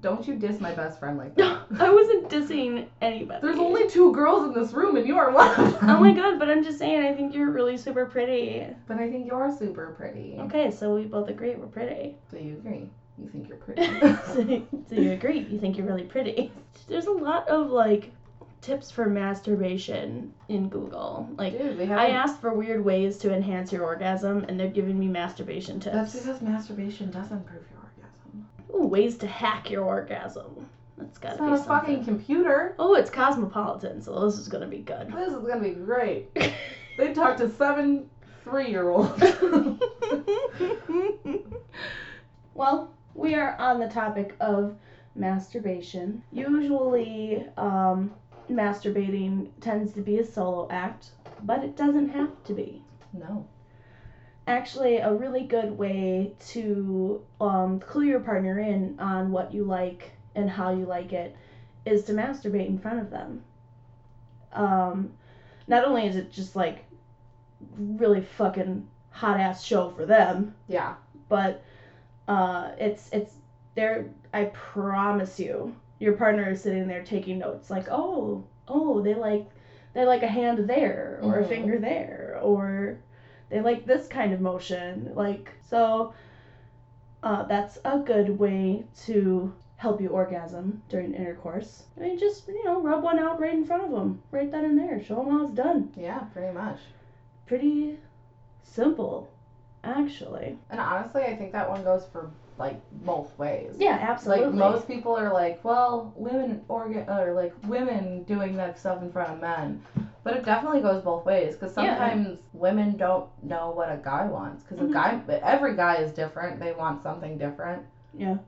Don't 0.00 0.26
you 0.26 0.34
diss 0.34 0.60
my 0.60 0.72
best 0.72 0.98
friend 0.98 1.16
like 1.16 1.34
that. 1.36 1.62
I 1.78 1.90
wasn't 1.90 2.28
dissing 2.28 2.88
anybody. 3.00 3.40
There's 3.40 3.58
only 3.58 3.88
two 3.88 4.12
girls 4.12 4.44
in 4.44 4.52
this 4.52 4.72
room 4.72 4.96
and 4.96 5.06
you 5.06 5.16
are 5.16 5.30
one 5.30 5.48
of 5.48 5.56
them. 5.56 5.90
Oh 5.90 6.00
my 6.00 6.12
god, 6.12 6.38
but 6.38 6.48
I'm 6.48 6.62
just 6.64 6.78
saying, 6.78 7.04
I 7.04 7.14
think 7.14 7.34
you're 7.34 7.50
really 7.50 7.76
super 7.76 8.06
pretty. 8.06 8.66
But 8.86 8.98
I 8.98 9.10
think 9.10 9.26
you're 9.26 9.56
super 9.56 9.94
pretty. 9.96 10.36
Okay, 10.40 10.70
so 10.70 10.94
we 10.94 11.04
both 11.04 11.28
agree 11.28 11.54
we're 11.54 11.66
pretty. 11.66 12.16
So 12.30 12.36
you 12.36 12.54
agree. 12.54 12.90
You 13.18 13.28
think 13.28 13.48
you're 13.48 13.56
pretty. 13.58 13.86
so, 14.26 14.66
so 14.88 14.94
you 14.94 15.12
agree, 15.12 15.40
you 15.40 15.58
think 15.58 15.78
you're 15.78 15.86
really 15.86 16.04
pretty. 16.04 16.52
There's 16.88 17.06
a 17.06 17.12
lot 17.12 17.48
of 17.48 17.70
like 17.70 18.12
tips 18.60 18.90
for 18.90 19.06
masturbation 19.06 20.34
in 20.48 20.68
Google. 20.68 21.28
Like, 21.38 21.56
Dude, 21.56 21.90
I 21.90 22.08
asked 22.08 22.40
for 22.40 22.52
weird 22.52 22.84
ways 22.84 23.16
to 23.18 23.32
enhance 23.32 23.72
your 23.72 23.84
orgasm, 23.84 24.44
and 24.48 24.58
they're 24.58 24.68
giving 24.68 24.98
me 24.98 25.06
masturbation 25.06 25.80
tips. 25.80 25.94
That's 25.94 26.12
because 26.16 26.42
masturbation 26.42 27.10
does 27.10 27.30
improve 27.30 27.62
your. 27.70 27.75
Ooh, 28.76 28.86
ways 28.86 29.16
to 29.18 29.26
hack 29.26 29.70
your 29.70 29.84
orgasm. 29.84 30.68
That's 30.98 31.18
gotta 31.18 31.34
It's 31.34 31.40
be 31.42 31.46
not 31.46 31.54
a 31.54 31.58
something. 31.62 31.96
fucking 31.98 32.04
computer. 32.04 32.74
Oh, 32.78 32.94
it's 32.94 33.10
cosmopolitan, 33.10 34.00
so 34.02 34.24
this 34.24 34.38
is 34.38 34.48
gonna 34.48 34.66
be 34.66 34.78
good. 34.78 35.12
This 35.12 35.32
is 35.32 35.44
gonna 35.44 35.60
be 35.62 35.70
great. 35.70 36.28
They 36.98 37.12
talk 37.12 37.36
to 37.36 37.50
seven 37.50 38.08
three 38.42 38.70
year 38.70 38.88
olds. 38.88 39.12
well, 42.54 42.90
we 43.14 43.34
are 43.34 43.54
on 43.58 43.78
the 43.80 43.88
topic 43.88 44.34
of 44.40 44.76
masturbation. 45.14 46.22
Usually, 46.32 47.46
um, 47.58 48.12
masturbating 48.50 49.50
tends 49.60 49.92
to 49.92 50.00
be 50.00 50.20
a 50.20 50.24
solo 50.24 50.68
act, 50.70 51.10
but 51.42 51.62
it 51.64 51.76
doesn't 51.76 52.08
have 52.08 52.30
to 52.44 52.54
be. 52.54 52.82
no. 53.12 53.46
Actually, 54.48 54.98
a 54.98 55.12
really 55.12 55.42
good 55.42 55.76
way 55.76 56.32
to 56.38 57.20
um, 57.40 57.80
clue 57.80 58.04
your 58.04 58.20
partner 58.20 58.60
in 58.60 58.96
on 59.00 59.32
what 59.32 59.52
you 59.52 59.64
like 59.64 60.12
and 60.36 60.48
how 60.48 60.70
you 60.72 60.84
like 60.84 61.12
it 61.12 61.34
is 61.84 62.04
to 62.04 62.12
masturbate 62.12 62.68
in 62.68 62.78
front 62.78 63.00
of 63.00 63.10
them. 63.10 63.42
Um, 64.52 65.12
not 65.66 65.84
only 65.84 66.06
is 66.06 66.14
it 66.14 66.30
just 66.30 66.54
like 66.54 66.84
really 67.76 68.20
fucking 68.20 68.86
hot 69.10 69.40
ass 69.40 69.64
show 69.64 69.90
for 69.90 70.06
them, 70.06 70.54
Yeah. 70.68 70.94
but 71.28 71.62
uh, 72.28 72.70
it's 72.78 73.08
it's 73.12 73.34
there. 73.74 74.06
I 74.32 74.44
promise 74.46 75.40
you, 75.40 75.74
your 75.98 76.12
partner 76.12 76.50
is 76.50 76.62
sitting 76.62 76.86
there 76.86 77.02
taking 77.02 77.38
notes, 77.38 77.68
like, 77.70 77.88
oh, 77.90 78.44
oh, 78.68 79.00
they 79.00 79.14
like 79.14 79.46
they 79.92 80.04
like 80.04 80.22
a 80.22 80.28
hand 80.28 80.68
there 80.68 81.18
or 81.22 81.40
a 81.40 81.44
Mhm. 81.44 81.48
finger 81.48 81.78
there 81.78 82.38
or 82.42 82.98
they 83.48 83.60
like 83.60 83.86
this 83.86 84.06
kind 84.08 84.32
of 84.32 84.40
motion, 84.40 85.12
like 85.14 85.50
so. 85.68 86.14
Uh, 87.22 87.42
that's 87.44 87.78
a 87.84 87.98
good 87.98 88.38
way 88.38 88.84
to 89.04 89.52
help 89.76 90.00
you 90.00 90.08
orgasm 90.08 90.82
during 90.88 91.12
intercourse. 91.14 91.84
I 91.96 92.00
mean, 92.00 92.18
just 92.18 92.46
you 92.48 92.64
know, 92.64 92.80
rub 92.80 93.02
one 93.02 93.18
out 93.18 93.40
right 93.40 93.54
in 93.54 93.64
front 93.64 93.84
of 93.84 93.90
them, 93.90 94.22
right 94.30 94.50
then 94.50 94.64
and 94.64 94.78
there. 94.78 95.02
Show 95.02 95.16
them 95.16 95.30
how 95.30 95.44
it's 95.44 95.54
done. 95.54 95.92
Yeah, 95.96 96.20
pretty 96.32 96.52
much. 96.54 96.78
Pretty 97.46 97.98
simple, 98.62 99.30
actually. 99.84 100.58
And 100.70 100.80
honestly, 100.80 101.22
I 101.22 101.36
think 101.36 101.52
that 101.52 101.68
one 101.68 101.84
goes 101.84 102.06
for 102.12 102.30
like 102.58 102.80
both 103.04 103.36
ways. 103.38 103.74
Yeah, 103.76 103.98
absolutely. 104.00 104.46
Like 104.46 104.54
most 104.54 104.88
people 104.88 105.14
are 105.14 105.32
like, 105.32 105.62
well, 105.64 106.12
women 106.16 106.62
organ 106.68 107.08
or 107.08 107.34
like 107.34 107.54
women 107.66 108.22
doing 108.24 108.56
that 108.56 108.78
stuff 108.78 109.02
in 109.02 109.12
front 109.12 109.30
of 109.30 109.40
men, 109.40 109.82
but 110.26 110.34
it 110.34 110.44
definitely 110.44 110.80
goes 110.80 111.00
both 111.04 111.24
ways 111.24 111.54
because 111.54 111.70
Yeah. 111.76 111.94
sometimes 111.94 112.40
women 112.52 112.96
don't 112.96 113.28
know 113.44 113.70
what 113.70 113.88
a 113.88 113.96
guy 114.02 114.26
wants 114.26 114.64
because 114.64 114.78
Mhm. 114.78 114.90
a 114.90 114.92
guy, 114.92 115.20
every 115.40 115.76
guy 115.76 115.98
is 115.98 116.10
different. 116.10 116.58
They 116.58 116.72
want 116.72 117.00
something 117.00 117.38
different. 117.38 117.84
Yeah. 118.12 118.38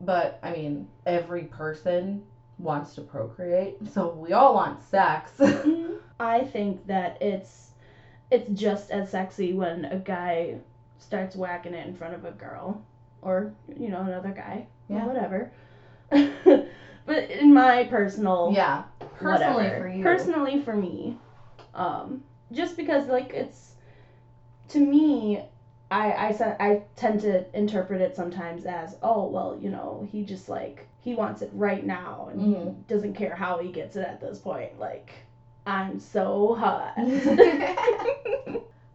But 0.00 0.38
I 0.44 0.52
mean, 0.52 0.86
every 1.04 1.42
person 1.42 2.22
wants 2.60 2.94
to 2.94 3.00
procreate, 3.00 3.88
so 3.88 4.06
we 4.06 4.34
all 4.34 4.54
want 4.54 4.80
sex. 4.84 5.40
I 6.20 6.44
think 6.44 6.86
that 6.86 7.20
it's 7.20 7.72
it's 8.30 8.48
just 8.50 8.92
as 8.92 9.10
sexy 9.10 9.52
when 9.52 9.86
a 9.86 9.96
guy 9.96 10.60
starts 10.98 11.34
whacking 11.34 11.74
it 11.74 11.88
in 11.88 11.94
front 11.96 12.14
of 12.14 12.24
a 12.24 12.30
girl 12.30 12.80
or 13.20 13.50
you 13.76 13.88
know 13.88 14.04
another 14.04 14.30
guy 14.30 14.64
or 14.88 14.96
Yeah. 14.98 15.06
whatever. 15.06 15.50
but 17.06 17.30
in 17.30 17.54
my 17.54 17.84
personal 17.84 18.50
yeah, 18.52 18.84
personally 19.14 19.64
whatever, 19.64 19.78
for 19.78 19.88
you. 19.88 20.02
personally 20.02 20.60
for 20.60 20.76
me, 20.76 21.16
um, 21.74 22.22
just 22.52 22.76
because 22.76 23.08
like 23.08 23.32
it's 23.34 23.74
to 24.68 24.80
me. 24.80 25.42
I, 25.88 26.34
I, 26.40 26.56
I 26.58 26.82
tend 26.96 27.20
to 27.20 27.44
interpret 27.56 28.00
it 28.00 28.16
sometimes 28.16 28.66
as 28.66 28.96
oh 29.02 29.28
well 29.28 29.56
you 29.60 29.70
know 29.70 30.04
he 30.10 30.24
just 30.24 30.48
like 30.48 30.84
he 31.00 31.14
wants 31.14 31.42
it 31.42 31.50
right 31.52 31.86
now 31.86 32.26
and 32.28 32.40
he 32.40 32.54
Mhm. 32.56 32.86
doesn't 32.88 33.14
care 33.14 33.36
how 33.36 33.58
he 33.58 33.70
gets 33.70 33.94
it 33.94 34.02
at 34.02 34.20
this 34.20 34.40
point 34.40 34.80
like 34.80 35.12
I'm 35.64 36.00
so 36.00 36.56
hot 36.56 36.98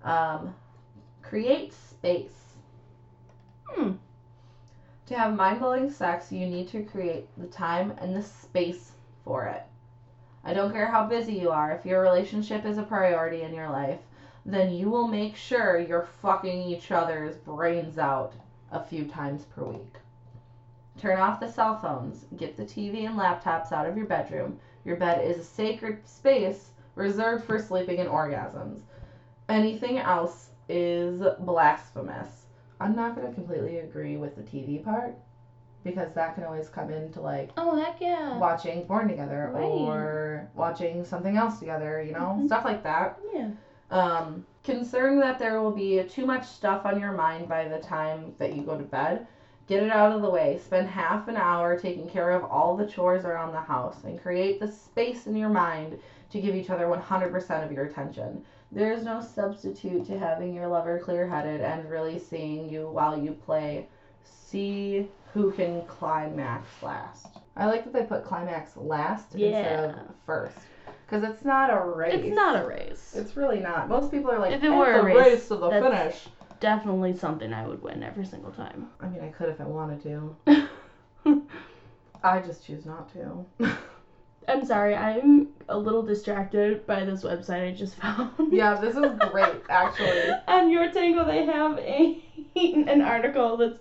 um, 0.03 0.53
create 1.22 1.74
space. 1.74 2.55
Hmm. 3.68 3.91
To 5.12 5.18
have 5.18 5.36
mind 5.36 5.59
blowing 5.59 5.89
sex, 5.89 6.32
you 6.32 6.47
need 6.47 6.70
to 6.70 6.86
create 6.86 7.28
the 7.36 7.47
time 7.47 7.93
and 7.99 8.16
the 8.16 8.22
space 8.22 8.93
for 9.26 9.45
it. 9.45 9.64
I 10.45 10.53
don't 10.53 10.72
care 10.72 10.88
how 10.88 11.05
busy 11.05 11.34
you 11.34 11.49
are, 11.49 11.74
if 11.74 11.86
your 11.86 12.01
relationship 12.01 12.64
is 12.64 12.78
a 12.78 12.84
priority 12.84 13.41
in 13.41 13.53
your 13.53 13.70
life, 13.70 13.99
then 14.45 14.72
you 14.72 14.89
will 14.89 15.09
make 15.09 15.36
sure 15.36 15.78
you're 15.78 16.07
fucking 16.22 16.62
each 16.62 16.91
other's 16.91 17.36
brains 17.36 17.97
out 17.97 18.32
a 18.72 18.82
few 18.82 19.03
times 19.03 19.43
per 19.43 19.66
week. 19.66 19.95
Turn 20.97 21.20
off 21.20 21.41
the 21.41 21.51
cell 21.51 21.78
phones, 21.78 22.26
get 22.38 22.55
the 22.55 22.64
TV 22.64 23.05
and 23.05 23.20
laptops 23.20 23.74
out 23.74 23.86
of 23.86 23.97
your 23.97 24.05
bedroom. 24.05 24.62
Your 24.86 24.95
bed 24.95 25.30
is 25.30 25.39
a 25.39 25.43
sacred 25.43 26.07
space 26.07 26.70
reserved 26.95 27.43
for 27.43 27.59
sleeping 27.59 27.99
and 27.99 28.07
orgasms. 28.09 28.80
Anything 29.49 29.97
else 29.97 30.51
is 30.70 31.22
blasphemous. 31.41 32.41
I'm 32.82 32.95
not 32.95 33.15
to 33.15 33.29
completely 33.29 33.77
agree 33.77 34.17
with 34.17 34.36
the 34.36 34.41
TV 34.41 34.84
part 34.84 35.15
because 35.84 36.13
that 36.13 36.36
can 36.36 36.43
always 36.43 36.67
come 36.69 36.89
into 36.89 37.19
like 37.19 37.51
oh 37.57 37.75
heck 37.75 38.01
yeah 38.01 38.38
watching 38.38 38.84
porn 38.84 39.07
together 39.07 39.51
Right. 39.53 39.63
or 39.63 40.47
watching 40.55 41.03
something 41.03 41.36
else 41.36 41.59
together, 41.59 42.01
you 42.01 42.11
know, 42.11 42.36
Mhm. 42.39 42.45
stuff 42.47 42.65
like 42.65 42.84
that. 42.84 43.17
yeah 43.34 43.49
Um, 43.91 44.41
concerned 44.63 45.21
that 45.21 45.38
there 45.38 45.59
will 45.59 45.71
be 45.71 46.01
too 46.03 46.23
much 46.25 46.45
stuff 46.45 46.86
on 46.86 46.97
your 46.97 47.11
mind 47.11 47.47
by 47.47 47.65
the 47.65 47.77
time 47.77 48.32
that 48.38 48.53
you 48.53 48.61
go 48.63 48.75
to 48.75 48.84
bed, 48.84 49.21
get 49.67 49.82
it 49.82 49.89
out 49.89 50.11
of 50.11 50.21
the 50.21 50.29
way. 50.29 50.55
Spend 50.55 50.88
half 50.88 51.27
an 51.27 51.36
hour 51.36 51.75
taking 51.75 52.07
care 52.07 52.29
of 52.32 52.43
all 52.43 52.73
the 52.73 52.86
chores 52.86 53.25
around 53.25 53.51
the 53.51 53.59
house 53.59 54.03
and 54.03 54.17
create 54.17 54.59
the 54.59 54.67
space 54.67 55.27
in 55.27 55.36
your 55.36 55.49
mind 55.49 55.97
to 56.29 56.39
give 56.39 56.55
each 56.55 56.69
other 56.69 56.88
100% 56.88 57.63
of 57.63 57.71
your 57.71 57.84
attention. 57.84 58.39
There 58.72 58.93
is 58.93 59.03
no 59.03 59.22
substitute 59.22 60.05
to 60.07 60.17
having 60.17 60.53
your 60.53 60.67
lover 60.67 60.99
clear 60.99 61.28
headed 61.28 61.61
and 61.61 61.89
really 61.89 62.17
seeing 62.19 62.69
you 62.69 62.88
while 62.89 63.17
you 63.22 63.34
play. 63.34 63.88
See 64.24 65.07
who 65.34 65.51
can 65.51 65.86
climax 65.88 66.67
last. 66.82 67.28
I 67.57 67.65
like 67.65 67.84
that 67.84 67.93
they 67.93 68.03
put 68.03 68.24
climax 68.24 68.78
last 68.78 69.34
instead 69.36 69.89
of 69.89 69.95
first. 70.26 70.57
Because 71.05 71.24
it's 71.30 71.43
not 71.43 71.69
a 71.69 71.80
race. 71.84 72.13
it's 72.13 72.34
not 72.36 72.63
a 72.63 72.65
race 72.65 73.13
It's 73.17 73.36
really 73.36 73.59
not. 73.59 73.89
Most 73.89 74.11
people 74.11 74.32
are 74.32 74.39
like, 74.39 74.53
If 74.53 74.63
it 74.63 74.67
"It's 74.67 74.76
were 74.76 74.93
a 74.93 74.97
the 74.99 75.03
race, 75.03 75.47
to 75.49 75.55
the 75.57 75.69
finish. 75.69 76.30
definitely 76.61 77.17
something 77.17 77.53
I 77.53 77.67
would 77.67 77.82
win 77.82 78.01
every 78.03 78.26
single 78.26 78.51
time 78.51 78.88
I 79.01 79.07
mean, 79.09 79.22
I 79.22 79.28
could 79.28 79.49
if 79.49 79.59
I 79.59 79.65
wanted 79.65 80.01
to. 80.03 80.36
I 82.24 82.39
just 82.39 82.65
choose 82.65 82.86
not 82.86 83.11
to. 83.13 83.45
I'm 84.48 84.66
sorry 84.66 84.96
I'm 84.96 85.48
a 85.70 85.78
little 85.78 86.02
distracted 86.02 86.86
by 86.86 87.06
this 87.06 87.24
website 87.24 87.70
I 87.70 87.72
just 87.74 87.96
found 88.02 88.32
yeah, 88.52 88.76
this 88.76 88.96
is 88.96 89.12
great, 89.30 89.62
actually. 89.70 90.32
on 90.48 90.70
YourTango 90.70 91.26
they 91.26 91.46
have 91.46 91.78
a 91.80 92.22
an 92.89 93.02
article 93.02 93.56
that's 93.56 93.80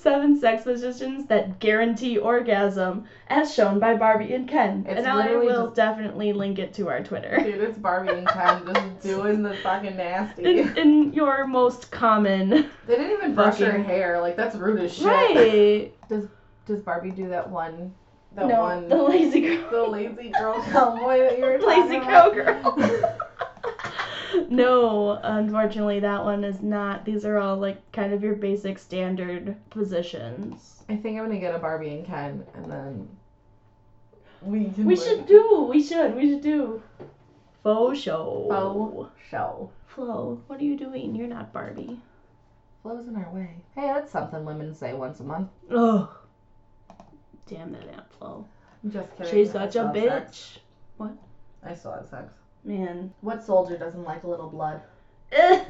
seven 0.00 0.38
sex 0.40 0.64
positions 0.64 1.26
that 1.26 1.60
guarantee 1.60 2.18
orgasm 2.18 3.04
as 3.28 3.54
shown 3.54 3.78
by 3.78 3.94
Barbie 3.94 4.32
and 4.32 4.48
Ken 4.48 4.84
It's 4.88 4.98
and 4.98 5.06
I 5.06 5.36
will 5.36 5.66
just- 5.66 5.76
definitely 5.76 6.32
link 6.32 6.58
it 6.58 6.72
to 6.74 6.88
our 6.88 7.02
Twitter 7.04 7.38
Dude, 7.38 7.60
it's 7.62 7.78
Barbie 7.78 8.12
and 8.14 8.26
Ken 8.26 8.62
just 8.66 9.00
doing 9.02 9.42
the 9.42 9.54
fucking 9.56 9.96
nasty. 9.96 10.42
in, 10.60 10.76
in 10.78 11.12
your 11.12 11.46
most 11.46 11.90
common 11.92 12.48
They 12.86 12.96
didn't 12.96 13.12
even 13.18 13.34
brush 13.34 13.58
her 13.58 13.78
hair. 13.82 14.20
Like, 14.20 14.36
that's 14.36 14.56
rude 14.56 14.80
as 14.80 14.94
shit. 14.96 15.06
right 15.06 15.92
does 16.08 16.26
Does 16.66 16.80
Barbie 16.80 17.10
do 17.10 17.28
that 17.28 17.48
one? 17.48 17.94
That 18.34 18.46
no 18.46 18.60
one. 18.60 18.88
the 18.88 19.02
lazy 19.02 19.40
girl. 19.40 19.70
the 19.70 19.90
lazy 19.90 20.30
girl 20.30 20.62
cowboy 20.70 21.18
that 21.18 21.38
you 21.38 21.44
were 21.44 21.58
lazy 21.66 21.98
cowgirl 21.98 22.76
no, 24.48 25.18
unfortunately, 25.22 26.00
that 26.00 26.22
one 26.24 26.44
is 26.44 26.60
not. 26.60 27.04
These 27.04 27.24
are 27.24 27.38
all 27.38 27.56
like 27.56 27.90
kind 27.92 28.12
of 28.12 28.22
your 28.22 28.34
basic 28.34 28.78
standard 28.78 29.56
positions. 29.70 30.82
I 30.88 30.96
think 30.96 31.18
I'm 31.18 31.26
gonna 31.26 31.40
get 31.40 31.54
a 31.54 31.58
Barbie 31.58 31.90
and 31.90 32.06
Ken, 32.06 32.44
and 32.54 32.70
then 32.70 33.08
we 34.42 34.66
can. 34.66 34.84
We 34.84 34.96
should 34.96 35.26
do. 35.26 35.66
We 35.68 35.82
should. 35.82 36.14
We 36.14 36.30
should 36.30 36.42
do. 36.42 36.82
Faux 37.62 37.98
show. 37.98 38.46
Faux 38.48 39.10
show. 39.30 39.70
Flo, 39.86 40.40
what 40.46 40.60
are 40.60 40.64
you 40.64 40.76
doing? 40.76 41.14
You're 41.14 41.26
not 41.26 41.52
Barbie. 41.52 41.98
Flows 42.82 43.08
in 43.08 43.16
our 43.16 43.30
way. 43.30 43.56
Hey, 43.74 43.86
that's 43.86 44.12
something 44.12 44.44
women 44.44 44.74
say 44.74 44.94
once 44.94 45.20
a 45.20 45.24
month. 45.24 45.48
Ugh. 45.70 46.08
Damn 47.48 47.72
that 47.72 47.88
Aunt 47.94 48.12
Flo. 48.18 48.46
I'm 48.84 48.90
just 48.90 49.16
kidding. 49.16 49.32
She's 49.32 49.52
such 49.52 49.76
a 49.76 49.84
bitch. 49.84 50.08
sex. 50.08 50.58
What? 50.98 51.12
I 51.64 51.74
still 51.74 51.92
have 51.92 52.06
sex. 52.08 52.32
Man. 52.64 53.12
What 53.22 53.42
soldier 53.44 53.76
doesn't 53.78 54.04
like 54.04 54.24
a 54.24 54.28
little 54.28 54.48
blood? 54.48 54.80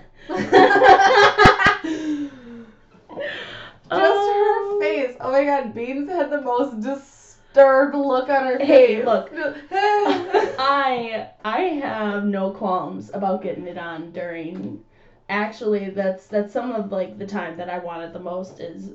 Just 3.90 3.90
her 3.90 4.72
um, 4.72 4.80
face. 4.80 5.16
Oh 5.20 5.32
my 5.32 5.44
god, 5.44 5.74
Beans 5.74 6.08
had 6.10 6.30
the 6.30 6.40
most 6.42 6.80
disturbed 6.80 7.94
look 7.94 8.28
on 8.28 8.46
her 8.46 8.58
Hey, 8.58 8.96
face. 8.96 9.04
look. 9.04 9.30
I 9.70 11.28
I 11.44 11.60
have 11.82 12.24
no 12.24 12.50
qualms 12.50 13.10
about 13.14 13.42
getting 13.42 13.66
it 13.66 13.78
on 13.78 14.10
during. 14.12 14.84
Actually, 15.28 15.90
that's 15.90 16.26
that's 16.26 16.52
some 16.52 16.72
of 16.72 16.92
like 16.92 17.18
the 17.18 17.26
time 17.26 17.56
that 17.56 17.68
I 17.70 17.78
want 17.78 18.02
it 18.02 18.12
the 18.12 18.20
most 18.20 18.60
is 18.60 18.90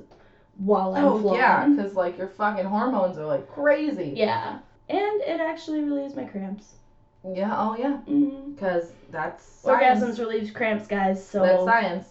while 0.58 0.94
I'm 0.94 1.04
oh 1.04 1.18
flowing. 1.20 1.38
yeah, 1.40 1.68
because 1.68 1.94
like 1.94 2.16
your 2.18 2.28
fucking 2.28 2.64
hormones 2.64 3.18
are 3.18 3.26
like 3.26 3.48
crazy. 3.50 4.12
Yeah. 4.16 4.58
And 4.88 5.20
it 5.22 5.40
actually 5.40 5.80
relieves 5.80 6.14
my 6.14 6.24
cramps. 6.24 6.74
Yeah. 7.32 7.54
Oh 7.56 7.76
yeah. 7.76 7.98
Because 8.54 8.92
that's 9.10 9.44
science. 9.44 10.02
Orgasms 10.02 10.18
relieves 10.18 10.50
cramps, 10.50 10.86
guys. 10.86 11.24
So 11.26 11.40
That's 11.42 11.64
science. 11.64 12.08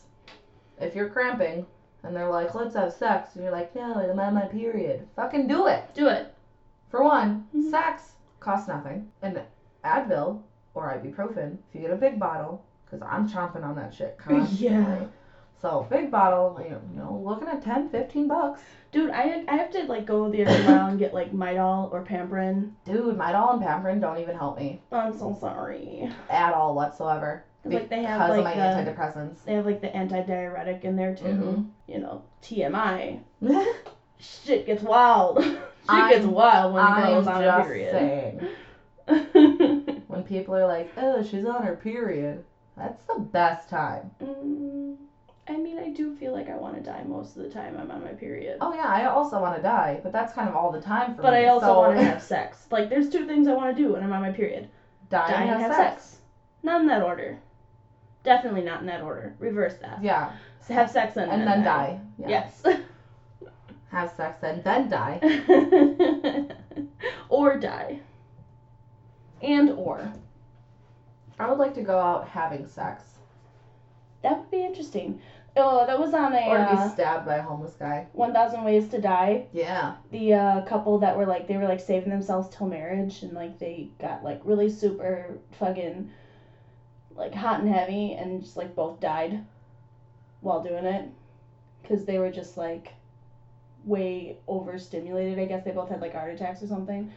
If 0.81 0.95
you're 0.95 1.09
cramping 1.09 1.65
and 2.03 2.15
they're 2.15 2.29
like, 2.29 2.53
let's 2.55 2.75
have 2.75 2.91
sex, 2.91 3.35
and 3.35 3.43
you're 3.43 3.53
like, 3.53 3.73
no, 3.75 3.93
I'm 3.95 4.19
on 4.19 4.33
my 4.33 4.45
period. 4.47 5.07
Fucking 5.15 5.47
do 5.47 5.67
it. 5.67 5.83
do 5.93 6.07
it. 6.07 6.33
For 6.89 7.01
one, 7.03 7.47
Mhm. 7.55 7.69
sex 7.71 8.11
costs 8.41 8.67
nothing. 8.67 9.09
And 9.21 9.39
Advil 9.85 10.41
or 10.73 10.89
ibuprofen, 11.01 11.57
if 11.69 11.75
you 11.75 11.81
get 11.81 11.91
a 11.91 11.95
big 11.95 12.19
bottle, 12.19 12.63
because 12.85 13.01
I'm 13.09 13.29
chomping 13.29 13.63
on 13.63 13.75
that 13.75 13.93
shit 13.93 14.17
constantly. 14.23 14.67
Yeah. 14.67 15.05
So 15.63 15.87
big 15.89 16.11
bottle, 16.11 16.59
you 16.61 16.77
know, 16.93 17.21
looking 17.25 17.47
at 17.47 17.63
10, 17.63 17.87
15 17.87 18.27
bucks. 18.27 18.61
Dude, 18.91 19.09
I 19.11 19.45
I 19.47 19.55
have 19.55 19.71
to 19.71 19.83
like 19.85 20.05
go 20.05 20.29
the 20.29 20.41
extra 20.41 20.65
mile 20.75 20.87
and 20.89 20.99
get 20.99 21.13
like 21.13 21.31
Midol 21.31 21.89
or 21.93 22.03
Pamprin. 22.03 22.71
Dude, 22.83 23.17
Midol 23.17 23.53
and 23.53 23.63
Pamprin 23.63 24.01
don't 24.01 24.17
even 24.17 24.35
help 24.35 24.59
me 24.59 24.81
I'm 24.91 25.17
so 25.17 25.33
sorry. 25.39 26.11
at 26.29 26.53
all 26.53 26.75
whatsoever. 26.75 27.45
'Cause, 27.63 27.71
like, 27.71 27.89
they 27.89 28.03
have, 28.03 28.19
because 28.19 28.39
of 28.39 28.43
like, 28.43 28.55
my 28.57 28.83
the- 28.83 28.91
antidepressants. 28.91 29.45
They 29.45 29.53
have 29.53 29.65
like 29.65 29.79
the 29.79 29.95
anti-diuretic 29.95 30.83
in 30.83 30.97
there 30.97 31.15
too. 31.15 31.23
Mhm. 31.23 31.69
You 31.87 31.99
know, 32.01 32.23
TMI. 32.41 33.19
Shit 34.19 34.65
gets 34.65 34.83
wild. 34.83 35.41
Shit 35.45 35.59
I'm- 35.87 36.09
gets 36.09 36.25
wild 36.25 36.73
when 36.73 36.83
a 36.85 37.01
girl's 37.07 37.25
on 37.27 37.41
a 37.41 37.45
just 37.45 37.67
period. 37.69 37.91
saying. 37.93 38.47
When 40.07 40.23
people 40.25 40.55
are 40.55 40.67
like, 40.67 40.91
oh, 40.97 41.23
she's 41.23 41.45
on 41.45 41.63
her 41.63 41.75
period, 41.75 42.43
that's 42.77 43.03
the 43.05 43.19
best 43.19 43.67
time. 43.69 44.11
Mm, 44.21 44.95
I 45.47 45.57
mean, 45.57 45.77
I 45.77 45.89
do 45.89 46.15
feel 46.15 46.31
like 46.31 46.49
I 46.49 46.55
want 46.55 46.75
to 46.75 46.81
die 46.81 47.03
most 47.05 47.35
of 47.35 47.43
the 47.43 47.49
time 47.49 47.77
I'm 47.77 47.91
on 47.91 48.01
my 48.01 48.13
period. 48.13 48.59
Oh, 48.61 48.73
yeah, 48.73 48.87
I 48.87 49.05
also 49.05 49.41
want 49.41 49.57
to 49.57 49.61
die, 49.61 49.99
but 50.01 50.13
that's 50.13 50.31
kind 50.33 50.47
of 50.47 50.55
all 50.55 50.71
the 50.71 50.79
time 50.79 51.15
for 51.15 51.21
but 51.21 51.33
me. 51.33 51.39
I 51.39 51.45
also 51.47 51.65
so 51.65 51.79
want 51.79 51.99
to 51.99 52.05
have 52.05 52.23
sex. 52.35 52.65
Like, 52.71 52.89
there's 52.89 53.09
two 53.09 53.27
things 53.27 53.47
I 53.47 53.53
want 53.53 53.75
to 53.75 53.81
do 53.81 53.91
when 53.91 54.03
I'm 54.03 54.13
on 54.13 54.21
my 54.21 54.31
period: 54.31 54.69
die, 55.09 55.29
die 55.29 55.43
and 55.43 55.61
have, 55.61 55.75
sex. 55.75 56.17
Not 56.63 56.79
in 56.81 56.87
that 56.87 57.03
order. 57.03 57.39
Definitely 58.23 58.61
not 58.61 58.79
in 58.79 58.87
that 58.87 59.01
order. 59.01 59.35
Reverse 59.37 59.75
that. 59.81 60.01
Yeah, 60.01 60.31
So 60.61 60.73
have 60.73 60.89
sex 60.89 61.17
and, 61.17 61.29
and 61.29 61.45
then 61.45 61.63
die. 61.63 61.99
Yeah. 62.17 62.29
Yes. 62.29 62.63
Have 63.91 64.11
sex 64.13 64.41
and 64.41 64.63
then 64.63 64.89
die. 64.89 65.19
or 67.29 67.59
die. 67.59 67.99
And 69.43 69.69
or. 69.69 70.11
I 71.37 71.47
would 71.47 71.59
like 71.59 71.75
to 71.75 71.83
go 71.83 71.99
out 71.99 72.27
having 72.27 72.65
sex. 72.65 73.03
That 74.23 74.39
would 74.39 74.51
be 74.51 74.63
interesting. 74.63 75.21
Oh, 75.55 75.85
that 75.85 75.99
was 75.99 76.13
on 76.13 76.33
a 76.33 76.49
Or 76.49 76.57
to 76.57 76.63
uh, 76.63 76.87
be 76.87 76.93
stabbed 76.93 77.25
by 77.27 77.35
a 77.35 77.43
homeless 77.43 77.75
guy. 77.75 78.07
1000 78.13 78.63
Ways 78.63 78.87
to 78.89 78.99
Die. 78.99 79.45
Yeah. 79.53 79.95
The 80.11 80.33
uh, 80.33 80.61
couple 80.65 80.97
that 80.99 81.15
were 81.15 81.27
like, 81.27 81.47
they 81.47 81.57
were 81.57 81.67
like 81.67 81.79
saving 81.79 82.09
themselves 82.09 82.55
till 82.55 82.67
marriage 82.67 83.21
and 83.21 83.33
like 83.33 83.59
they 83.59 83.89
got 83.99 84.23
like 84.23 84.41
really 84.43 84.69
super 84.69 85.37
fucking 85.59 86.09
like 87.15 87.35
hot 87.35 87.59
and 87.59 87.71
heavy 87.71 88.13
and 88.13 88.41
just 88.41 88.57
like 88.57 88.75
both 88.75 88.99
died 88.99 89.45
while 90.41 90.63
doing 90.63 90.85
it. 90.85 91.09
Because 91.81 92.05
they 92.05 92.17
were 92.17 92.31
just 92.31 92.57
like 92.57 92.93
way 93.85 94.37
overstimulated. 94.47 95.37
I 95.37 95.45
guess 95.45 95.63
they 95.65 95.71
both 95.71 95.89
had 95.89 96.01
like 96.01 96.13
heart 96.13 96.33
attacks 96.33 96.63
or 96.63 96.67
something. 96.67 97.11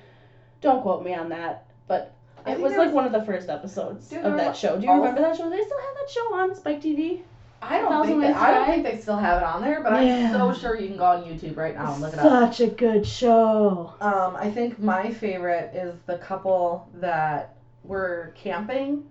Don't 0.61 0.82
quote 0.82 1.04
me 1.04 1.14
on 1.14 1.28
that, 1.30 1.68
but 1.86 2.16
I 2.47 2.53
it 2.53 2.61
was 2.61 2.72
like 2.76 2.86
was- 2.86 2.94
one 2.94 3.07
of 3.07 3.12
the 3.12 3.24
first 3.24 3.49
episodes 3.49 4.09
Dude, 4.09 4.24
of 4.24 4.36
that 4.36 4.49
was 4.49 4.59
show. 4.59 4.76
Do 4.76 4.84
you 4.84 4.90
all- 4.90 4.99
remember 4.99 5.22
that 5.22 5.36
show? 5.36 5.51
They 5.51 5.62
still 5.62 5.78
have 5.78 5.94
that 6.01 6.11
show 6.11 6.34
on 6.34 6.55
Spike 6.55 6.80
TV. 6.80 7.22
I 7.62 7.78
don't 7.80 8.07
think 8.07 8.20
they, 8.20 8.32
I 8.32 8.53
don't 8.53 8.66
think 8.66 8.84
they 8.84 8.99
still 8.99 9.16
have 9.16 9.38
it 9.38 9.44
on 9.44 9.62
there, 9.62 9.82
but 9.82 10.05
Yeah. 10.05 10.26
I'm 10.26 10.32
so 10.32 10.53
sure 10.53 10.78
you 10.78 10.88
can 10.88 10.99
go 10.99 11.07
on 11.07 11.24
YouTube 11.24 11.57
right 11.57 11.74
now 11.74 11.94
and 11.94 12.03
look 12.03 12.12
it 12.12 12.18
up. 12.18 12.55
Such 12.55 12.61
a 12.61 12.66
good 12.68 13.07
show. 13.07 13.94
Um, 14.01 14.36
I 14.36 14.51
think 14.51 14.78
my 14.78 15.11
favorite 15.11 15.74
is 15.74 15.99
the 16.07 16.18
couple 16.18 16.88
that 16.94 17.55
were 17.82 18.32
camping 18.36 19.05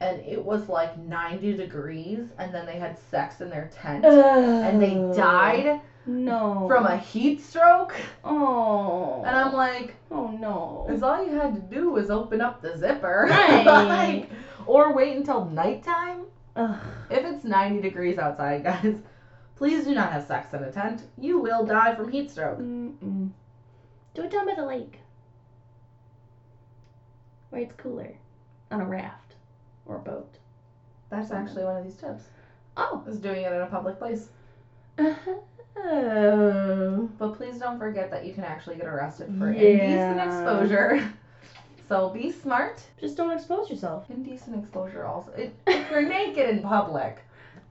and 0.00 0.20
it 0.20 0.42
was 0.42 0.68
like 0.68 0.96
90 0.96 1.56
degrees 1.56 2.28
and 2.38 2.54
then 2.54 2.66
they 2.66 2.78
had 2.78 2.96
sex 3.10 3.40
in 3.40 3.50
their 3.50 3.68
tent 3.74 4.04
and 4.04 4.80
they 4.80 4.94
died 5.16 5.80
No. 6.08 6.66
from 6.68 6.86
a 6.86 6.96
heat 6.96 7.42
stroke. 7.42 7.94
Oh. 8.24 9.22
And 9.26 9.36
I'm 9.36 9.52
like, 9.52 9.94
Oh 10.10 10.28
no. 10.28 10.84
Because 10.86 11.02
all 11.02 11.24
you 11.24 11.32
had 11.38 11.54
to 11.54 11.60
do 11.60 11.90
was 11.90 12.08
open 12.10 12.40
up 12.40 12.62
the 12.62 12.76
zipper. 12.76 13.26
Right. 13.30 13.64
like, 13.66 14.30
or 14.66 14.94
wait 14.94 15.16
until 15.16 15.44
nighttime. 15.44 16.24
Ugh. 16.56 16.80
If 17.10 17.24
it's 17.24 17.44
90 17.44 17.82
degrees 17.82 18.18
outside, 18.18 18.64
guys, 18.64 18.94
please 19.54 19.84
do 19.84 19.94
not 19.94 20.12
have 20.12 20.26
sex 20.26 20.52
in 20.54 20.62
a 20.62 20.72
tent. 20.72 21.02
You 21.18 21.38
will 21.40 21.64
die 21.66 21.94
from 21.94 22.10
heat 22.10 22.30
stroke. 22.30 22.58
Mm-mm. 22.58 23.30
Do 24.14 24.22
it 24.22 24.30
down 24.30 24.46
by 24.46 24.54
the 24.54 24.64
lake. 24.64 25.00
Where 27.50 27.62
it's 27.62 27.74
cooler. 27.76 28.14
On 28.70 28.80
a 28.80 28.84
raft. 28.86 29.34
Or 29.86 29.96
a 29.96 30.00
boat. 30.00 30.38
That's 31.10 31.30
actually 31.30 31.64
one 31.64 31.76
of 31.76 31.84
these 31.84 31.96
tips. 31.96 32.24
Oh. 32.76 33.04
Is 33.06 33.18
doing 33.18 33.42
it 33.42 33.52
in 33.52 33.60
a 33.60 33.66
public 33.66 33.98
place. 33.98 34.28
Uh-huh. 34.98 35.34
Oh. 35.84 37.08
But 37.18 37.36
please 37.36 37.58
don't 37.58 37.78
forget 37.78 38.10
that 38.10 38.24
you 38.26 38.32
can 38.34 38.44
actually 38.44 38.76
get 38.76 38.86
arrested 38.86 39.34
for 39.38 39.52
Yeah. 39.52 39.60
indecent 39.60 40.20
exposure. 40.20 41.12
So 41.88 42.10
be 42.10 42.30
smart. 42.30 42.82
Just 43.00 43.16
don't 43.16 43.30
expose 43.30 43.70
yourself. 43.70 44.10
Indecent 44.10 44.62
exposure 44.62 45.06
also. 45.06 45.32
It, 45.32 45.54
if 45.66 45.90
you're 45.90 46.02
naked 46.06 46.50
in 46.50 46.60
public, 46.60 47.20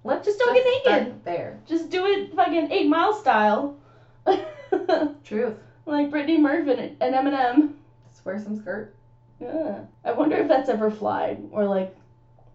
let's 0.03 0.25
Just 0.25 0.39
don't 0.39 0.55
get 0.55 0.65
start 0.81 1.01
naked. 1.03 1.23
There. 1.23 1.59
Just 1.67 1.91
do 1.91 2.03
it 2.07 2.33
fucking 2.33 2.71
8 2.71 2.87
Mile 2.89 3.13
style. 3.13 3.75
Truth. 5.23 5.53
like 5.85 6.09
Brittany 6.09 6.39
Murphy 6.39 6.71
and 6.71 6.97
and 6.99 7.13
Eminem. 7.13 7.73
Just 8.09 8.25
wear 8.25 8.39
some 8.39 8.57
skirt. 8.59 8.95
Yeah. 9.39 9.81
I 10.03 10.13
wonder 10.13 10.37
if 10.37 10.47
that's 10.47 10.69
ever 10.69 10.89
flied, 10.89 11.37
or 11.51 11.65
like 11.65 11.95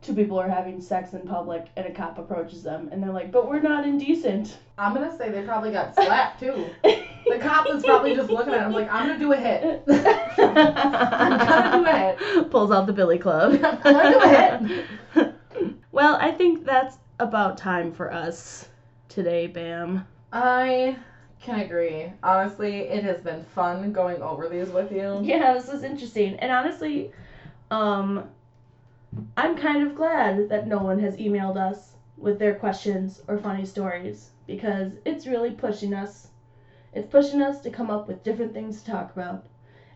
two 0.03 0.15
people 0.15 0.39
are 0.39 0.49
having 0.49 0.81
sex 0.81 1.13
in 1.15 1.21
public 1.21 1.67
and 1.77 1.87
a 1.87 1.93
cop 1.93 2.19
approaches 2.19 2.63
them 2.63 2.89
and 2.93 3.03
they're 3.03 3.13
like, 3.13 3.31
"But 3.31 3.49
we're 3.49 3.61
not 3.61 3.87
indecent." 3.87 4.59
I'm 4.77 4.95
gonna 4.95 5.17
say 5.17 5.31
they 5.31 5.43
probably 5.43 5.71
got 5.71 5.95
slapped 5.95 6.41
too. 6.41 6.67
The 6.83 7.39
cop 7.39 7.69
is 7.71 7.85
probably 7.85 8.17
just 8.17 8.31
looking 8.31 8.53
at 8.53 8.67
him 8.67 8.73
like, 8.73 8.93
I'm 8.93 9.07
gonna 9.07 9.19
do 9.19 9.33
a 9.33 9.37
hit. 9.37 9.83
I'm 9.89 11.39
gonna 11.39 11.79
do 11.79 11.85
a 11.87 11.97
hit. 11.97 12.51
Pulls 12.51 12.71
out 12.71 12.87
the 12.87 12.93
Billy 12.93 13.19
Club. 13.19 13.53
I'm 13.65 13.81
gonna 13.83 14.11
do 14.11 14.21
a 14.21 15.25
hit. 15.25 15.35
well, 15.93 16.19
I 16.21 16.33
think 16.33 16.65
that's 16.65 16.99
about 17.21 17.57
time 17.57 17.93
for 17.93 18.13
us 18.13 18.69
today, 19.09 19.47
Bam. 19.47 20.07
I 20.33 20.97
can 21.41 21.61
agree. 21.61 22.13
Honestly, 22.23 22.81
it 22.81 23.05
has 23.05 23.21
been 23.21 23.45
fun 23.45 23.93
going 23.93 24.21
over 24.23 24.49
these 24.49 24.69
with 24.71 24.91
you. 24.91 25.21
Yeah, 25.23 25.55
this 25.55 25.69
is 25.69 25.85
interesting. 25.85 26.37
And 26.37 26.51
honestly, 26.51 27.13
um, 27.71 28.29
I'm 29.37 29.57
kind 29.57 29.87
of 29.87 29.95
glad 29.95 30.49
that 30.49 30.67
no 30.67 30.79
one 30.79 30.99
has 31.01 31.17
emailed 31.17 31.57
us 31.57 31.93
with 32.17 32.39
their 32.39 32.55
questions 32.55 33.21
or 33.29 33.37
funny 33.37 33.67
stories 33.67 34.31
because 34.47 34.93
it's 35.05 35.27
really 35.27 35.51
pushing 35.51 35.93
us. 35.93 36.29
It's 36.95 37.11
pushing 37.11 37.43
us 37.43 37.61
to 37.63 37.71
come 37.71 37.91
up 37.91 38.09
with 38.09 38.25
different 38.25 38.55
things 38.55 38.83
to 38.83 38.91
talk 38.91 39.13
about. 39.13 39.45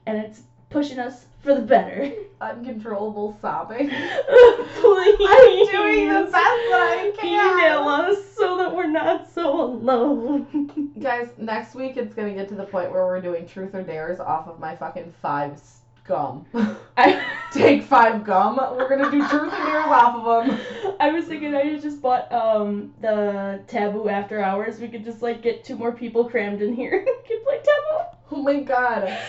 And 0.07 0.19
it's 0.19 0.43
pushing 0.69 0.99
us 0.99 1.27
for 1.41 1.55
the 1.55 1.63
better. 1.63 2.13
Uncontrollable 2.41 3.39
sobbing. 3.41 3.89
Please. 3.89 5.29
I'm 5.29 5.71
doing 5.71 6.09
the 6.09 6.23
best 6.25 6.33
that 6.33 6.97
I 6.99 7.13
can. 7.19 7.59
Email 7.59 7.89
us 7.89 8.19
so 8.35 8.59
that 8.59 8.75
we're 8.75 8.87
not 8.87 9.31
so 9.33 9.63
alone. 9.63 10.93
Guys, 11.01 11.29
next 11.39 11.75
week 11.75 11.97
it's 11.97 12.15
gonna 12.15 12.35
get 12.35 12.49
to 12.49 12.55
the 12.55 12.65
point 12.65 12.91
where 12.91 13.07
we're 13.07 13.21
doing 13.21 13.47
truth 13.47 13.75
or 13.75 13.83
dares 13.83 14.21
off 14.21 14.49
of 14.49 14.59
my 14.59 14.77
fucking 14.77 15.15
five 15.23 15.59
gum. 16.07 16.47
I 16.97 17.25
Take 17.53 17.85
five 17.85 18.25
gum. 18.25 18.57
We're 18.57 18.89
gonna 18.89 19.11
do 19.11 19.27
truth 19.29 19.53
and 19.53 19.67
dares 19.67 19.87
off 19.87 20.17
of 20.17 20.49
them. 20.49 20.97
I 21.01 21.11
was 21.11 21.27
thinking 21.27 21.55
I 21.55 21.79
just 21.79 22.03
bought 22.03 22.31
um 22.33 22.93
the 23.01 23.63
taboo 23.67 24.09
after 24.09 24.43
hours. 24.43 24.79
We 24.79 24.89
could 24.89 25.05
just 25.05 25.23
like 25.23 25.43
get 25.43 25.65
two 25.65 25.77
more 25.77 25.93
people 25.93 26.29
crammed 26.29 26.61
in 26.61 26.75
here 26.75 26.99
and 26.99 27.07
can 27.27 27.45
play 27.45 27.59
taboo. 27.59 28.05
Oh 28.33 28.43
my 28.43 28.61
god. 28.61 29.17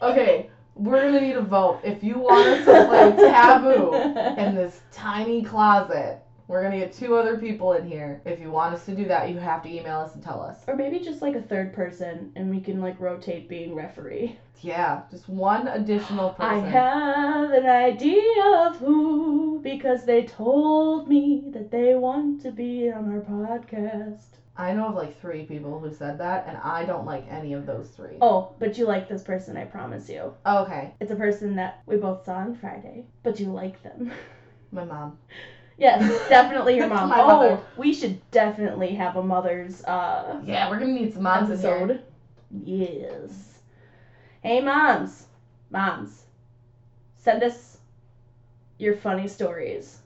Okay, 0.00 0.50
we're 0.74 1.00
gonna 1.00 1.20
need 1.20 1.36
a 1.36 1.42
vote. 1.42 1.80
If 1.84 2.02
you 2.02 2.18
want 2.18 2.44
us 2.44 2.64
to 2.64 2.86
play 2.88 3.30
taboo 3.30 3.94
in 4.40 4.56
this 4.56 4.80
tiny 4.90 5.44
closet, 5.44 6.21
we're 6.48 6.62
gonna 6.62 6.78
get 6.78 6.92
two 6.92 7.16
other 7.16 7.38
people 7.38 7.72
in 7.72 7.86
here. 7.86 8.20
If 8.24 8.40
you 8.40 8.50
want 8.50 8.74
us 8.74 8.84
to 8.86 8.94
do 8.94 9.04
that, 9.06 9.30
you 9.30 9.38
have 9.38 9.62
to 9.62 9.68
email 9.68 9.98
us 10.00 10.14
and 10.14 10.22
tell 10.22 10.40
us. 10.42 10.58
Or 10.66 10.76
maybe 10.76 10.98
just 10.98 11.22
like 11.22 11.34
a 11.36 11.42
third 11.42 11.72
person 11.72 12.32
and 12.36 12.50
we 12.50 12.60
can 12.60 12.80
like 12.80 13.00
rotate 13.00 13.48
being 13.48 13.74
referee. 13.74 14.38
Yeah, 14.60 15.02
just 15.10 15.28
one 15.28 15.66
additional 15.68 16.30
person. 16.30 16.64
I 16.64 16.68
have 16.68 17.50
an 17.50 17.66
idea 17.66 18.66
of 18.68 18.76
who 18.76 19.60
because 19.62 20.04
they 20.04 20.24
told 20.24 21.08
me 21.08 21.50
that 21.52 21.70
they 21.70 21.94
want 21.94 22.40
to 22.42 22.52
be 22.52 22.90
on 22.90 23.10
our 23.10 23.20
podcast. 23.20 24.26
I 24.56 24.72
know 24.74 24.88
of 24.88 24.94
like 24.94 25.18
three 25.20 25.44
people 25.44 25.80
who 25.80 25.92
said 25.92 26.18
that, 26.18 26.44
and 26.46 26.58
I 26.58 26.84
don't 26.84 27.06
like 27.06 27.24
any 27.30 27.54
of 27.54 27.64
those 27.64 27.88
three. 27.88 28.18
Oh, 28.20 28.54
but 28.58 28.76
you 28.76 28.84
like 28.84 29.08
this 29.08 29.22
person, 29.22 29.56
I 29.56 29.64
promise 29.64 30.08
you. 30.10 30.34
Oh, 30.44 30.64
okay, 30.64 30.92
It's 31.00 31.10
a 31.10 31.16
person 31.16 31.56
that 31.56 31.82
we 31.86 31.96
both 31.96 32.24
saw 32.24 32.34
on 32.34 32.54
Friday, 32.54 33.06
but 33.22 33.40
you 33.40 33.46
like 33.46 33.82
them. 33.82 34.12
my 34.70 34.84
mom. 34.84 35.18
yes, 35.82 36.28
definitely 36.28 36.76
your 36.76 36.88
mom. 36.94 37.08
My 37.10 37.20
oh, 37.20 37.26
mother. 37.26 37.60
we 37.76 37.92
should 37.92 38.18
definitely 38.30 38.94
have 38.94 39.16
a 39.16 39.22
mother's 39.22 39.84
uh 39.84 40.40
Yeah, 40.44 40.70
we're 40.70 40.78
gonna 40.78 40.92
need 40.92 41.12
some 41.12 41.24
moms 41.24 41.50
in 41.50 41.58
here. 41.58 41.70
episode. 41.70 42.00
Yes. 42.64 43.58
Hey 44.42 44.60
moms, 44.60 45.26
moms, 45.70 46.24
send 47.16 47.42
us 47.42 47.78
your 48.78 48.94
funny 48.94 49.26
stories. 49.26 49.98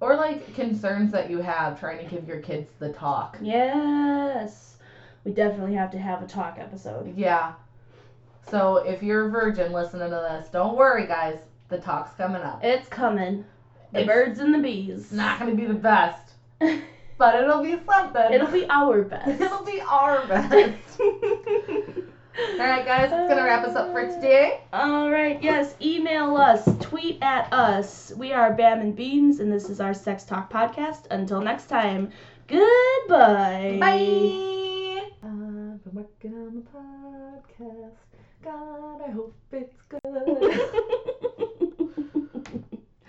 Or 0.00 0.14
like 0.14 0.54
concerns 0.54 1.10
that 1.12 1.30
you 1.30 1.38
have 1.38 1.78
trying 1.78 1.98
to 1.98 2.04
give 2.04 2.26
your 2.28 2.38
kids 2.38 2.70
the 2.78 2.88
talk. 2.88 3.38
Yes, 3.40 4.76
we 5.24 5.32
definitely 5.32 5.74
have 5.74 5.90
to 5.90 5.98
have 5.98 6.22
a 6.22 6.26
talk 6.26 6.58
episode. 6.58 7.12
Yeah. 7.16 7.52
So 8.48 8.76
if 8.76 9.02
you're 9.02 9.24
a 9.26 9.28
virgin 9.28 9.72
listening 9.72 10.10
to 10.10 10.16
this, 10.16 10.48
don't 10.48 10.76
worry, 10.76 11.06
guys. 11.06 11.38
The 11.68 11.78
talk's 11.78 12.12
coming 12.12 12.42
up. 12.42 12.62
It's 12.62 12.86
coming. 12.88 13.44
The 13.92 14.00
It's- 14.00 14.06
birds 14.06 14.38
and 14.40 14.52
the 14.52 14.58
bees. 14.58 15.12
Not 15.12 15.38
gonna 15.38 15.54
be 15.54 15.64
the 15.66 15.74
best, 15.74 16.32
but 17.18 17.34
it'll 17.36 17.62
be 17.62 17.78
something. 17.86 18.32
It'll 18.32 18.50
be 18.50 18.66
our 18.68 19.02
best. 19.02 19.28
It'll 19.40 19.64
be 19.64 19.80
our 19.80 20.26
best. 20.26 21.00
All 21.00 22.58
right, 22.66 22.84
guys, 22.84 23.10
that's 23.10 23.28
gonna 23.30 23.44
wrap 23.44 23.64
us 23.66 23.74
up 23.74 23.92
for 23.92 24.06
today. 24.06 24.60
All 24.72 25.10
right, 25.10 25.42
yes, 25.42 25.74
email 25.80 26.36
us, 26.36 26.68
tweet 26.80 27.18
at 27.22 27.50
us. 27.52 28.12
We 28.16 28.32
are 28.34 28.52
Bam 28.52 28.80
and 28.80 28.94
Beans, 28.94 29.40
and 29.40 29.50
this 29.50 29.70
is 29.70 29.80
our 29.80 29.94
Sex 29.94 30.24
Talk 30.24 30.52
podcast. 30.52 31.06
Until 31.10 31.40
next 31.40 31.66
time, 31.66 32.10
goodbye. 32.46 33.78
Bye. 33.80 35.08
I've 35.22 35.82
been 35.82 35.94
working 35.94 36.34
on 36.34 36.54
the 36.56 36.66
podcast. 36.78 37.94
God, 38.44 39.00
I 39.08 39.10
hope 39.12 39.34
it's 39.50 39.80
good. 39.88 41.10